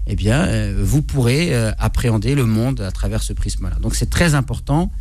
eh 0.07 0.15
bien, 0.15 0.45
euh, 0.45 0.81
vous 0.83 1.01
pourrez 1.01 1.53
euh, 1.53 1.71
appréhender 1.77 2.35
le 2.35 2.45
monde 2.45 2.81
à 2.81 2.91
travers 2.91 3.23
ce 3.23 3.33
prisme-là. 3.33 3.77
Donc 3.81 3.95
c'est 3.95 4.09
très 4.09 4.35
important. 4.35 4.91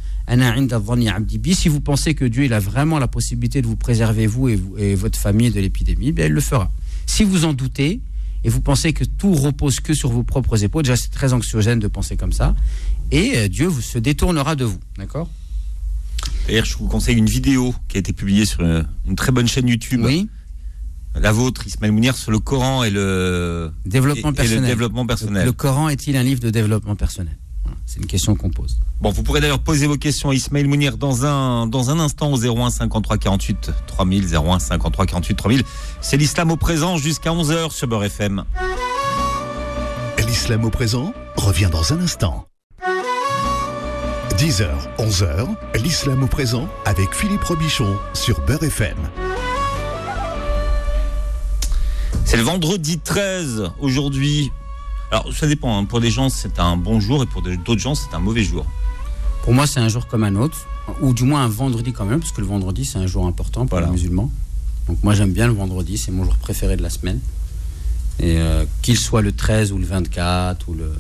Si 1.55 1.69
vous 1.69 1.81
pensez 1.81 2.15
que 2.15 2.25
Dieu 2.25 2.45
il 2.45 2.53
a 2.53 2.61
vraiment 2.61 2.99
la 2.99 3.09
possibilité 3.09 3.63
de 3.63 3.67
vous 3.67 3.77
préserver, 3.77 4.27
vous 4.27 4.49
et, 4.49 4.57
vous- 4.57 4.77
et 4.79 4.95
votre 4.95 5.19
famille 5.19 5.51
de 5.51 5.61
l'épidémie, 5.61 6.13
bien, 6.13 6.27
il 6.27 6.33
le 6.33 6.41
fera. 6.41 6.71
Si 7.07 7.25
vous 7.25 7.45
en 7.45 7.53
doutez 7.53 8.01
et 8.45 8.49
vous 8.49 8.61
pensez 8.61 8.93
que 8.93 9.05
tout 9.05 9.35
repose 9.35 9.81
que 9.81 9.93
sur 9.93 10.11
vos 10.11 10.23
propres 10.23 10.63
épaules, 10.65 10.85
déjà 10.85 10.97
c'est 10.97 11.11
très 11.11 11.33
anxiogène 11.33 11.79
de 11.79 11.89
penser 11.89 12.17
comme 12.17 12.33
ça, 12.33 12.55
et 13.11 13.37
euh, 13.37 13.49
Dieu 13.49 13.67
vous, 13.67 13.83
se 13.83 13.99
détournera 13.99 14.57
de 14.57 14.65
vous. 14.65 14.79
D'accord? 14.97 15.29
D'ailleurs, 16.47 16.65
je 16.65 16.77
vous 16.77 16.87
conseille 16.87 17.17
une 17.17 17.27
vidéo 17.27 17.75
qui 17.89 17.97
a 17.97 18.01
été 18.01 18.13
publiée 18.13 18.45
sur 18.47 18.61
une, 18.61 18.87
une 19.09 19.17
très 19.17 19.33
bonne 19.33 19.47
chaîne 19.49 19.69
YouTube, 19.69 20.01
Oui 20.05 20.29
la 21.21 21.33
vôtre, 21.33 21.67
Ismaël 21.67 21.91
Mounir, 21.93 22.17
sur 22.17 22.31
le 22.31 22.39
Coran 22.39 22.85
et 22.85 22.91
le, 22.91 23.73
Développement 23.85 24.33
personnel. 24.33 24.63
le 24.63 24.69
développement 24.69 25.07
personnel. 25.07 25.45
Le 25.45 25.53
Coran 25.53 25.89
est-il 25.89 26.17
un 26.17 26.23
livre 26.23 26.39
de 26.41 26.51
développement 26.51 26.95
personnel? 26.95 27.37
C'est 27.93 27.99
une 27.99 28.07
question 28.07 28.37
qu'on 28.37 28.51
pose. 28.51 28.79
Bon, 29.01 29.11
vous 29.11 29.25
pourrez 29.25 29.41
d'ailleurs 29.41 29.59
poser 29.59 29.89
vos 29.89 29.97
questions 29.97 30.31
à 30.31 30.35
Ismaël 30.35 30.69
Mounir 30.69 30.97
dans 30.97 31.27
un, 31.27 31.67
dans 31.67 31.91
un 31.91 31.99
instant 31.99 32.33
au 32.33 32.39
01 32.39 32.71
53 32.71 33.19
48 33.19 33.73
3000, 33.89 34.33
01 34.33 34.61
53 34.61 35.07
48 35.07 35.35
3000. 35.35 35.65
C'est 36.01 36.17
l'islam 36.17 36.53
au 36.53 36.57
présent 36.57 36.99
jusqu'à 36.99 37.31
11h 37.31 37.73
sur 37.73 37.89
Beurre 37.89 38.05
FM. 38.05 38.45
L'islam 40.25 40.65
au 40.65 40.71
présent 40.71 41.13
revient 41.35 41.69
dans 41.73 41.93
un 41.93 42.01
instant. 42.01 42.47
10h, 44.39 44.69
11h, 45.01 45.49
l'islam 45.83 46.23
au 46.23 46.29
présent 46.29 46.69
avec 46.85 47.13
Philippe 47.13 47.43
Robichon 47.43 47.97
sur 48.15 48.41
Beurre 48.43 48.63
FM. 48.63 48.99
C'est 52.25 52.37
le 52.37 52.45
vendredi 52.45 53.01
13 53.01 53.73
aujourd'hui. 53.81 54.53
Alors, 55.11 55.33
ça 55.33 55.47
dépend. 55.47 55.77
hein. 55.79 55.85
Pour 55.85 56.01
des 56.01 56.11
gens, 56.11 56.29
c'est 56.29 56.59
un 56.61 56.77
bon 56.77 57.01
jour 57.01 57.23
et 57.23 57.27
pour 57.27 57.43
d'autres 57.43 57.79
gens, 57.81 57.95
c'est 57.95 58.15
un 58.15 58.21
mauvais 58.21 58.45
jour. 58.45 58.65
Pour 59.43 59.53
moi, 59.55 59.67
c'est 59.67 59.81
un 59.81 59.89
jour 59.89 60.07
comme 60.07 60.23
un 60.25 60.37
autre, 60.37 60.67
ou 61.01 61.13
du 61.13 61.25
moins 61.25 61.45
un 61.45 61.49
vendredi 61.49 61.93
quand 61.93 62.05
même, 62.05 62.21
parce 62.21 62.33
que 62.33 62.41
le 62.41 62.47
vendredi, 62.47 62.85
c'est 62.85 62.99
un 62.99 63.07
jour 63.07 63.27
important 63.27 63.63
pour 63.63 63.71
Voilà. 63.71 63.87
les 63.87 63.93
musulmans. 63.93 64.31
Donc 64.87 64.99
moi, 65.03 65.15
j'aime 65.15 65.33
bien 65.33 65.47
le 65.47 65.53
vendredi, 65.55 65.99
c'est 65.99 66.13
mon 66.13 66.25
jour 66.25 66.37
préféré 66.37 66.77
de 66.77 66.83
la 66.83 66.91
semaine. 66.91 67.21
Et 68.19 68.39
euh, 68.39 68.65
qu'il 68.83 68.99
soit 68.99 69.23
le 69.23 69.33
13 69.33 69.73
ou 69.73 69.79
le 69.79 69.85
24, 69.87 70.69
ou 70.69 70.75
le... 70.75 70.93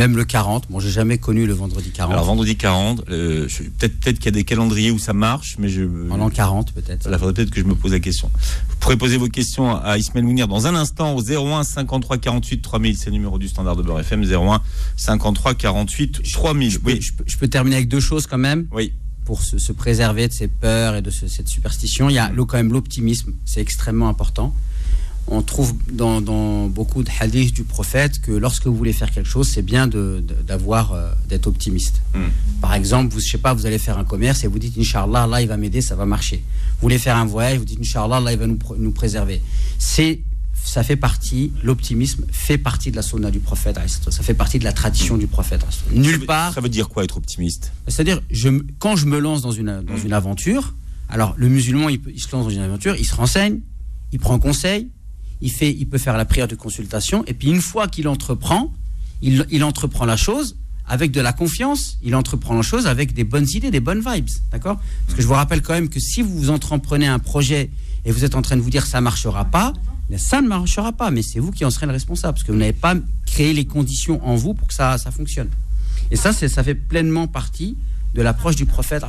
même 0.00 0.16
le 0.16 0.24
40. 0.24 0.64
Bon, 0.70 0.80
j'ai 0.80 0.90
jamais 0.90 1.18
connu 1.18 1.46
le 1.46 1.52
vendredi 1.52 1.90
40. 1.90 2.12
Alors, 2.14 2.24
vendredi 2.24 2.56
40, 2.56 3.04
euh, 3.10 3.46
peut-être 3.78 4.00
peut 4.00 4.12
qu'il 4.12 4.24
y 4.24 4.28
a 4.28 4.30
des 4.32 4.44
calendriers 4.44 4.90
où 4.90 4.98
ça 4.98 5.12
marche, 5.12 5.56
mais 5.58 5.68
je. 5.68 5.82
En 6.10 6.16
l'an 6.16 6.30
40, 6.30 6.72
peut-être. 6.72 7.06
Il 7.10 7.18
faudrait 7.18 7.34
peut-être 7.34 7.50
que 7.50 7.60
je 7.60 7.66
me 7.66 7.74
pose 7.74 7.92
la 7.92 8.00
question. 8.00 8.30
Vous 8.34 8.76
pourrez 8.80 8.96
poser 8.96 9.18
vos 9.18 9.28
questions 9.28 9.76
à 9.76 9.98
Ismaël 9.98 10.24
Mounir 10.24 10.48
dans 10.48 10.66
un 10.66 10.74
instant 10.74 11.14
au 11.14 11.22
01 11.22 11.62
53 11.64 12.16
48 12.18 12.62
3000. 12.62 12.96
C'est 12.96 13.06
le 13.06 13.12
numéro 13.12 13.38
du 13.38 13.46
standard 13.48 13.76
de 13.76 13.82
Beurre 13.82 14.00
FM. 14.00 14.24
01 14.24 14.62
53 14.96 15.54
48 15.54 16.22
3000. 16.32 16.70
Je 16.70 16.78
peux, 16.78 16.92
Oui. 16.92 17.00
je 17.02 17.12
peux- 17.12 17.24
je 17.26 17.36
peux 17.36 17.48
terminer 17.48 17.76
avec 17.76 17.88
deux 17.88 18.00
choses 18.00 18.26
quand 18.26 18.38
même. 18.38 18.66
Oui. 18.72 18.92
pour 19.26 19.42
se, 19.42 19.58
se 19.58 19.70
préserver 19.72 20.26
de 20.26 20.32
ces 20.32 20.48
peurs 20.48 20.96
et 20.96 21.02
de 21.02 21.10
ce- 21.10 21.28
cette 21.28 21.46
superstition. 21.46 22.08
Il 22.08 22.14
y 22.14 22.18
a 22.18 22.30
le- 22.30 22.44
quand 22.44 22.56
même 22.56 22.72
l'optimisme, 22.72 23.32
c'est 23.44 23.60
extrêmement 23.60 24.08
important. 24.08 24.52
On 25.32 25.42
trouve 25.42 25.74
dans, 25.92 26.20
dans 26.20 26.66
beaucoup 26.66 27.02
de 27.04 27.10
hadiths 27.20 27.54
du 27.54 27.62
prophète 27.62 28.20
que 28.20 28.32
lorsque 28.32 28.66
vous 28.66 28.74
voulez 28.74 28.92
faire 28.92 29.10
quelque 29.12 29.28
chose, 29.28 29.48
c'est 29.48 29.62
bien 29.62 29.86
de- 29.86 30.22
de- 30.26 30.34
d'avoir 30.42 30.92
euh, 30.92 31.12
d'être 31.28 31.46
optimiste. 31.46 32.02
Mm. 32.14 32.18
Par 32.60 32.74
exemple, 32.74 33.14
vous, 33.14 33.20
je 33.20 33.28
sais 33.30 33.38
pas, 33.38 33.54
vous 33.54 33.64
allez 33.64 33.78
faire 33.78 33.96
un 33.98 34.04
commerce 34.04 34.42
et 34.42 34.48
vous 34.48 34.58
dites 34.58 34.76
Inch'Allah, 34.76 35.22
Allah 35.24 35.40
il 35.42 35.48
va 35.48 35.56
m'aider, 35.56 35.80
ça 35.80 35.94
va 35.94 36.04
marcher. 36.04 36.36
Vous 36.36 36.82
voulez 36.82 36.98
faire 36.98 37.16
un 37.16 37.26
voyage, 37.26 37.58
vous 37.58 37.64
dites 37.64 37.78
Inch'Allah, 37.80 38.16
Allah 38.16 38.32
il 38.32 38.38
va 38.38 38.46
nous, 38.48 38.58
nous 38.78 38.90
préserver. 38.92 39.40
C'est 39.78 40.20
ça 40.62 40.82
fait 40.82 40.96
partie, 40.96 41.52
l'optimisme 41.62 42.24
fait 42.30 42.58
partie 42.58 42.90
de 42.90 42.96
la 42.96 43.02
sunna 43.02 43.30
du 43.30 43.40
prophète, 43.40 43.78
ça 44.10 44.22
fait 44.22 44.34
partie 44.34 44.58
de 44.58 44.64
la 44.64 44.72
tradition 44.74 45.16
du 45.16 45.26
prophète. 45.26 45.64
Nulle 45.92 46.26
part, 46.26 46.52
Ça 46.52 46.60
veut 46.60 46.68
dire 46.68 46.88
quoi 46.90 47.02
être 47.02 47.16
optimiste? 47.16 47.72
C'est-à-dire, 47.88 48.20
je, 48.30 48.50
quand 48.78 48.94
je 48.94 49.06
me 49.06 49.18
lance 49.18 49.40
dans 49.40 49.52
une, 49.52 49.80
dans 49.80 49.96
une 49.96 50.12
aventure, 50.12 50.74
alors 51.08 51.34
le 51.38 51.48
musulman, 51.48 51.88
il, 51.88 52.00
il 52.14 52.20
se 52.20 52.28
lance 52.32 52.44
dans 52.44 52.50
une 52.50 52.60
aventure, 52.60 52.94
il 52.96 53.06
se 53.06 53.14
renseigne, 53.14 53.60
il 54.12 54.18
prend 54.18 54.38
conseil, 54.38 54.88
il, 55.40 55.50
fait, 55.50 55.70
il 55.70 55.86
peut 55.86 55.98
faire 55.98 56.16
la 56.16 56.24
prière 56.24 56.48
de 56.48 56.54
consultation, 56.54 57.24
et 57.26 57.34
puis 57.34 57.48
une 57.48 57.60
fois 57.60 57.88
qu'il 57.88 58.08
entreprend, 58.08 58.72
il, 59.22 59.64
entreprend 59.64 60.04
la 60.04 60.16
chose 60.16 60.56
avec 60.86 61.12
de 61.12 61.20
la 61.20 61.32
confiance, 61.32 61.98
il 62.02 62.14
entreprend 62.14 62.54
la 62.54 62.62
chose 62.62 62.86
avec 62.86 63.12
des 63.12 63.24
bonnes 63.24 63.46
idées, 63.54 63.70
des 63.70 63.80
bonnes 63.80 64.02
vibes, 64.06 64.28
d'accord? 64.50 64.78
Parce 65.06 65.16
que 65.16 65.22
je 65.22 65.26
vous 65.26 65.34
rappelle 65.34 65.62
quand 65.62 65.74
même 65.74 65.88
que 65.88 66.00
si 66.00 66.22
vous 66.22 66.50
entreprenez 66.50 67.06
un 67.06 67.18
projet 67.18 67.70
et 68.04 68.12
vous 68.12 68.24
êtes 68.24 68.34
en 68.34 68.42
train 68.42 68.56
de 68.56 68.62
vous 68.62 68.70
dire 68.70 68.86
ça 68.86 69.00
marchera 69.00 69.44
pas, 69.44 69.72
ça 70.16 70.40
ne 70.40 70.48
marchera 70.48 70.92
pas, 70.92 71.10
mais 71.10 71.22
c'est 71.22 71.38
vous 71.38 71.52
qui 71.52 71.64
en 71.64 71.70
serez 71.70 71.86
le 71.86 71.92
responsable, 71.92 72.34
parce 72.34 72.44
que 72.44 72.52
vous 72.52 72.58
n'avez 72.58 72.72
pas 72.72 72.94
créé 73.26 73.52
les 73.52 73.64
conditions 73.64 74.24
en 74.26 74.34
vous 74.34 74.54
pour 74.54 74.66
que 74.66 74.74
ça, 74.74 74.98
ça 74.98 75.10
fonctionne. 75.10 75.48
Et 76.10 76.16
ça, 76.16 76.32
ça 76.32 76.64
fait 76.64 76.74
pleinement 76.74 77.28
partie 77.28 77.76
de 78.14 78.22
l'approche 78.22 78.56
du 78.56 78.66
prophète, 78.66 79.04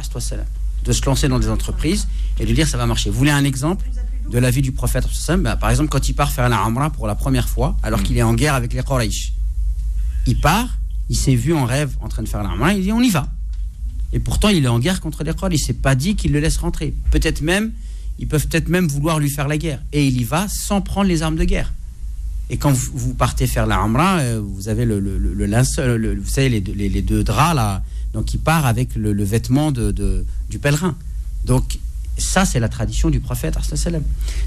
de 0.86 0.92
se 0.92 1.06
lancer 1.06 1.28
dans 1.28 1.40
des 1.40 1.50
entreprises 1.50 2.08
et 2.40 2.46
de 2.46 2.54
dire 2.54 2.68
ça 2.68 2.78
va 2.78 2.86
marcher. 2.86 3.10
Vous 3.10 3.18
voulez 3.18 3.32
un 3.32 3.44
exemple? 3.44 3.86
De 4.30 4.40
la 4.40 4.52
vie 4.52 4.62
du 4.62 4.72
prophète 4.72 5.06
Bah, 5.40 5.56
Par 5.56 5.70
exemple, 5.70 5.90
quand 5.90 6.08
il 6.08 6.14
part 6.14 6.32
faire 6.32 6.50
la 6.50 6.62
Amra 6.62 6.90
pour 6.90 7.08
la 7.08 7.16
première 7.16 7.50
fois, 7.50 7.76
alors 7.84 8.02
qu'il 8.04 8.18
est 8.18 8.24
en 8.24 8.34
guerre 8.34 8.56
avec 8.56 8.74
les 8.74 8.84
Quraysh, 8.84 9.34
il 10.28 10.40
part, 10.40 10.78
il 11.10 11.16
s'est 11.16 11.36
vu 11.36 11.54
en 11.54 11.66
rêve 11.66 11.96
en 12.02 12.08
train 12.08 12.24
de 12.24 12.30
faire 12.30 12.44
l'arme. 12.44 12.66
Il 12.76 12.84
dit 12.84 12.92
on 12.92 13.02
y 13.02 13.10
va. 13.10 13.28
Et 14.14 14.20
pourtant, 14.20 14.50
il 14.50 14.66
est 14.66 14.70
en 14.70 14.80
guerre 14.80 15.02
contre 15.02 15.24
les 15.24 15.34
Quraysh. 15.34 15.62
Il 15.62 15.64
s'est 15.64 15.74
pas 15.74 15.96
dit 15.96 16.16
qu'il 16.16 16.32
le 16.32 16.40
laisse 16.40 16.58
rentrer. 16.58 16.94
Peut-être 17.12 17.42
même, 17.42 17.72
ils 18.20 18.28
peuvent 18.28 18.48
peut-être 18.48 18.70
même 18.70 18.88
vouloir 18.88 19.20
lui 19.20 19.30
faire 19.30 19.48
la 19.48 19.58
guerre. 19.58 19.82
Et 19.92 20.06
il 20.06 20.20
y 20.20 20.24
va 20.24 20.48
sans 20.48 20.82
prendre 20.82 21.08
les 21.08 21.24
armes 21.24 21.38
de 21.38 21.44
guerre. 21.44 21.74
Et 22.52 22.58
quand 22.58 22.74
vous, 22.74 23.14
partez 23.14 23.48
faire 23.48 23.66
la 23.66 23.82
euh, 23.82 24.42
vous 24.44 24.68
avez 24.68 24.84
le, 24.84 25.00
le, 25.00 25.46
linceul, 25.46 26.20
vous 26.20 26.30
savez, 26.30 26.50
les, 26.50 27.02
deux 27.02 27.24
draps 27.24 27.56
là. 27.56 27.82
Donc 28.14 28.34
il 28.34 28.40
part 28.40 28.66
avec 28.66 28.94
le, 28.96 29.24
vêtement 29.24 29.72
de, 29.72 30.26
du 30.50 30.60
pèlerin. 30.60 30.98
Donc 31.46 31.80
ça, 32.18 32.46
c'est 32.46 32.60
la 32.60 32.70
tradition 32.70 33.10
du 33.10 33.20
prophète. 33.20 33.56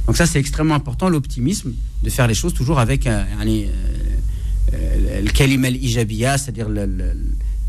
Donc 0.06 0.16
ça, 0.16 0.26
c'est 0.26 0.38
extrêmement 0.38 0.74
important, 0.74 1.08
l'optimisme, 1.08 1.72
de 2.02 2.10
faire 2.10 2.26
les 2.26 2.34
choses 2.34 2.54
toujours 2.54 2.78
avec 2.78 3.06
un, 3.06 3.26
euh, 3.44 3.66
euh, 4.72 5.20
le 5.22 5.30
kalim 5.30 5.64
al-ijabiya, 5.64 6.38
c'est-à-dire 6.38 6.68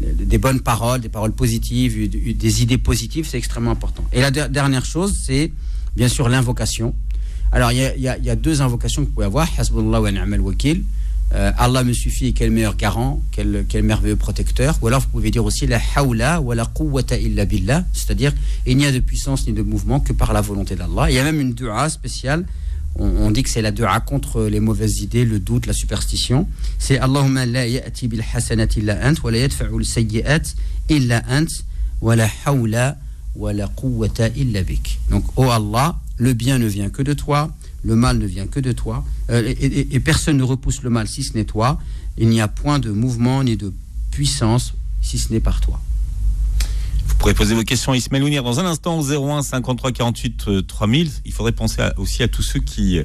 des 0.01 0.37
bonnes 0.37 0.61
paroles, 0.61 1.01
des 1.01 1.09
paroles 1.09 1.31
positives, 1.31 2.09
des 2.09 2.61
idées 2.61 2.77
positives, 2.77 3.27
c'est 3.27 3.37
extrêmement 3.37 3.71
important. 3.71 4.03
Et 4.13 4.21
la 4.21 4.31
dernière 4.31 4.85
chose, 4.85 5.17
c'est 5.25 5.51
bien 5.95 6.07
sûr 6.07 6.29
l'invocation. 6.29 6.93
Alors, 7.51 7.71
il 7.71 7.79
y, 7.97 8.07
a, 8.09 8.35
deux 8.35 8.61
invocations 8.61 9.03
que 9.03 9.07
vous 9.07 9.13
pouvez 9.13 9.25
avoir. 9.25 9.47
Hasbullah 9.57 10.01
wa 10.01 10.11
ni'mal 10.11 10.41
wakil. 10.41 10.83
Euh, 11.35 11.51
Allah 11.57 11.83
me 11.83 11.91
suffit 11.91 12.33
quel 12.33 12.49
meilleur 12.49 12.77
garant, 12.77 13.21
quel, 13.31 13.65
quel, 13.67 13.83
merveilleux 13.83 14.15
protecteur. 14.15 14.77
Ou 14.81 14.87
alors 14.87 15.01
vous 15.01 15.09
pouvez 15.09 15.31
dire 15.31 15.43
aussi 15.43 15.67
la 15.67 15.81
hawla 15.95 16.39
wa 16.39 16.55
la 16.55 16.65
quwwata 16.65 17.17
illa 17.17 17.43
billah, 17.43 17.83
c'est-à-dire 17.91 18.31
il 18.65 18.77
n'y 18.77 18.85
a 18.85 18.91
de 18.93 18.99
puissance 18.99 19.45
ni 19.45 19.51
de 19.51 19.61
mouvement 19.61 19.99
que 19.99 20.13
par 20.13 20.31
la 20.31 20.39
volonté 20.39 20.75
d'Allah. 20.75 21.09
Il 21.09 21.15
y 21.15 21.19
a 21.19 21.23
même 21.23 21.41
une 21.41 21.53
dua 21.53 21.89
spéciale. 21.89 22.45
On, 22.97 23.29
dit 23.29 23.43
que 23.43 23.49
c'est 23.49 23.61
la 23.61 23.71
dua 23.71 23.99
contre 23.99 24.43
les 24.43 24.61
mauvaises 24.61 25.01
idées, 25.01 25.25
le 25.25 25.39
doute, 25.39 25.65
la 25.65 25.73
superstition. 25.73 26.47
C'est 26.79 26.97
Allahumma 26.97 27.45
la 27.45 27.67
ya'ti 27.67 28.07
bil 28.07 28.23
hasanati 28.33 28.79
illa 28.79 28.97
ant 29.05 29.21
wa 29.21 29.31
la 29.31 29.39
yadfa'u 29.39 29.77
al 29.77 29.83
sayyi'at 29.83 30.55
illa 30.87 31.21
ant 31.29 31.51
wa 31.99 32.15
la 32.15 32.29
hawla 32.45 32.97
wa 33.35 33.51
la 33.51 33.67
quwwata 33.67 34.29
illa 34.29 34.63
bik. 34.63 34.99
Donc, 35.09 35.25
oh 35.35 35.49
Allah, 35.51 35.99
le 36.15 36.31
bien 36.31 36.57
ne 36.57 36.67
vient 36.67 36.89
que 36.89 37.01
de 37.01 37.11
toi, 37.11 37.51
le 37.85 37.95
mal 37.95 38.17
ne 38.17 38.25
vient 38.25 38.47
que 38.47 38.59
de 38.59 38.71
toi, 38.71 39.05
euh, 39.29 39.53
et, 39.59 39.99
personne 39.99 40.37
ne 40.37 40.43
repousse 40.43 40.81
le 40.81 40.89
mal 40.89 41.07
si 41.07 41.23
ce 41.23 41.37
n'est 41.37 41.45
toi. 41.45 41.79
Il 42.17 42.29
n'y 42.29 42.41
a 42.41 42.47
point 42.47 42.79
de 42.79 42.89
mouvement 42.89 43.43
ni 43.43 43.57
de 43.57 43.71
puissance 44.11 44.73
si 45.01 45.19
ce 45.19 45.31
n'est 45.31 45.39
par 45.39 45.61
toi. 45.61 45.79
Vous 47.07 47.15
pourrez 47.15 47.35
poser 47.35 47.53
vos 47.53 47.63
questions 47.63 47.91
à 47.91 47.97
Ismaël 47.97 48.23
Ounir 48.23 48.43
dans 48.43 48.59
un 48.59 48.65
instant 48.65 48.97
au 48.97 49.03
01 49.11 49.43
53 49.43 49.91
48 49.91 50.67
3000. 50.67 51.11
Il 51.25 51.31
faudrait 51.31 51.51
penser 51.51 51.81
aussi 51.97 52.23
à 52.23 52.27
tous 52.27 52.41
ceux 52.41 52.59
qui, 52.59 52.99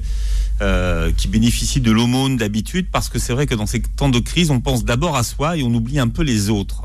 euh, 0.62 1.12
qui 1.12 1.28
bénéficient 1.28 1.82
de 1.82 1.90
l'aumône 1.90 2.38
d'habitude, 2.38 2.86
parce 2.90 3.10
que 3.10 3.18
c'est 3.18 3.34
vrai 3.34 3.46
que 3.46 3.54
dans 3.54 3.66
ces 3.66 3.82
temps 3.82 4.08
de 4.08 4.18
crise, 4.18 4.50
on 4.50 4.60
pense 4.60 4.84
d'abord 4.84 5.16
à 5.16 5.22
soi 5.22 5.58
et 5.58 5.62
on 5.62 5.72
oublie 5.74 5.98
un 5.98 6.08
peu 6.08 6.22
les 6.22 6.48
autres. 6.48 6.84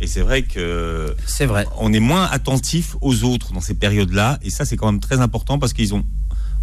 Et 0.00 0.08
c'est 0.08 0.20
vrai 0.20 0.42
que 0.42 1.14
c'est 1.26 1.46
vrai. 1.46 1.66
On 1.78 1.92
est 1.92 2.00
moins 2.00 2.24
attentif 2.24 2.96
aux 3.00 3.22
autres 3.22 3.52
dans 3.52 3.60
ces 3.60 3.74
périodes-là, 3.74 4.38
et 4.42 4.50
ça 4.50 4.64
c'est 4.64 4.76
quand 4.76 4.90
même 4.90 5.00
très 5.00 5.20
important 5.20 5.58
parce 5.58 5.72
qu'ils 5.72 5.94
ont 5.94 6.04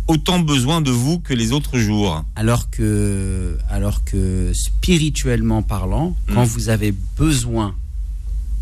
autant 0.08 0.40
besoin 0.40 0.82
de 0.82 0.92
vous 0.92 1.20
que 1.20 1.34
les 1.34 1.52
autres 1.52 1.78
jours. 1.78 2.24
Alors 2.36 2.70
que, 2.70 3.58
alors 3.70 4.04
que 4.04 4.52
spirituellement 4.54 5.62
parlant, 5.62 6.16
hmm. 6.28 6.34
quand 6.34 6.44
vous 6.44 6.70
avez 6.70 6.94
besoin 7.18 7.76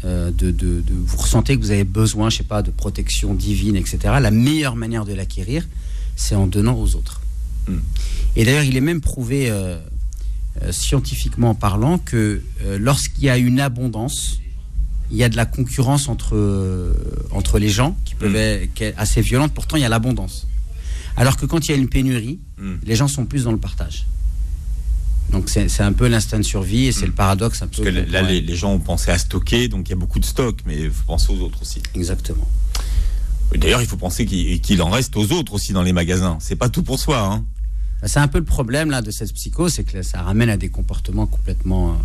euh, 0.03 0.31
de, 0.31 0.51
de, 0.51 0.83
vous 0.89 1.17
ressentez 1.17 1.55
que 1.55 1.61
vous 1.61 1.71
avez 1.71 1.83
besoin, 1.83 2.29
je 2.29 2.37
sais 2.37 2.43
pas, 2.43 2.61
de 2.61 2.71
protection 2.71 3.33
divine, 3.33 3.75
etc. 3.75 3.99
La 4.19 4.31
meilleure 4.31 4.75
manière 4.75 5.05
de 5.05 5.13
l'acquérir, 5.13 5.67
c'est 6.15 6.35
en 6.35 6.47
donnant 6.47 6.77
aux 6.77 6.95
autres. 6.95 7.21
Hmm. 7.67 7.79
Et 8.35 8.45
d'ailleurs, 8.45 8.63
il 8.63 8.77
est 8.77 8.81
même 8.81 9.01
prouvé 9.01 9.49
euh, 9.49 9.77
euh, 10.61 10.71
scientifiquement 10.71 11.55
parlant 11.55 11.97
que 11.97 12.41
lorsqu'il 12.79 13.23
y 13.23 13.29
a 13.29 13.37
une 13.37 13.59
abondance, 13.59 14.39
il 15.11 15.17
y 15.17 15.23
a 15.23 15.29
de 15.29 15.35
la 15.35 15.45
concurrence 15.45 16.07
entre, 16.07 16.95
entre 17.31 17.59
les 17.59 17.67
gens 17.67 17.97
qui 18.05 18.15
peut 18.15 18.29
mm. 18.29 18.35
être 18.79 18.93
assez 18.95 19.19
violente. 19.21 19.51
Pourtant, 19.53 19.75
il 19.75 19.81
y 19.81 19.85
a 19.85 19.89
l'abondance. 19.89 20.47
Alors 21.17 21.37
que 21.37 21.45
quand 21.45 21.67
il 21.67 21.71
y 21.71 21.73
a 21.73 21.77
une 21.77 21.89
pénurie, 21.89 22.39
mm. 22.57 22.75
les 22.83 22.95
gens 22.95 23.07
sont 23.07 23.25
plus 23.25 23.43
dans 23.43 23.51
le 23.51 23.57
partage. 23.57 24.05
Donc 25.31 25.49
c'est 25.49 25.81
un 25.81 25.93
peu 25.93 26.07
l'instinct 26.07 26.39
de 26.39 26.43
survie 26.43 26.87
et 26.87 26.91
c'est 26.91 27.05
le 27.05 27.11
mm. 27.11 27.15
paradoxe 27.15 27.61
un 27.61 27.67
peu. 27.67 27.83
Parce 27.83 27.95
que 27.95 28.11
là, 28.11 28.21
les, 28.21 28.55
gens 28.55 28.73
ont 28.73 28.79
pensé 28.79 29.11
à 29.11 29.17
stocker, 29.17 29.67
donc 29.67 29.87
il 29.87 29.91
y 29.91 29.93
a 29.93 29.97
beaucoup 29.97 30.19
de 30.19 30.25
stock, 30.25 30.59
mais 30.65 30.77
il 30.81 30.91
faut 30.91 31.05
penser 31.05 31.31
aux 31.31 31.41
autres 31.41 31.61
aussi. 31.61 31.81
Exactement. 31.95 32.47
D'ailleurs, 33.55 33.81
il 33.81 33.87
faut 33.87 33.97
penser 33.97 34.25
qu'il 34.25 34.81
en 34.81 34.89
reste 34.89 35.15
aux 35.17 35.31
autres 35.33 35.53
aussi 35.53 35.73
dans 35.73 35.83
les 35.83 35.93
magasins. 35.93 36.37
C'est 36.39 36.55
pas 36.55 36.69
tout 36.69 36.83
pour 36.83 36.99
soi. 36.99 37.19
Hein. 37.21 37.45
C'est 38.05 38.19
un 38.19 38.27
peu 38.27 38.39
le 38.39 38.45
problème 38.45 38.89
là 38.89 39.01
de 39.01 39.11
cette 39.11 39.33
psycho, 39.33 39.69
c'est 39.69 39.83
que 39.83 40.01
ça 40.01 40.21
ramène 40.21 40.49
à 40.49 40.57
des 40.57 40.69
comportements 40.69 41.27
complètement. 41.27 41.91
Euh, 41.91 41.95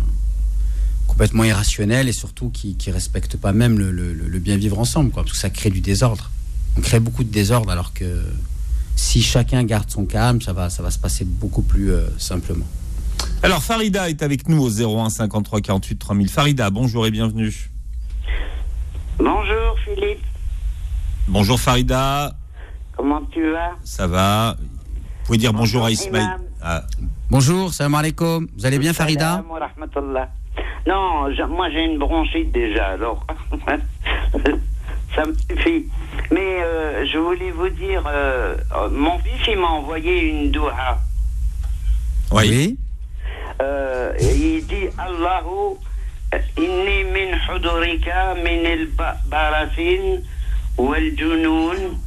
complètement 1.07 1.45
irrationnel 1.45 2.07
et 2.07 2.13
surtout 2.13 2.49
qui 2.49 2.77
ne 2.85 2.93
respecte 2.93 3.37
pas 3.37 3.53
même 3.53 3.79
le, 3.79 4.39
bien 4.39 4.57
vivre 4.57 4.77
ensemble, 4.77 5.09
quoi, 5.09 5.23
parce 5.23 5.33
que 5.33 5.39
ça 5.39 5.49
crée 5.49 5.71
du 5.71 5.81
désordre. 5.81 6.29
On 6.77 6.81
crée 6.81 6.99
beaucoup 6.99 7.23
de 7.23 7.31
désordre 7.31 7.71
alors 7.71 7.93
que 7.93 8.23
si 8.97 9.21
chacun 9.21 9.63
garde 9.63 9.89
son 9.89 10.05
calme, 10.05 10.41
ça 10.41 10.53
va, 10.53 10.69
ça 10.69 10.83
va 10.83 10.91
se 10.91 10.99
passer 10.99 11.23
beaucoup 11.23 11.61
plus 11.61 11.91
euh, 11.91 12.07
simplement. 12.17 12.65
Alors 13.43 13.61
Farida 13.61 14.09
est 14.09 14.23
avec 14.23 14.49
nous 14.49 14.61
au 14.61 14.69
01 14.69 15.09
53 15.09 15.61
48 15.61 15.97
3000. 15.97 16.29
Farida, 16.29 16.69
bonjour 16.71 17.05
et 17.05 17.11
bienvenue. 17.11 17.69
Bonjour 19.19 19.75
Philippe. 19.85 20.23
Bonjour 21.27 21.59
Farida. 21.59 22.33
Comment 22.95 23.21
tu 23.31 23.51
vas? 23.51 23.75
Ça 23.83 24.07
va. 24.07 24.55
Vous 24.59 25.25
pouvez 25.25 25.37
dire 25.37 25.53
bonjour, 25.53 25.85
à 25.85 25.91
Ismaël. 25.91 26.25
Ah. 26.61 26.83
Bonjour, 27.29 27.73
salam 27.73 27.93
alaikum. 27.95 28.47
Vous 28.57 28.65
allez 28.65 28.79
bien 28.79 28.93
Farida? 28.93 29.43
Non, 30.87 31.29
moi 31.49 31.69
j'ai 31.69 31.85
une 31.85 31.99
bronchite 31.99 32.51
déjà, 32.51 32.87
alors 32.87 33.27
ça 35.17 35.25
me 35.25 35.33
suffit. 35.33 35.85
Mais 36.31 36.61
euh, 36.61 37.05
je 37.11 37.17
voulais 37.17 37.51
vous 37.51 37.69
dire, 37.69 38.03
euh, 38.07 38.55
mon 38.91 39.17
fils 39.19 39.47
il 39.47 39.57
m'a 39.57 39.67
envoyé 39.67 40.29
une 40.29 40.51
doha. 40.51 40.99
Oui. 42.31 42.77
Euh, 43.61 44.13
il 44.19 44.65
dit 44.67 44.87
Allahu 44.97 45.77
inni 46.57 47.03
min 47.05 47.31
hudurika 47.47 48.35
min 48.35 48.63
al 48.65 48.87
barasin 49.27 50.21
wal 50.77 51.17
junun 51.17 51.97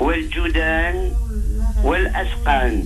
wal 0.00 0.22
judan 0.30 1.10
wal 1.84 2.06
asqan. 2.14 2.82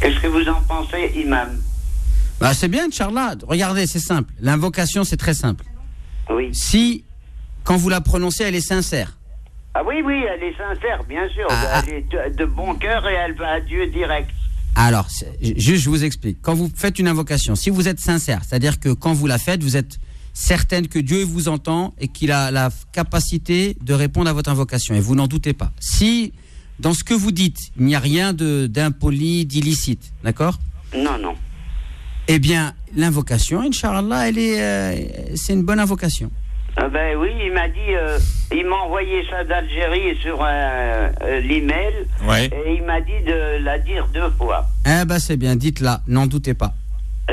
Qu'est-ce 0.00 0.20
que 0.20 0.28
vous 0.28 0.48
en 0.48 0.60
pensez, 0.68 1.10
imam? 1.16 1.60
Bah, 2.38 2.54
c'est 2.54 2.68
bien, 2.68 2.86
Inch'Allah. 2.86 3.34
Regardez, 3.48 3.88
c'est 3.88 3.98
simple. 3.98 4.32
L'invocation, 4.40 5.02
c'est 5.02 5.16
très 5.16 5.34
simple. 5.34 5.64
Oui. 6.30 6.50
Si, 6.52 7.04
quand 7.64 7.76
vous 7.76 7.88
la 7.88 8.00
prononcez, 8.00 8.44
elle 8.44 8.54
est 8.54 8.60
sincère. 8.60 9.16
Ah 9.74 9.82
oui, 9.86 10.02
oui, 10.04 10.24
elle 10.28 10.42
est 10.42 10.56
sincère, 10.56 11.04
bien 11.04 11.28
sûr. 11.28 11.46
Ah, 11.50 11.82
elle 11.86 12.04
ah. 12.12 12.26
est 12.26 12.36
de 12.36 12.44
bon 12.44 12.74
cœur 12.74 13.06
et 13.08 13.14
elle 13.14 13.34
va 13.34 13.52
à 13.52 13.60
Dieu 13.60 13.86
direct. 13.86 14.30
Alors, 14.74 15.08
juste, 15.40 15.84
je 15.84 15.90
vous 15.90 16.04
explique. 16.04 16.38
Quand 16.40 16.54
vous 16.54 16.70
faites 16.74 16.98
une 16.98 17.08
invocation, 17.08 17.54
si 17.54 17.70
vous 17.70 17.88
êtes 17.88 18.00
sincère, 18.00 18.42
c'est-à-dire 18.44 18.78
que 18.78 18.90
quand 18.90 19.12
vous 19.12 19.26
la 19.26 19.38
faites, 19.38 19.62
vous 19.62 19.76
êtes 19.76 19.98
certaine 20.32 20.86
que 20.86 20.98
Dieu 20.98 21.24
vous 21.24 21.48
entend 21.48 21.94
et 21.98 22.08
qu'il 22.08 22.30
a 22.30 22.50
la 22.50 22.70
capacité 22.92 23.76
de 23.82 23.92
répondre 23.92 24.30
à 24.30 24.32
votre 24.32 24.50
invocation. 24.50 24.94
Et 24.94 25.00
vous 25.00 25.14
n'en 25.14 25.26
doutez 25.26 25.52
pas. 25.52 25.72
Si, 25.80 26.32
dans 26.78 26.94
ce 26.94 27.02
que 27.02 27.14
vous 27.14 27.32
dites, 27.32 27.72
il 27.76 27.86
n'y 27.86 27.96
a 27.96 28.00
rien 28.00 28.32
d'impoli, 28.32 29.46
d'illicite, 29.46 30.12
d'accord? 30.22 30.58
Non, 30.96 31.18
non. 31.18 31.34
Eh 32.30 32.38
bien, 32.38 32.74
l'invocation, 32.94 33.62
Inch'Allah, 33.62 34.28
elle 34.28 34.36
est, 34.36 34.60
euh, 34.60 34.94
c'est 35.34 35.54
une 35.54 35.62
bonne 35.62 35.80
invocation. 35.80 36.30
Ah 36.76 36.86
ben 36.88 37.16
oui, 37.16 37.30
il 37.42 37.52
m'a 37.54 37.68
dit, 37.68 37.94
euh, 37.94 38.18
il 38.52 38.66
m'a 38.66 38.76
envoyé 38.76 39.24
ça 39.30 39.44
d'Algérie 39.44 40.14
sur 40.20 40.38
euh, 40.42 41.08
l'email, 41.40 41.94
et 42.30 42.74
il 42.76 42.82
m'a 42.84 43.00
dit 43.00 43.24
de 43.26 43.64
la 43.64 43.78
dire 43.78 44.06
deux 44.12 44.30
fois. 44.36 44.66
Eh 44.84 45.06
ben 45.06 45.18
c'est 45.18 45.38
bien, 45.38 45.56
dites-la, 45.56 46.02
n'en 46.06 46.26
doutez 46.26 46.52
pas. 46.52 46.74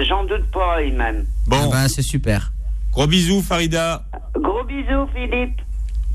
J'en 0.08 0.24
doute 0.24 0.50
pas, 0.54 0.82
Imam. 0.82 1.26
Bon, 1.46 1.58
eh 1.68 1.72
ben 1.72 1.88
c'est 1.90 2.02
super. 2.02 2.54
Gros 2.94 3.06
bisous, 3.06 3.42
Farida. 3.42 4.06
Gros 4.40 4.64
bisous, 4.64 5.08
Philippe. 5.14 5.60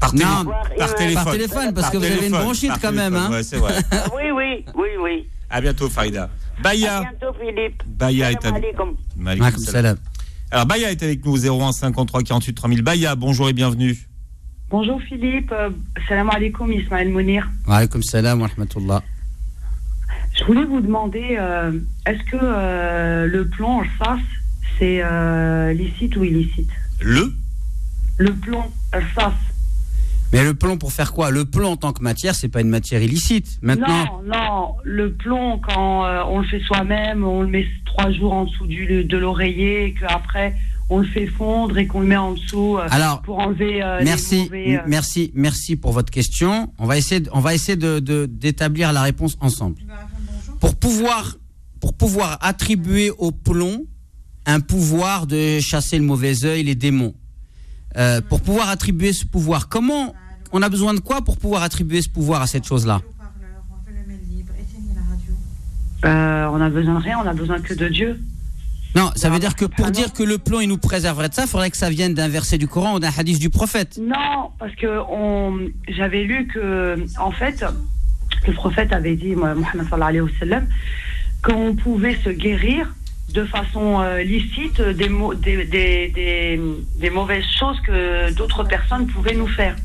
Par, 0.00 0.14
non, 0.14 0.46
par, 0.78 0.94
téléphone. 0.94 1.24
par 1.24 1.32
téléphone. 1.32 1.74
parce 1.74 1.90
que 1.90 1.98
vous 1.98 2.04
avez 2.04 2.26
une 2.26 2.32
bronchite 2.32 2.72
quand 2.80 2.92
même. 2.92 3.14
Hein. 3.14 3.30
Ouais, 3.30 3.58
vrai. 3.58 3.74
oui, 4.16 4.30
oui, 4.34 4.64
oui, 4.74 4.88
oui. 4.98 5.28
À 5.50 5.60
bientôt, 5.60 5.90
Farida. 5.90 6.30
Baya. 6.62 6.98
À 6.98 7.00
bientôt, 7.02 7.36
Philippe. 7.38 7.82
Baya 7.86 8.30
est 8.32 8.44
avec 8.44 9.58
salam. 9.58 9.96
Alors, 10.50 10.66
Baya 10.66 10.90
est 10.90 11.02
avec 11.02 11.24
nous, 11.24 11.36
01 11.36 11.72
53 11.72 12.22
48 12.22 12.54
3000. 12.54 12.82
Baya, 12.82 13.14
bonjour 13.14 13.48
et 13.48 13.52
bienvenue. 13.52 13.96
Bonjour 14.68 15.00
Philippe, 15.02 15.50
euh, 15.50 15.70
salam 16.08 16.30
alaikum 16.30 16.70
Ismaël 16.72 17.08
Mounir. 17.08 17.48
Wa 17.66 17.78
alaikum 17.78 18.02
salam 18.02 18.40
wa 18.40 18.46
rahmatullah. 18.46 19.02
Je 20.38 20.44
voulais 20.44 20.64
vous 20.64 20.80
demander, 20.80 21.36
euh, 21.38 21.72
est-ce 22.06 22.22
que 22.30 22.38
euh, 22.40 23.26
le 23.26 23.48
plomb 23.48 23.80
en 23.80 23.84
face, 23.84 24.20
c'est 24.78 25.02
euh, 25.02 25.72
licite 25.72 26.16
ou 26.16 26.24
illicite? 26.24 26.70
Le? 27.00 27.32
Le 28.18 28.32
plomb 28.32 28.64
face. 29.14 29.32
Mais 30.32 30.44
le 30.44 30.54
plomb 30.54 30.78
pour 30.78 30.92
faire 30.92 31.12
quoi? 31.12 31.30
Le 31.30 31.44
plomb 31.44 31.72
en 31.72 31.76
tant 31.76 31.92
que 31.92 32.02
matière, 32.02 32.34
c'est 32.34 32.48
pas 32.48 32.60
une 32.60 32.68
matière 32.68 33.02
illicite. 33.02 33.58
Maintenant, 33.62 34.22
Non, 34.24 34.34
non, 34.34 34.74
le 34.84 35.12
plomb, 35.12 35.58
quand 35.58 36.04
euh, 36.04 36.22
on 36.28 36.38
le 36.40 36.46
fait 36.46 36.60
soi-même, 36.60 37.24
on 37.24 37.42
le 37.42 37.48
met 37.48 37.66
trois 37.84 38.12
jours 38.12 38.32
en 38.32 38.44
dessous 38.44 38.66
du, 38.66 39.04
de 39.04 39.16
l'oreiller 39.18 39.86
et 39.86 39.94
qu'après 39.94 40.54
on 40.92 40.98
le 40.98 41.06
fait 41.06 41.26
fondre 41.26 41.78
et 41.78 41.86
qu'on 41.86 42.00
le 42.00 42.06
met 42.06 42.16
en 42.16 42.32
dessous 42.32 42.76
euh, 42.78 42.86
Alors, 42.90 43.22
pour 43.22 43.38
enlever 43.38 43.80
euh, 43.82 43.98
les 43.98 44.04
merci, 44.04 44.42
mauvais, 44.44 44.76
euh, 44.76 44.80
merci, 44.88 45.30
merci 45.34 45.76
pour 45.76 45.92
votre 45.92 46.10
question. 46.10 46.72
On 46.78 46.86
va 46.86 46.96
essayer, 46.98 47.20
de- 47.20 47.30
on 47.32 47.40
va 47.40 47.54
essayer 47.54 47.76
de 47.76 47.98
d'établir 48.26 48.92
la 48.92 49.02
réponse 49.02 49.36
ensemble. 49.40 49.76
Pour 50.60 50.74
pouvoir, 50.76 51.36
pour 51.80 51.94
pouvoir 51.94 52.38
attribuer 52.40 53.10
au 53.18 53.30
plomb 53.32 53.86
un 54.46 54.60
pouvoir 54.60 55.26
de 55.26 55.60
chasser 55.60 55.96
le 55.98 56.04
mauvais 56.04 56.44
œil, 56.44 56.64
les 56.64 56.74
démons. 56.74 57.14
Euh, 57.97 58.20
pour 58.20 58.41
pouvoir 58.41 58.68
attribuer 58.68 59.12
ce 59.12 59.24
pouvoir, 59.24 59.68
comment 59.68 60.14
on 60.53 60.62
a 60.62 60.68
besoin 60.68 60.95
de 60.95 61.01
quoi 61.01 61.22
pour 61.22 61.38
pouvoir 61.38 61.62
attribuer 61.62 62.03
ce 62.03 62.09
pouvoir 62.09 62.43
à 62.43 62.47
cette 62.47 62.64
chose-là? 62.64 63.01
Euh, 66.05 66.47
on 66.47 66.61
a 66.61 66.70
besoin 66.70 66.95
de 66.95 67.05
rien, 67.05 67.18
on 67.22 67.28
a 67.28 67.34
besoin 67.34 67.61
que 67.61 67.74
de 67.74 67.88
Dieu. 67.88 68.20
Non, 68.95 69.11
ça 69.14 69.28
veut 69.28 69.38
dire 69.38 69.55
que 69.55 69.64
pour 69.66 69.86
Ah 69.86 69.91
dire 69.91 70.12
que 70.12 70.22
le 70.22 70.38
plomb 70.38 70.61
il 70.61 70.68
nous 70.68 70.78
préserverait 70.78 71.28
de 71.28 71.34
ça, 71.34 71.43
il 71.43 71.49
faudrait 71.49 71.70
que 71.70 71.76
ça 71.76 71.91
vienne 71.91 72.14
d'un 72.14 72.28
verset 72.28 72.59
du 72.59 72.66
Coran 72.66 72.95
ou 72.95 73.01
d'un 73.01 73.11
hadith 73.16 73.38
du 73.38 73.51
prophète. 73.51 74.01
Non, 74.01 74.51
parce 74.59 74.74
que 74.74 75.01
on, 75.11 75.59
j'avais 75.88 76.24
lu 76.24 76.49
que, 76.49 76.97
en 77.18 77.30
fait, 77.30 77.64
le 78.47 78.53
prophète 78.53 78.93
avait 78.93 79.14
dit, 79.14 79.36
Mohammed 79.36 79.64
sallallahu 79.88 80.03
alayhi 80.03 80.20
wa 80.20 80.38
sallam, 80.41 80.68
qu'on 81.43 81.76
pouvait 81.76 82.16
se 82.24 82.30
guérir 82.30 82.93
de 83.32 83.44
façon 83.44 84.00
euh, 84.00 84.22
licite 84.22 84.80
des, 84.80 85.08
mau- 85.08 85.34
des, 85.34 85.64
des, 85.64 86.60
des, 86.98 87.10
mauvaises 87.10 87.44
choses 87.58 87.78
que 87.86 88.32
d'autres 88.34 88.64
personnes 88.64 89.06
pouvaient 89.06 89.34
nous 89.34 89.48
faire. 89.48 89.76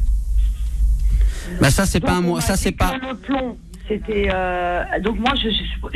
Bah 1.62 1.70
ça 1.70 1.86
c'est 1.86 2.00
pas 2.00 2.14
un 2.14 2.22
mot, 2.22 2.40
ça 2.40 2.56
c'est 2.58 2.72
pas. 2.72 2.98
le 2.98 3.16
plomb. 3.16 3.58
C'était 3.88 4.30
euh, 4.34 4.84
donc 5.04 5.20
moi 5.20 5.34
je, 5.36 5.48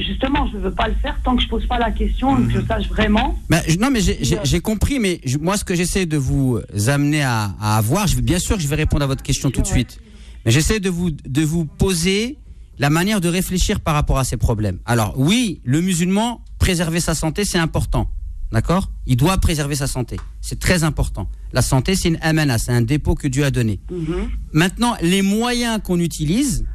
justement 0.04 0.48
je 0.52 0.58
ne 0.58 0.62
veux 0.62 0.72
pas 0.72 0.88
le 0.88 0.94
faire 1.02 1.20
tant 1.24 1.36
que 1.36 1.42
je 1.42 1.48
pose 1.48 1.66
pas 1.66 1.80
la 1.80 1.90
question 1.90 2.38
et 2.38 2.46
que 2.46 2.60
je 2.62 2.66
sache 2.68 2.88
vraiment. 2.88 3.40
Bah, 3.50 3.58
non 3.80 3.90
mais 3.90 4.00
j'ai- 4.00 4.60
compris, 4.62 5.00
mais 5.00 5.20
je- 5.26 5.40
moi 5.40 5.58
ce 5.58 5.64
que 5.66 5.74
j'essaie 5.74 6.06
de 6.06 6.18
vous 6.18 6.60
amener 6.88 7.24
à, 7.24 7.56
à 7.60 7.78
avoir, 7.78 8.06
je, 8.06 8.20
bien 8.22 8.38
sûr 8.38 8.58
que 8.58 8.62
je 8.62 8.68
vais 8.68 8.76
répondre 8.76 9.04
à 9.04 9.08
votre 9.08 9.24
question 9.24 9.50
tout 9.50 9.62
de 9.62 9.68
suite, 9.68 10.00
mais 10.46 10.52
j'essaie 10.52 10.80
de 10.80 10.90
vous 10.92 11.10
de 11.10 11.42
vous 11.42 11.66
poser 11.66 12.38
la 12.80 12.90
manière 12.90 13.22
de 13.22 13.28
réfléchir 13.28 13.82
par 13.82 13.94
rapport 13.94 14.18
à 14.18 14.24
ces 14.24 14.38
problèmes. 14.38 14.80
Alors 14.86 15.14
oui, 15.20 15.62
le 15.64 15.82
musulman 15.82 16.44
préserver 16.58 17.02
sa 17.02 17.14
santé 17.14 17.46
c'est 17.46 17.58
important, 17.58 18.10
d'accord? 18.52 18.90
Il 19.06 19.18
doit 19.18 19.38
préserver 19.38 19.76
sa 19.76 19.86
santé, 19.86 20.18
c'est 20.42 20.60
très 20.60 20.84
important. 20.84 21.30
La 21.52 21.62
santé 21.62 21.96
c'est 21.96 22.08
une 22.08 22.18
amana, 22.22 22.58
c'est 22.58 22.72
un 22.72 22.82
dépôt 22.82 23.16
que 23.16 23.28
Dieu 23.28 23.44
a 23.44 23.52
donné. 23.52 23.82
Mhm. 23.92 24.30
Maintenant, 24.54 24.96
les 25.02 25.22
moyens 25.22 25.82
qu'on 25.84 26.00
utilise, 26.00 26.66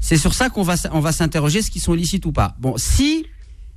c'est 0.00 0.18
sur 0.18 0.34
ça 0.34 0.48
qu'on 0.48 0.62
va, 0.62 0.74
on 0.92 1.00
va 1.00 1.12
s'interroger 1.12 1.62
ce 1.62 1.70
qui 1.70 1.80
sont 1.80 1.94
licites 1.94 2.26
ou 2.26 2.32
pas. 2.32 2.56
Bon, 2.58 2.74
si, 2.78 3.26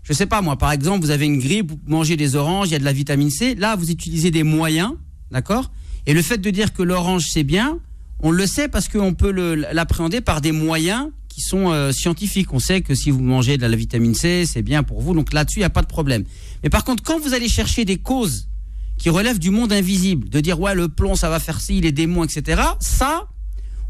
je 0.03 0.13
sais 0.13 0.25
pas 0.25 0.41
moi, 0.41 0.57
par 0.57 0.71
exemple, 0.71 1.05
vous 1.05 1.11
avez 1.11 1.25
une 1.25 1.39
grippe, 1.39 1.71
vous 1.71 1.79
mangez 1.87 2.15
des 2.15 2.35
oranges, 2.35 2.69
il 2.69 2.71
y 2.71 2.75
a 2.75 2.79
de 2.79 2.85
la 2.85 2.93
vitamine 2.93 3.29
C, 3.29 3.53
là, 3.55 3.75
vous 3.75 3.91
utilisez 3.91 4.31
des 4.31 4.43
moyens, 4.43 4.93
d'accord? 5.31 5.71
Et 6.05 6.13
le 6.13 6.21
fait 6.21 6.37
de 6.37 6.49
dire 6.49 6.71
que 6.71 6.83
l'orange 6.83 7.25
c'est 7.29 7.43
bien, 7.43 7.79
on 8.19 8.31
le 8.31 8.47
sait 8.47 8.67
parce 8.67 8.89
qu'on 8.89 9.13
peut 9.13 9.31
l'appréhender 9.31 10.21
par 10.21 10.41
des 10.41 10.51
moyens 10.51 11.09
qui 11.29 11.41
sont 11.41 11.71
euh, 11.71 11.91
scientifiques. 11.91 12.51
On 12.51 12.59
sait 12.59 12.81
que 12.81 12.95
si 12.95 13.11
vous 13.11 13.21
mangez 13.21 13.57
de 13.57 13.65
la 13.67 13.75
vitamine 13.75 14.15
C, 14.15 14.45
c'est 14.47 14.63
bien 14.63 14.81
pour 14.81 15.01
vous, 15.01 15.13
donc 15.13 15.33
là-dessus, 15.33 15.59
il 15.59 15.61
n'y 15.61 15.65
a 15.65 15.69
pas 15.69 15.83
de 15.83 15.87
problème. 15.87 16.23
Mais 16.63 16.69
par 16.69 16.83
contre, 16.83 17.03
quand 17.03 17.19
vous 17.19 17.35
allez 17.35 17.47
chercher 17.47 17.85
des 17.85 17.97
causes 17.97 18.49
qui 18.97 19.11
relèvent 19.11 19.37
du 19.37 19.51
monde 19.51 19.71
invisible, 19.71 20.29
de 20.29 20.39
dire 20.39 20.59
ouais 20.59 20.73
le 20.73 20.89
plomb 20.89 21.15
ça 21.15 21.29
va 21.29 21.39
faire 21.39 21.61
ci, 21.61 21.79
les 21.79 21.91
démons, 21.91 22.23
etc. 22.23 22.61
Ça, 22.79 23.27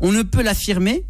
on 0.02 0.12
ne 0.12 0.24
peut 0.24 0.44
l'affirmer 0.44 1.06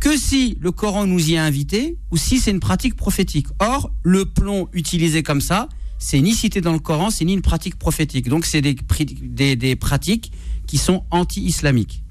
que 0.00 0.18
si 0.18 0.58
le 0.60 0.70
Coran 0.70 1.06
nous 1.06 1.30
y 1.30 1.38
a 1.38 1.44
invités 1.44 1.96
ou 2.10 2.18
si 2.18 2.38
c'est 2.38 2.50
une 2.50 2.60
pratique 2.60 2.96
prophétique. 2.96 3.46
Or, 3.58 3.90
le 4.02 4.26
plomb 4.26 4.68
utilisé 4.74 5.22
comme 5.22 5.40
ça, 5.40 5.68
c'est 5.98 6.20
ni 6.20 6.34
cité 6.34 6.60
dans 6.60 6.74
le 6.74 6.78
Coran, 6.78 7.08
c'est 7.08 7.24
ni 7.24 7.32
une 7.32 7.42
pratique 7.42 7.76
prophétique. 7.76 8.28
Donc 8.28 8.44
c'est 8.44 8.60
des 8.60 9.76
pratiques 9.76 10.32
qui 10.66 10.76
sont 10.76 11.04
anti-islamiques. 11.10 12.02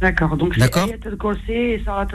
D'accord. 0.00 0.36
Donc 0.36 0.54
c'est 1.46 1.54
et 1.54 1.82
Salat. 1.84 2.06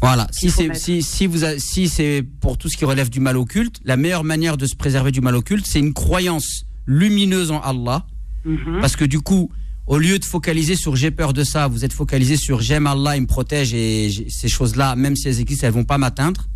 Voilà. 0.00 0.26
Si 0.32 0.50
si, 0.74 1.02
si 1.02 1.26
vous 1.26 1.44
a- 1.44 1.58
si 1.58 1.88
c'est 1.88 2.22
pour 2.40 2.58
tout 2.58 2.68
ce 2.68 2.76
qui 2.76 2.84
relève 2.84 3.08
du 3.10 3.20
mal 3.20 3.36
occulte, 3.36 3.80
la 3.84 3.96
meilleure 3.96 4.24
manière 4.24 4.56
de 4.56 4.66
se 4.66 4.76
préserver 4.76 5.12
du 5.12 5.20
mal 5.20 5.34
occulte, 5.34 5.66
c'est 5.66 5.78
une 5.80 5.94
croyance 5.94 6.64
lumineuse 6.86 7.50
en 7.50 7.60
Allah. 7.60 8.06
Mhm. 8.44 8.80
Parce 8.80 8.96
que 8.96 9.04
du 9.04 9.20
coup, 9.20 9.50
au 9.86 9.98
lieu 9.98 10.18
de 10.18 10.24
focaliser 10.24 10.76
sur 10.76 10.96
j'ai 10.96 11.10
peur 11.10 11.32
de 11.32 11.44
ça, 11.44 11.66
vous 11.68 11.84
êtes 11.84 11.92
focalisé 11.92 12.36
sur 12.36 12.60
j'aime 12.60 12.86
Allah, 12.86 13.16
il 13.16 13.22
me 13.22 13.26
protège 13.26 13.72
et 13.74 14.10
ces 14.28 14.48
choses-là, 14.48 14.94
même 14.96 15.16
si 15.16 15.28
elles 15.28 15.40
existent, 15.40 15.66
elles 15.66 15.72
vont 15.72 15.84
pas 15.84 15.98
m'atteindre. 15.98 16.48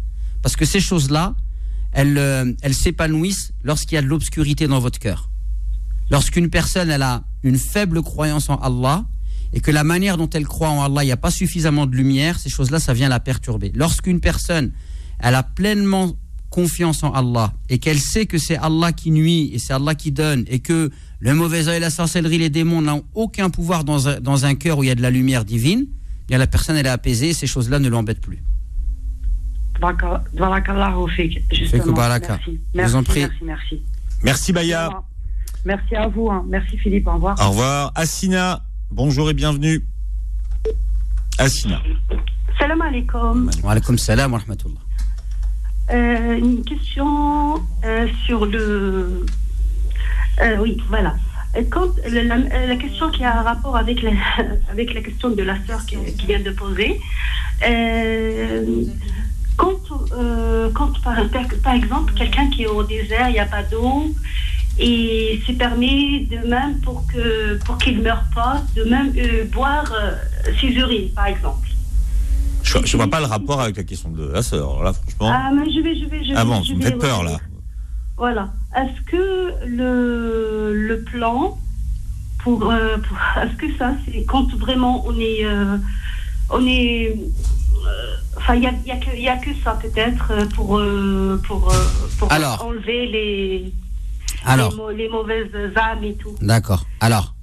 Parce 0.42 0.54
que 0.56 0.64
ces 0.64 0.80
choses-là, 0.80 1.34
elles, 1.92 2.18
euh, 2.18 2.52
elles 2.62 2.74
s'épanouissent 2.74 3.52
lorsqu'il 3.62 3.96
y 3.96 3.98
a 3.98 4.02
de 4.02 4.06
l'obscurité 4.06 4.66
dans 4.68 4.78
votre 4.78 4.98
cœur. 4.98 5.30
Lorsqu'une 6.10 6.48
personne, 6.50 6.90
elle 6.90 7.02
a 7.02 7.24
une 7.42 7.58
faible 7.58 8.02
croyance 8.02 8.48
en 8.50 8.56
Allah 8.56 9.04
et 9.52 9.60
que 9.60 9.70
la 9.70 9.84
manière 9.84 10.16
dont 10.16 10.28
elle 10.30 10.46
croit 10.46 10.68
en 10.68 10.82
Allah, 10.82 11.02
il 11.02 11.06
n'y 11.06 11.12
a 11.12 11.16
pas 11.16 11.30
suffisamment 11.30 11.86
de 11.86 11.94
lumière, 11.96 12.38
ces 12.38 12.48
choses-là, 12.50 12.78
ça 12.80 12.92
vient 12.92 13.08
la 13.08 13.20
perturber. 13.20 13.72
Lorsqu'une 13.74 14.20
personne, 14.20 14.72
elle 15.20 15.34
a 15.34 15.42
pleinement 15.42 16.12
confiance 16.50 17.02
en 17.02 17.12
Allah 17.12 17.52
et 17.68 17.78
qu'elle 17.78 17.98
sait 17.98 18.26
que 18.26 18.38
c'est 18.38 18.56
Allah 18.56 18.92
qui 18.92 19.10
nuit 19.10 19.50
et 19.52 19.58
c'est 19.58 19.72
Allah 19.74 19.94
qui 19.94 20.12
donne 20.12 20.44
et 20.48 20.60
que 20.60 20.90
le 21.20 21.34
mauvais 21.34 21.68
œil, 21.68 21.80
la 21.80 21.90
sorcellerie, 21.90 22.38
les 22.38 22.50
démons 22.50 22.80
n'ont 22.80 23.04
aucun 23.14 23.50
pouvoir 23.50 23.84
dans 23.84 24.08
un, 24.08 24.20
dans 24.20 24.46
un 24.46 24.54
cœur 24.54 24.78
où 24.78 24.84
il 24.84 24.86
y 24.86 24.90
a 24.90 24.94
de 24.94 25.02
la 25.02 25.10
lumière 25.10 25.44
divine, 25.44 25.86
eh 25.88 26.26
bien 26.28 26.38
la 26.38 26.46
personne 26.46 26.76
elle 26.76 26.86
est 26.86 26.90
apaisée 26.90 27.30
et 27.30 27.34
ces 27.34 27.46
choses-là 27.46 27.78
ne 27.80 27.88
l'embêtent 27.88 28.20
plus. 28.20 28.42
Justement. 31.52 31.82
Merci. 32.36 32.60
Merci, 32.74 32.94
en 32.96 33.02
prie. 33.02 33.20
merci, 33.20 33.44
merci. 33.44 33.82
Merci 34.22 34.52
Baya. 34.52 34.90
Merci 35.64 35.96
à 35.96 36.08
vous. 36.08 36.30
hein. 36.30 36.44
Merci 36.48 36.78
Philippe. 36.78 37.06
Au 37.06 37.14
revoir. 37.14 37.36
Au 37.40 37.50
revoir. 37.50 37.92
Assina, 37.94 38.62
bonjour 38.90 39.30
et 39.30 39.34
bienvenue. 39.34 39.82
Assina. 41.38 41.80
Salam 42.58 42.80
alaikum. 42.82 43.50
Wa 43.62 43.72
alaykoum 43.72 43.98
salam 43.98 44.32
wa 44.32 44.38
rahmatullah. 44.38 44.80
Euh, 45.90 46.36
une 46.38 46.62
question 46.64 47.54
euh, 47.84 48.06
sur 48.26 48.44
le. 48.46 49.24
Euh, 50.42 50.56
oui, 50.60 50.76
voilà. 50.88 51.14
Quand, 51.70 51.88
la, 52.08 52.22
la- 52.24 52.66
la 52.66 52.76
question 52.76 53.10
qui 53.10 53.24
a 53.24 53.38
un 53.40 53.42
rapport 53.42 53.76
avec 53.76 54.02
la, 54.02 54.10
avec 54.70 54.92
la 54.94 55.00
question 55.00 55.30
de 55.30 55.42
la 55.42 55.56
sœur 55.66 55.84
qui, 55.86 55.96
qui 56.18 56.26
vient 56.26 56.40
de 56.40 56.50
poser. 56.50 57.00
Euh, 57.66 58.84
quand, 59.56 59.80
euh, 60.12 60.70
quand 60.74 61.00
par, 61.02 61.16
par 61.64 61.74
exemple, 61.74 62.12
quelqu'un 62.14 62.48
qui 62.50 62.64
est 62.64 62.68
au 62.68 62.84
désert, 62.84 63.28
il 63.28 63.32
n'y 63.32 63.38
a 63.40 63.46
pas 63.46 63.62
d'eau, 63.64 64.14
et 64.78 65.40
se 65.46 65.52
permet 65.52 66.20
de 66.30 66.46
même 66.48 66.80
pour 66.80 67.04
que 67.06 67.56
pour 67.64 67.78
qu'il 67.78 67.98
ne 67.98 68.02
meure 68.02 68.24
pas, 68.34 68.62
de 68.76 68.84
même 68.84 69.12
euh, 69.16 69.44
boire 69.46 69.92
euh, 69.92 70.12
ses 70.60 70.68
urines, 70.68 71.10
par 71.14 71.26
exemple. 71.26 71.68
Je, 72.62 72.78
je 72.84 72.96
vois 72.96 73.08
pas 73.08 73.20
le 73.20 73.26
rapport 73.26 73.60
avec 73.60 73.76
la 73.76 73.84
question 73.84 74.10
de 74.10 74.30
la 74.30 74.42
sœur. 74.42 74.82
Là, 74.82 74.92
franchement. 74.92 75.30
Ah, 75.34 75.50
mais 75.54 75.70
je 75.72 75.80
vais, 75.80 75.94
je 75.98 76.04
vais, 76.06 76.22
je 76.24 76.28
vais. 76.30 76.36
Ah 76.36 76.44
bon, 76.44 76.62
je 76.62 76.72
vous 76.72 76.78
me 76.78 76.82
faites 76.84 76.98
peur 76.98 77.22
là. 77.24 77.38
Voilà. 78.16 78.50
Est-ce 78.76 79.00
que 79.10 79.52
le, 79.66 80.74
le 80.74 81.00
plan 81.02 81.56
pour, 82.42 82.70
euh, 82.70 82.98
pour- 82.98 83.18
est-ce 83.42 83.56
que 83.56 83.76
ça 83.78 83.92
c'est 84.04 84.24
quand 84.24 84.52
vraiment 84.56 85.04
on 85.06 85.18
est 85.18 85.44
euh, 85.44 85.76
on 86.50 86.64
est 86.66 87.16
enfin 88.36 88.54
il 88.54 88.62
y 88.62 88.66
a, 88.66 88.72
y 88.86 88.90
a 88.90 88.96
que 88.96 89.16
y 89.16 89.28
a 89.28 89.36
que 89.38 89.50
ça 89.64 89.72
peut-être 89.80 90.46
pour 90.54 90.80
pour 91.46 91.72
pour 92.18 92.32
Alors. 92.32 92.64
enlever 92.66 93.06
les 93.06 93.72
Alors. 94.44 94.70
les, 94.72 94.76
mau- 94.76 94.90
les 94.90 95.08
mauvaises 95.08 95.76
âmes 95.76 96.04
et 96.04 96.14
tout. 96.14 96.34
D'accord. 96.40 96.86
Alors, 97.00 97.34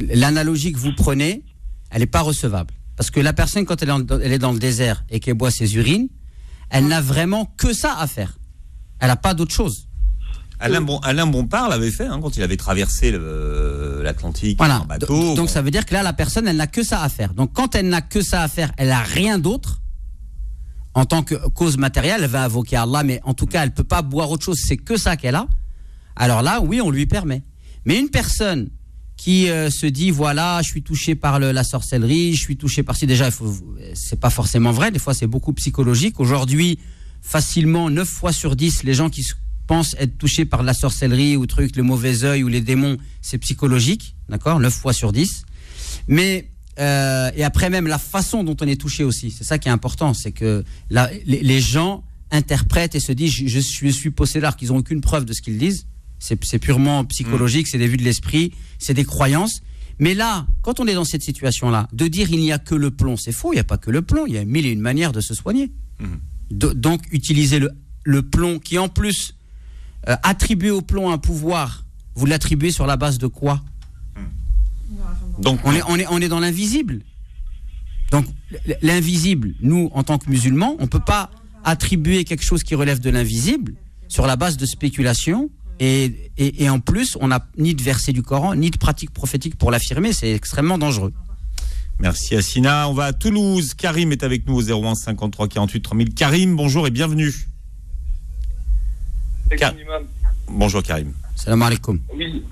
l'analogie 0.00 0.72
que 0.72 0.78
vous 0.78 0.92
prenez, 0.96 1.42
elle 1.90 2.00
n'est 2.00 2.06
pas 2.06 2.20
recevable. 2.22 2.72
Parce 2.96 3.10
que 3.10 3.20
la 3.20 3.32
personne, 3.32 3.64
quand 3.66 3.82
elle 3.82 3.88
est, 3.90 3.92
en- 3.92 4.06
elle 4.20 4.32
est 4.32 4.38
dans 4.38 4.52
le 4.52 4.58
désert 4.58 5.04
et 5.10 5.20
qu'elle 5.20 5.34
boit 5.34 5.50
ses 5.50 5.76
urines, 5.76 6.08
elle 6.70 6.86
n'a 6.88 7.00
vraiment 7.00 7.52
que 7.56 7.72
ça 7.72 7.96
à 7.98 8.06
faire. 8.06 8.38
Elle 9.00 9.08
n'a 9.08 9.16
pas 9.16 9.34
d'autre 9.34 9.54
chose. 9.54 9.86
Alain, 10.58 10.80
bon, 10.80 10.98
Alain 11.00 11.26
Bompard 11.26 11.68
l'avait 11.68 11.90
fait 11.90 12.06
hein, 12.06 12.18
quand 12.22 12.34
il 12.38 12.42
avait 12.42 12.56
traversé 12.56 13.10
le- 13.10 14.00
l'Atlantique 14.02 14.56
Voilà. 14.56 14.80
en 14.80 14.86
bateau. 14.86 15.06
Donc, 15.06 15.36
Bon. 15.36 15.46
ça 15.46 15.60
veut 15.60 15.70
dire 15.70 15.84
que 15.84 15.92
là, 15.92 16.02
la 16.02 16.14
personne, 16.14 16.48
elle 16.48 16.56
n'a 16.56 16.66
que 16.66 16.82
ça 16.82 17.02
à 17.02 17.08
faire. 17.10 17.34
Donc 17.34 17.52
quand 17.52 17.74
elle 17.74 17.88
n'a 17.90 18.00
que 18.00 18.22
ça 18.22 18.42
à 18.42 18.48
faire, 18.48 18.72
elle 18.78 18.88
n'a 18.88 19.02
rien 19.02 19.38
d'autre. 19.38 19.82
En 20.94 21.04
tant 21.04 21.22
que 21.22 21.34
cause 21.50 21.76
matérielle, 21.76 22.22
elle 22.24 22.30
va 22.30 22.42
invoquer 22.44 22.76
Allah, 22.76 23.02
mais 23.02 23.20
en 23.24 23.34
tout 23.34 23.44
cas, 23.44 23.62
elle 23.64 23.74
peut 23.74 23.84
pas 23.84 24.00
boire 24.00 24.30
autre 24.30 24.44
chose. 24.46 24.58
C'est 24.58 24.78
que 24.78 24.96
ça 24.96 25.18
qu'elle 25.18 25.34
a. 25.34 25.46
Alors 26.16 26.42
là, 26.42 26.60
oui, 26.60 26.80
on 26.80 26.90
lui 26.90 27.06
permet. 27.06 27.42
Mais 27.84 27.98
une 27.98 28.08
personne 28.08 28.70
qui 29.16 29.48
euh, 29.48 29.70
se 29.70 29.86
dit 29.86 30.10
voilà, 30.10 30.60
je 30.62 30.68
suis 30.68 30.82
touché 30.82 31.14
par 31.14 31.38
la 31.38 31.64
sorcellerie, 31.64 32.34
je 32.34 32.40
suis 32.40 32.56
touché 32.56 32.82
par 32.82 32.96
ci. 32.96 33.06
Déjà, 33.06 33.30
c'est 33.94 34.20
pas 34.20 34.30
forcément 34.30 34.72
vrai. 34.72 34.90
Des 34.90 34.98
fois, 34.98 35.14
c'est 35.14 35.26
beaucoup 35.26 35.52
psychologique. 35.52 36.20
Aujourd'hui, 36.20 36.78
facilement, 37.22 37.90
9 37.90 38.08
fois 38.08 38.32
sur 38.32 38.56
10, 38.56 38.82
les 38.82 38.94
gens 38.94 39.08
qui, 39.08 39.22
se- 39.22 39.34
pense 39.66 39.96
être 39.98 40.16
touché 40.16 40.44
par 40.44 40.62
la 40.62 40.74
sorcellerie 40.74 41.36
ou 41.36 41.46
truc, 41.46 41.76
le 41.76 41.82
mauvais 41.82 42.24
œil 42.24 42.44
ou 42.44 42.48
les 42.48 42.60
démons, 42.60 42.96
c'est 43.20 43.38
psychologique, 43.38 44.14
d'accord 44.28 44.60
9 44.60 44.72
fois 44.72 44.92
sur 44.92 45.12
10. 45.12 45.44
Mais, 46.08 46.48
euh, 46.78 47.30
et 47.34 47.44
après 47.44 47.70
même 47.70 47.86
la 47.86 47.98
façon 47.98 48.44
dont 48.44 48.56
on 48.60 48.66
est 48.66 48.80
touché 48.80 49.04
aussi, 49.04 49.30
c'est 49.30 49.44
ça 49.44 49.58
qui 49.58 49.68
est 49.68 49.72
important, 49.72 50.14
c'est 50.14 50.32
que 50.32 50.64
les, 50.90 51.60
gens 51.60 52.04
interprètent 52.30 52.94
et 52.94 53.00
se 53.00 53.12
disent 53.12 53.32
je, 53.32 53.46
je 53.46 53.60
suis, 53.60 53.90
je 53.90 53.96
suis 53.96 54.10
possédé 54.10 54.44
alors 54.44 54.56
qu'ils 54.56 54.68
n'ont 54.68 54.78
aucune 54.78 55.00
preuve 55.00 55.24
de 55.24 55.32
ce 55.32 55.42
qu'ils 55.42 55.58
disent. 55.58 55.86
C'est 56.18 56.58
purement 56.58 57.04
psychologique, 57.04 57.68
c'est 57.68 57.78
des 57.78 57.88
vues 57.88 57.96
de 57.98 58.02
l'esprit, 58.04 58.52
c'est 58.78 58.94
des 58.94 59.04
croyances. 59.04 59.60
Mais 59.98 60.14
là, 60.14 60.46
quand 60.62 60.80
on 60.80 60.86
est 60.86 60.94
dans 60.94 61.04
cette 61.04 61.22
situation-là, 61.22 61.88
de 61.92 62.06
dire 62.08 62.30
il 62.30 62.40
n'y 62.40 62.52
a 62.52 62.58
que 62.58 62.74
le 62.74 62.90
plomb, 62.90 63.16
c'est 63.16 63.32
faux, 63.32 63.52
il 63.52 63.56
n'y 63.56 63.60
a 63.60 63.64
pas 63.64 63.78
que 63.78 63.90
le 63.90 64.02
plomb, 64.02 64.24
il 64.26 64.34
y 64.34 64.38
a 64.38 64.44
mille 64.44 64.66
et 64.66 64.70
une 64.70 64.80
manières 64.80 65.12
de 65.12 65.20
se 65.20 65.34
soigner. 65.34 65.70
Do- 66.50 66.74
donc, 66.74 67.02
utiliser 67.12 67.58
le, 67.58 67.70
le 68.04 68.22
plomb 68.22 68.58
qui, 68.58 68.78
en 68.78 68.88
plus, 68.88 69.34
euh, 70.08 70.16
attribuer 70.22 70.70
au 70.70 70.82
plomb 70.82 71.10
un 71.10 71.18
pouvoir, 71.18 71.84
vous 72.14 72.26
l'attribuez 72.26 72.70
sur 72.70 72.86
la 72.86 72.96
base 72.96 73.18
de 73.18 73.26
quoi? 73.26 73.62
Donc, 75.40 75.60
on 75.64 75.72
est, 75.72 75.82
on, 75.88 75.96
est, 75.96 76.06
on 76.08 76.18
est 76.20 76.28
dans 76.28 76.40
l'invisible. 76.40 77.00
Donc, 78.10 78.26
l'invisible, 78.82 79.54
nous, 79.60 79.90
en 79.92 80.02
tant 80.02 80.18
que 80.18 80.30
musulmans, 80.30 80.76
on 80.78 80.82
ne 80.82 80.88
peut 80.88 81.00
pas 81.00 81.30
attribuer 81.64 82.24
quelque 82.24 82.44
chose 82.44 82.62
qui 82.62 82.74
relève 82.74 83.00
de 83.00 83.10
l'invisible 83.10 83.74
sur 84.08 84.26
la 84.26 84.36
base 84.36 84.56
de 84.56 84.66
spéculation. 84.66 85.50
Et, 85.80 86.30
et, 86.38 86.64
et 86.64 86.70
en 86.70 86.80
plus, 86.80 87.16
on 87.20 87.28
n'a 87.28 87.46
ni 87.58 87.74
de 87.74 87.82
verset 87.82 88.12
du 88.12 88.22
Coran, 88.22 88.54
ni 88.54 88.70
de 88.70 88.78
pratique 88.78 89.10
prophétique 89.10 89.56
pour 89.56 89.70
l'affirmer. 89.70 90.12
C'est 90.12 90.32
extrêmement 90.32 90.78
dangereux. 90.78 91.12
Merci 91.98 92.36
Assina. 92.36 92.88
On 92.88 92.92
va 92.92 93.04
à 93.06 93.12
Toulouse. 93.12 93.74
Karim 93.74 94.12
est 94.12 94.22
avec 94.22 94.46
nous 94.46 94.54
au 94.54 94.62
01 94.62 94.94
53 94.94 95.48
48 95.48 95.80
3000. 95.80 96.14
Karim, 96.14 96.56
bonjour 96.56 96.86
et 96.86 96.90
bienvenue. 96.90 97.32
Bonjour 100.48 100.82
Karim. 100.82 101.12
Salam 101.34 101.62
alaikum. 101.62 102.00
Oui. 102.14 102.44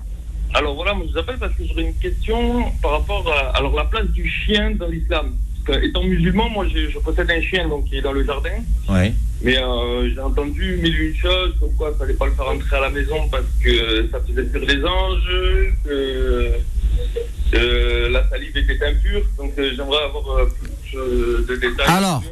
Alors 0.53 0.75
voilà, 0.75 0.93
moi 0.93 1.05
je 1.07 1.11
vous 1.11 1.17
appelle 1.17 1.37
parce 1.37 1.53
que 1.53 1.65
j'aurais 1.65 1.83
une 1.83 1.95
question 1.95 2.71
par 2.81 2.91
rapport 2.91 3.29
à 3.31 3.57
alors, 3.57 3.75
la 3.75 3.85
place 3.85 4.07
du 4.09 4.27
chien 4.27 4.71
dans 4.71 4.87
l'islam. 4.87 5.35
Étant 5.81 6.03
musulman, 6.03 6.49
moi 6.49 6.67
j'ai- 6.67 6.89
je 6.91 6.99
possède 6.99 7.29
un 7.31 7.41
chien 7.41 7.67
donc, 7.67 7.85
qui 7.85 7.97
est 7.97 8.01
dans 8.01 8.11
le 8.13 8.23
jardin. 8.23 8.57
Ouais. 8.89 9.13
Mais 9.41 9.57
euh, 9.57 10.09
j'ai 10.13 10.19
entendu 10.19 10.77
mille 10.81 10.97
une 10.99 11.15
choses, 11.15 11.53
comme 11.59 11.73
quoi 11.75 11.91
il 11.93 11.97
fallait 11.97 12.13
pas 12.13 12.25
le 12.27 12.33
faire 12.33 12.47
entrer 12.47 12.75
à 12.77 12.81
la 12.81 12.89
maison 12.89 13.27
parce 13.29 13.43
que 13.63 14.07
ça 14.11 14.19
faisait 14.21 14.45
fuir 14.49 14.65
les 14.65 14.83
anges, 14.85 15.73
que 15.83 16.51
euh, 17.53 18.09
la 18.09 18.27
salive 18.29 18.55
était 18.57 18.85
impure. 18.85 19.23
Donc 19.37 19.53
euh, 19.57 19.71
j'aimerais 19.75 20.03
avoir 20.03 20.47
plus 20.47 20.97
de 21.47 21.55
détails. 21.55 21.87
Alors, 21.87 22.23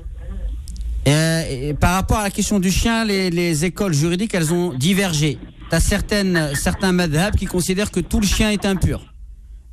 et 1.06 1.74
par 1.74 1.96
rapport 1.96 2.18
à 2.20 2.24
la 2.24 2.32
question 2.32 2.60
du 2.60 2.72
chien, 2.72 3.04
les, 3.06 3.30
les 3.30 3.66
écoles 3.66 3.94
juridiques, 3.94 4.34
elles 4.34 4.54
ont 4.54 4.74
divergé. 4.74 5.38
Tu 5.70 5.76
as 5.76 5.80
certaines, 5.80 6.52
certains 6.56 6.92
madhab 6.92 7.36
qui 7.36 7.46
considèrent 7.46 7.92
que 7.92 8.00
tout 8.00 8.20
le 8.22 8.26
chien 8.28 8.52
est 8.52 8.66
impur. 8.66 9.14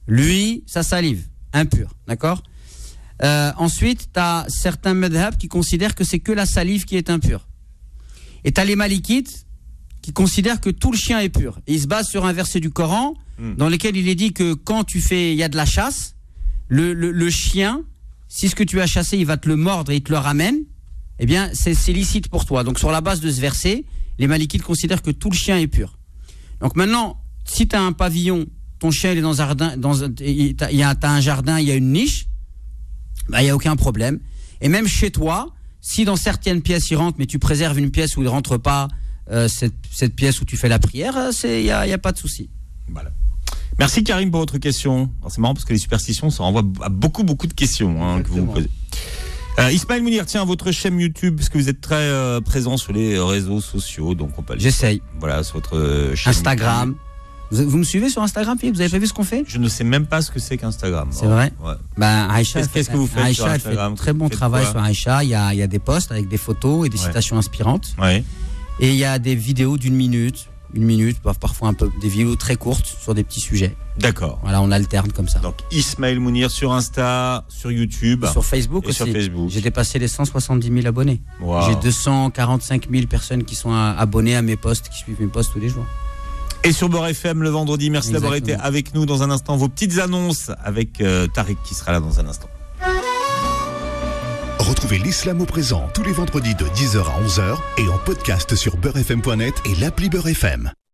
Lui, 0.08 0.64
sa 0.66 0.82
salive, 0.82 1.26
impur. 1.52 1.90
D'accord? 2.08 2.42
Euh, 3.22 3.52
Ensuite, 3.56 4.08
tu 4.14 4.20
as 4.20 4.46
certains 4.48 4.94
madhab 4.94 5.36
qui 5.36 5.48
considèrent 5.48 5.94
que 5.94 6.04
c'est 6.04 6.20
que 6.20 6.32
la 6.32 6.46
salive 6.46 6.84
qui 6.84 6.96
est 6.96 7.10
impure. 7.10 7.46
Et 8.44 8.52
tu 8.52 8.60
as 8.60 8.64
les 8.64 8.76
malikites 8.76 9.46
qui 10.02 10.12
considèrent 10.12 10.60
que 10.60 10.70
tout 10.70 10.90
le 10.92 10.96
chien 10.96 11.20
est 11.20 11.28
pur. 11.28 11.60
Et 11.66 11.74
ils 11.74 11.80
se 11.82 11.86
basent 11.86 12.08
sur 12.08 12.24
un 12.24 12.32
verset 12.32 12.60
du 12.60 12.70
Coran 12.70 13.14
dans 13.56 13.68
lequel 13.68 13.96
il 13.96 14.08
est 14.08 14.14
dit 14.14 14.32
que 14.32 14.54
quand 14.54 14.84
tu 14.84 15.00
fais, 15.00 15.32
il 15.32 15.36
y 15.38 15.42
a 15.42 15.48
de 15.48 15.56
la 15.56 15.64
chasse, 15.66 16.14
le, 16.68 16.92
le- 16.94 17.10
le 17.10 17.30
chien, 17.30 17.82
si 18.28 18.48
ce 18.48 18.54
que 18.54 18.64
tu 18.64 18.80
as 18.80 18.86
chassé, 18.86 19.16
il 19.18 19.26
va 19.26 19.36
te 19.36 19.48
le 19.48 19.56
mordre 19.56 19.92
et 19.92 19.96
il 19.96 20.02
te 20.02 20.10
le 20.12 20.18
ramène, 20.18 20.58
eh 21.18 21.26
bien, 21.26 21.50
c'est 21.52 21.74
licite 21.92 22.28
pour 22.28 22.44
toi. 22.46 22.64
Donc, 22.64 22.78
sur 22.78 22.90
la 22.90 23.00
base 23.02 23.20
de 23.20 23.30
ce 23.30 23.40
verset, 23.40 23.84
les 24.18 24.26
malikites 24.26 24.62
considèrent 24.62 25.02
que 25.02 25.10
tout 25.10 25.30
le 25.30 25.36
chien 25.36 25.58
est 25.58 25.66
pur. 25.66 25.98
Donc, 26.60 26.76
maintenant, 26.76 27.20
si 27.44 27.66
tu 27.68 27.76
as 27.76 27.82
un 27.82 27.92
pavillon, 27.92 28.46
ton 28.78 28.90
chien 28.90 29.12
il 29.12 29.18
est 29.18 29.22
dans 29.22 29.40
un 29.42 29.46
jardin, 29.46 29.76
dans 29.76 29.94
il 30.20 30.54
y 30.72 30.82
a, 30.82 30.94
un 31.02 31.20
jardin, 31.20 31.58
il 31.58 31.66
y 31.68 31.70
a 31.70 31.74
une 31.74 31.92
niche, 31.92 32.26
bah, 33.30 33.40
il 33.40 33.44
n'y 33.44 33.50
a 33.50 33.54
aucun 33.54 33.76
problème. 33.76 34.18
Et 34.60 34.68
même 34.68 34.86
chez 34.86 35.10
toi, 35.10 35.48
si 35.80 36.04
dans 36.04 36.16
certaines 36.16 36.62
pièces 36.62 36.90
il 36.90 36.96
rentre, 36.96 37.16
mais 37.18 37.26
tu 37.26 37.38
préserves 37.38 37.78
une 37.78 37.90
pièce 37.90 38.16
où 38.16 38.20
il 38.20 38.24
ne 38.24 38.28
rentre 38.28 38.58
pas, 38.58 38.88
euh, 39.30 39.48
cette, 39.48 39.74
cette 39.90 40.14
pièce 40.14 40.40
où 40.40 40.44
tu 40.44 40.56
fais 40.56 40.68
la 40.68 40.78
prière, 40.78 41.16
euh, 41.16 41.30
il 41.44 41.62
n'y 41.62 41.70
a, 41.70 41.86
il 41.86 41.90
y 41.90 41.92
a 41.94 41.98
pas 41.98 42.12
de 42.12 42.18
souci. 42.18 42.50
Voilà. 42.88 43.10
Merci 43.78 44.04
Karim 44.04 44.30
pour 44.30 44.40
votre 44.40 44.58
question. 44.58 45.10
C'est 45.28 45.38
marrant 45.38 45.54
parce 45.54 45.64
que 45.64 45.72
les 45.72 45.78
superstitions, 45.78 46.28
ça 46.30 46.42
renvoie 46.42 46.64
à 46.82 46.88
beaucoup, 46.88 47.22
beaucoup 47.22 47.46
de 47.46 47.54
questions 47.54 48.04
hein, 48.04 48.20
que 48.22 48.28
vous 48.28 48.40
Exactement. 48.40 48.52
posez. 48.52 48.70
Euh, 49.58 49.72
Ismaël 49.72 50.02
Mounir, 50.02 50.26
tiens, 50.26 50.44
votre 50.44 50.70
chaîne 50.70 50.98
YouTube, 50.98 51.36
parce 51.36 51.48
que 51.48 51.58
vous 51.58 51.68
êtes 51.68 51.80
très 51.80 51.96
euh, 51.96 52.40
présent 52.40 52.76
sur 52.76 52.92
les 52.92 53.18
réseaux 53.18 53.60
sociaux, 53.60 54.14
donc 54.14 54.30
on 54.38 54.42
peut 54.42 54.54
J'essaye. 54.58 55.02
Voilà, 55.18 55.42
sur 55.42 55.54
votre 55.54 55.76
euh, 55.76 56.14
chaîne 56.14 56.30
Instagram. 56.30 56.94
Vous, 57.50 57.68
vous 57.68 57.78
me 57.78 57.82
suivez 57.84 58.08
sur 58.08 58.22
Instagram, 58.22 58.58
Philippe? 58.58 58.76
Vous 58.76 58.80
avez 58.80 58.90
pas 58.90 58.98
vu 58.98 59.06
ce 59.06 59.12
qu'on 59.12 59.24
fait? 59.24 59.44
Je 59.46 59.58
ne 59.58 59.68
sais 59.68 59.84
même 59.84 60.06
pas 60.06 60.22
ce 60.22 60.30
que 60.30 60.38
c'est 60.38 60.56
qu'Instagram. 60.56 61.08
C'est 61.10 61.26
vrai? 61.26 61.52
Ouais. 61.64 61.72
Ben, 61.96 62.28
Aïcha, 62.30 62.60
Qu'est-ce- 62.60 62.68
fait- 62.70 62.92
que 62.92 62.96
vous 62.96 63.06
faites 63.06 63.24
Aïcha, 63.24 63.34
sur 63.42 63.46
fait 63.46 63.52
Instagram? 63.54 63.92
un 63.92 63.96
très 63.96 64.12
bon 64.12 64.28
travail 64.28 64.66
sur 64.66 64.78
Aïcha. 64.78 65.24
Il 65.24 65.30
y 65.30 65.34
a, 65.34 65.52
il 65.52 65.58
y 65.58 65.62
a 65.62 65.66
des 65.66 65.78
posts 65.80 66.12
avec 66.12 66.28
des 66.28 66.36
photos 66.38 66.86
et 66.86 66.88
des 66.90 66.98
Ouais. 66.98 67.04
citations 67.06 67.36
inspirantes. 67.38 67.94
Ouais. 68.00 68.22
Et 68.78 68.90
il 68.90 68.96
y 68.96 69.04
a 69.04 69.18
des 69.18 69.34
vidéos 69.34 69.76
d'une 69.78 69.94
minute, 69.94 70.46
une 70.74 70.84
minute, 70.84 71.18
par- 71.20 71.34
parfois 71.34 71.68
un 71.68 71.74
peu, 71.74 71.90
des 72.00 72.08
vidéos 72.08 72.36
très 72.36 72.54
courtes 72.56 72.86
sur 72.86 73.14
des 73.14 73.24
petits 73.24 73.40
sujets. 73.40 73.74
D'accord. 73.98 74.38
Voilà, 74.42 74.62
on 74.62 74.70
alterne 74.70 75.10
comme 75.12 75.28
ça. 75.28 75.40
Donc 75.40 75.56
Ismaël 75.72 76.20
Mounir 76.20 76.50
sur 76.50 76.72
Insta, 76.72 77.44
sur 77.48 77.72
YouTube. 77.72 78.24
sur 78.30 78.44
Facebook 78.44 78.84
et 78.84 78.88
aussi. 78.90 78.96
sur 78.98 79.06
Facebook. 79.08 79.50
J'ai 79.50 79.60
dépassé 79.60 79.98
les 79.98 80.06
170 80.08 80.68
000 80.72 80.86
abonnés. 80.86 81.20
Wow. 81.42 81.62
J'ai 81.68 81.74
245 81.82 82.88
000 82.90 83.06
personnes 83.06 83.42
qui 83.44 83.56
sont 83.56 83.72
euh, 83.72 83.92
abonnées 83.98 84.36
à 84.36 84.42
mes 84.42 84.56
posts, 84.56 84.88
qui 84.88 84.98
suivent 84.98 85.20
mes 85.20 85.26
posts 85.26 85.52
tous 85.52 85.58
les 85.60 85.68
jours. 85.68 85.84
Et 86.62 86.72
sur 86.72 86.88
Beurre 86.88 87.08
FM 87.08 87.42
le 87.42 87.48
vendredi. 87.48 87.90
Merci 87.90 88.12
d'avoir 88.12 88.34
été 88.34 88.54
avec 88.54 88.94
nous 88.94 89.06
dans 89.06 89.22
un 89.22 89.30
instant. 89.30 89.56
Vos 89.56 89.68
petites 89.68 89.98
annonces 89.98 90.50
avec 90.62 91.00
euh, 91.00 91.26
Tariq 91.26 91.58
qui 91.64 91.74
sera 91.74 91.92
là 91.92 92.00
dans 92.00 92.20
un 92.20 92.26
instant. 92.26 92.48
Retrouvez 94.58 94.98
l'islam 94.98 95.40
au 95.40 95.46
présent 95.46 95.88
tous 95.94 96.02
les 96.02 96.12
vendredis 96.12 96.54
de 96.54 96.64
10h 96.64 96.98
à 96.98 97.26
11h 97.26 97.56
et 97.78 97.88
en 97.88 97.98
podcast 97.98 98.54
sur 98.54 98.76
beurrefm.net 98.76 99.54
et 99.64 99.74
l'appli 99.80 100.08
Beurre 100.08 100.28
FM. 100.28 100.70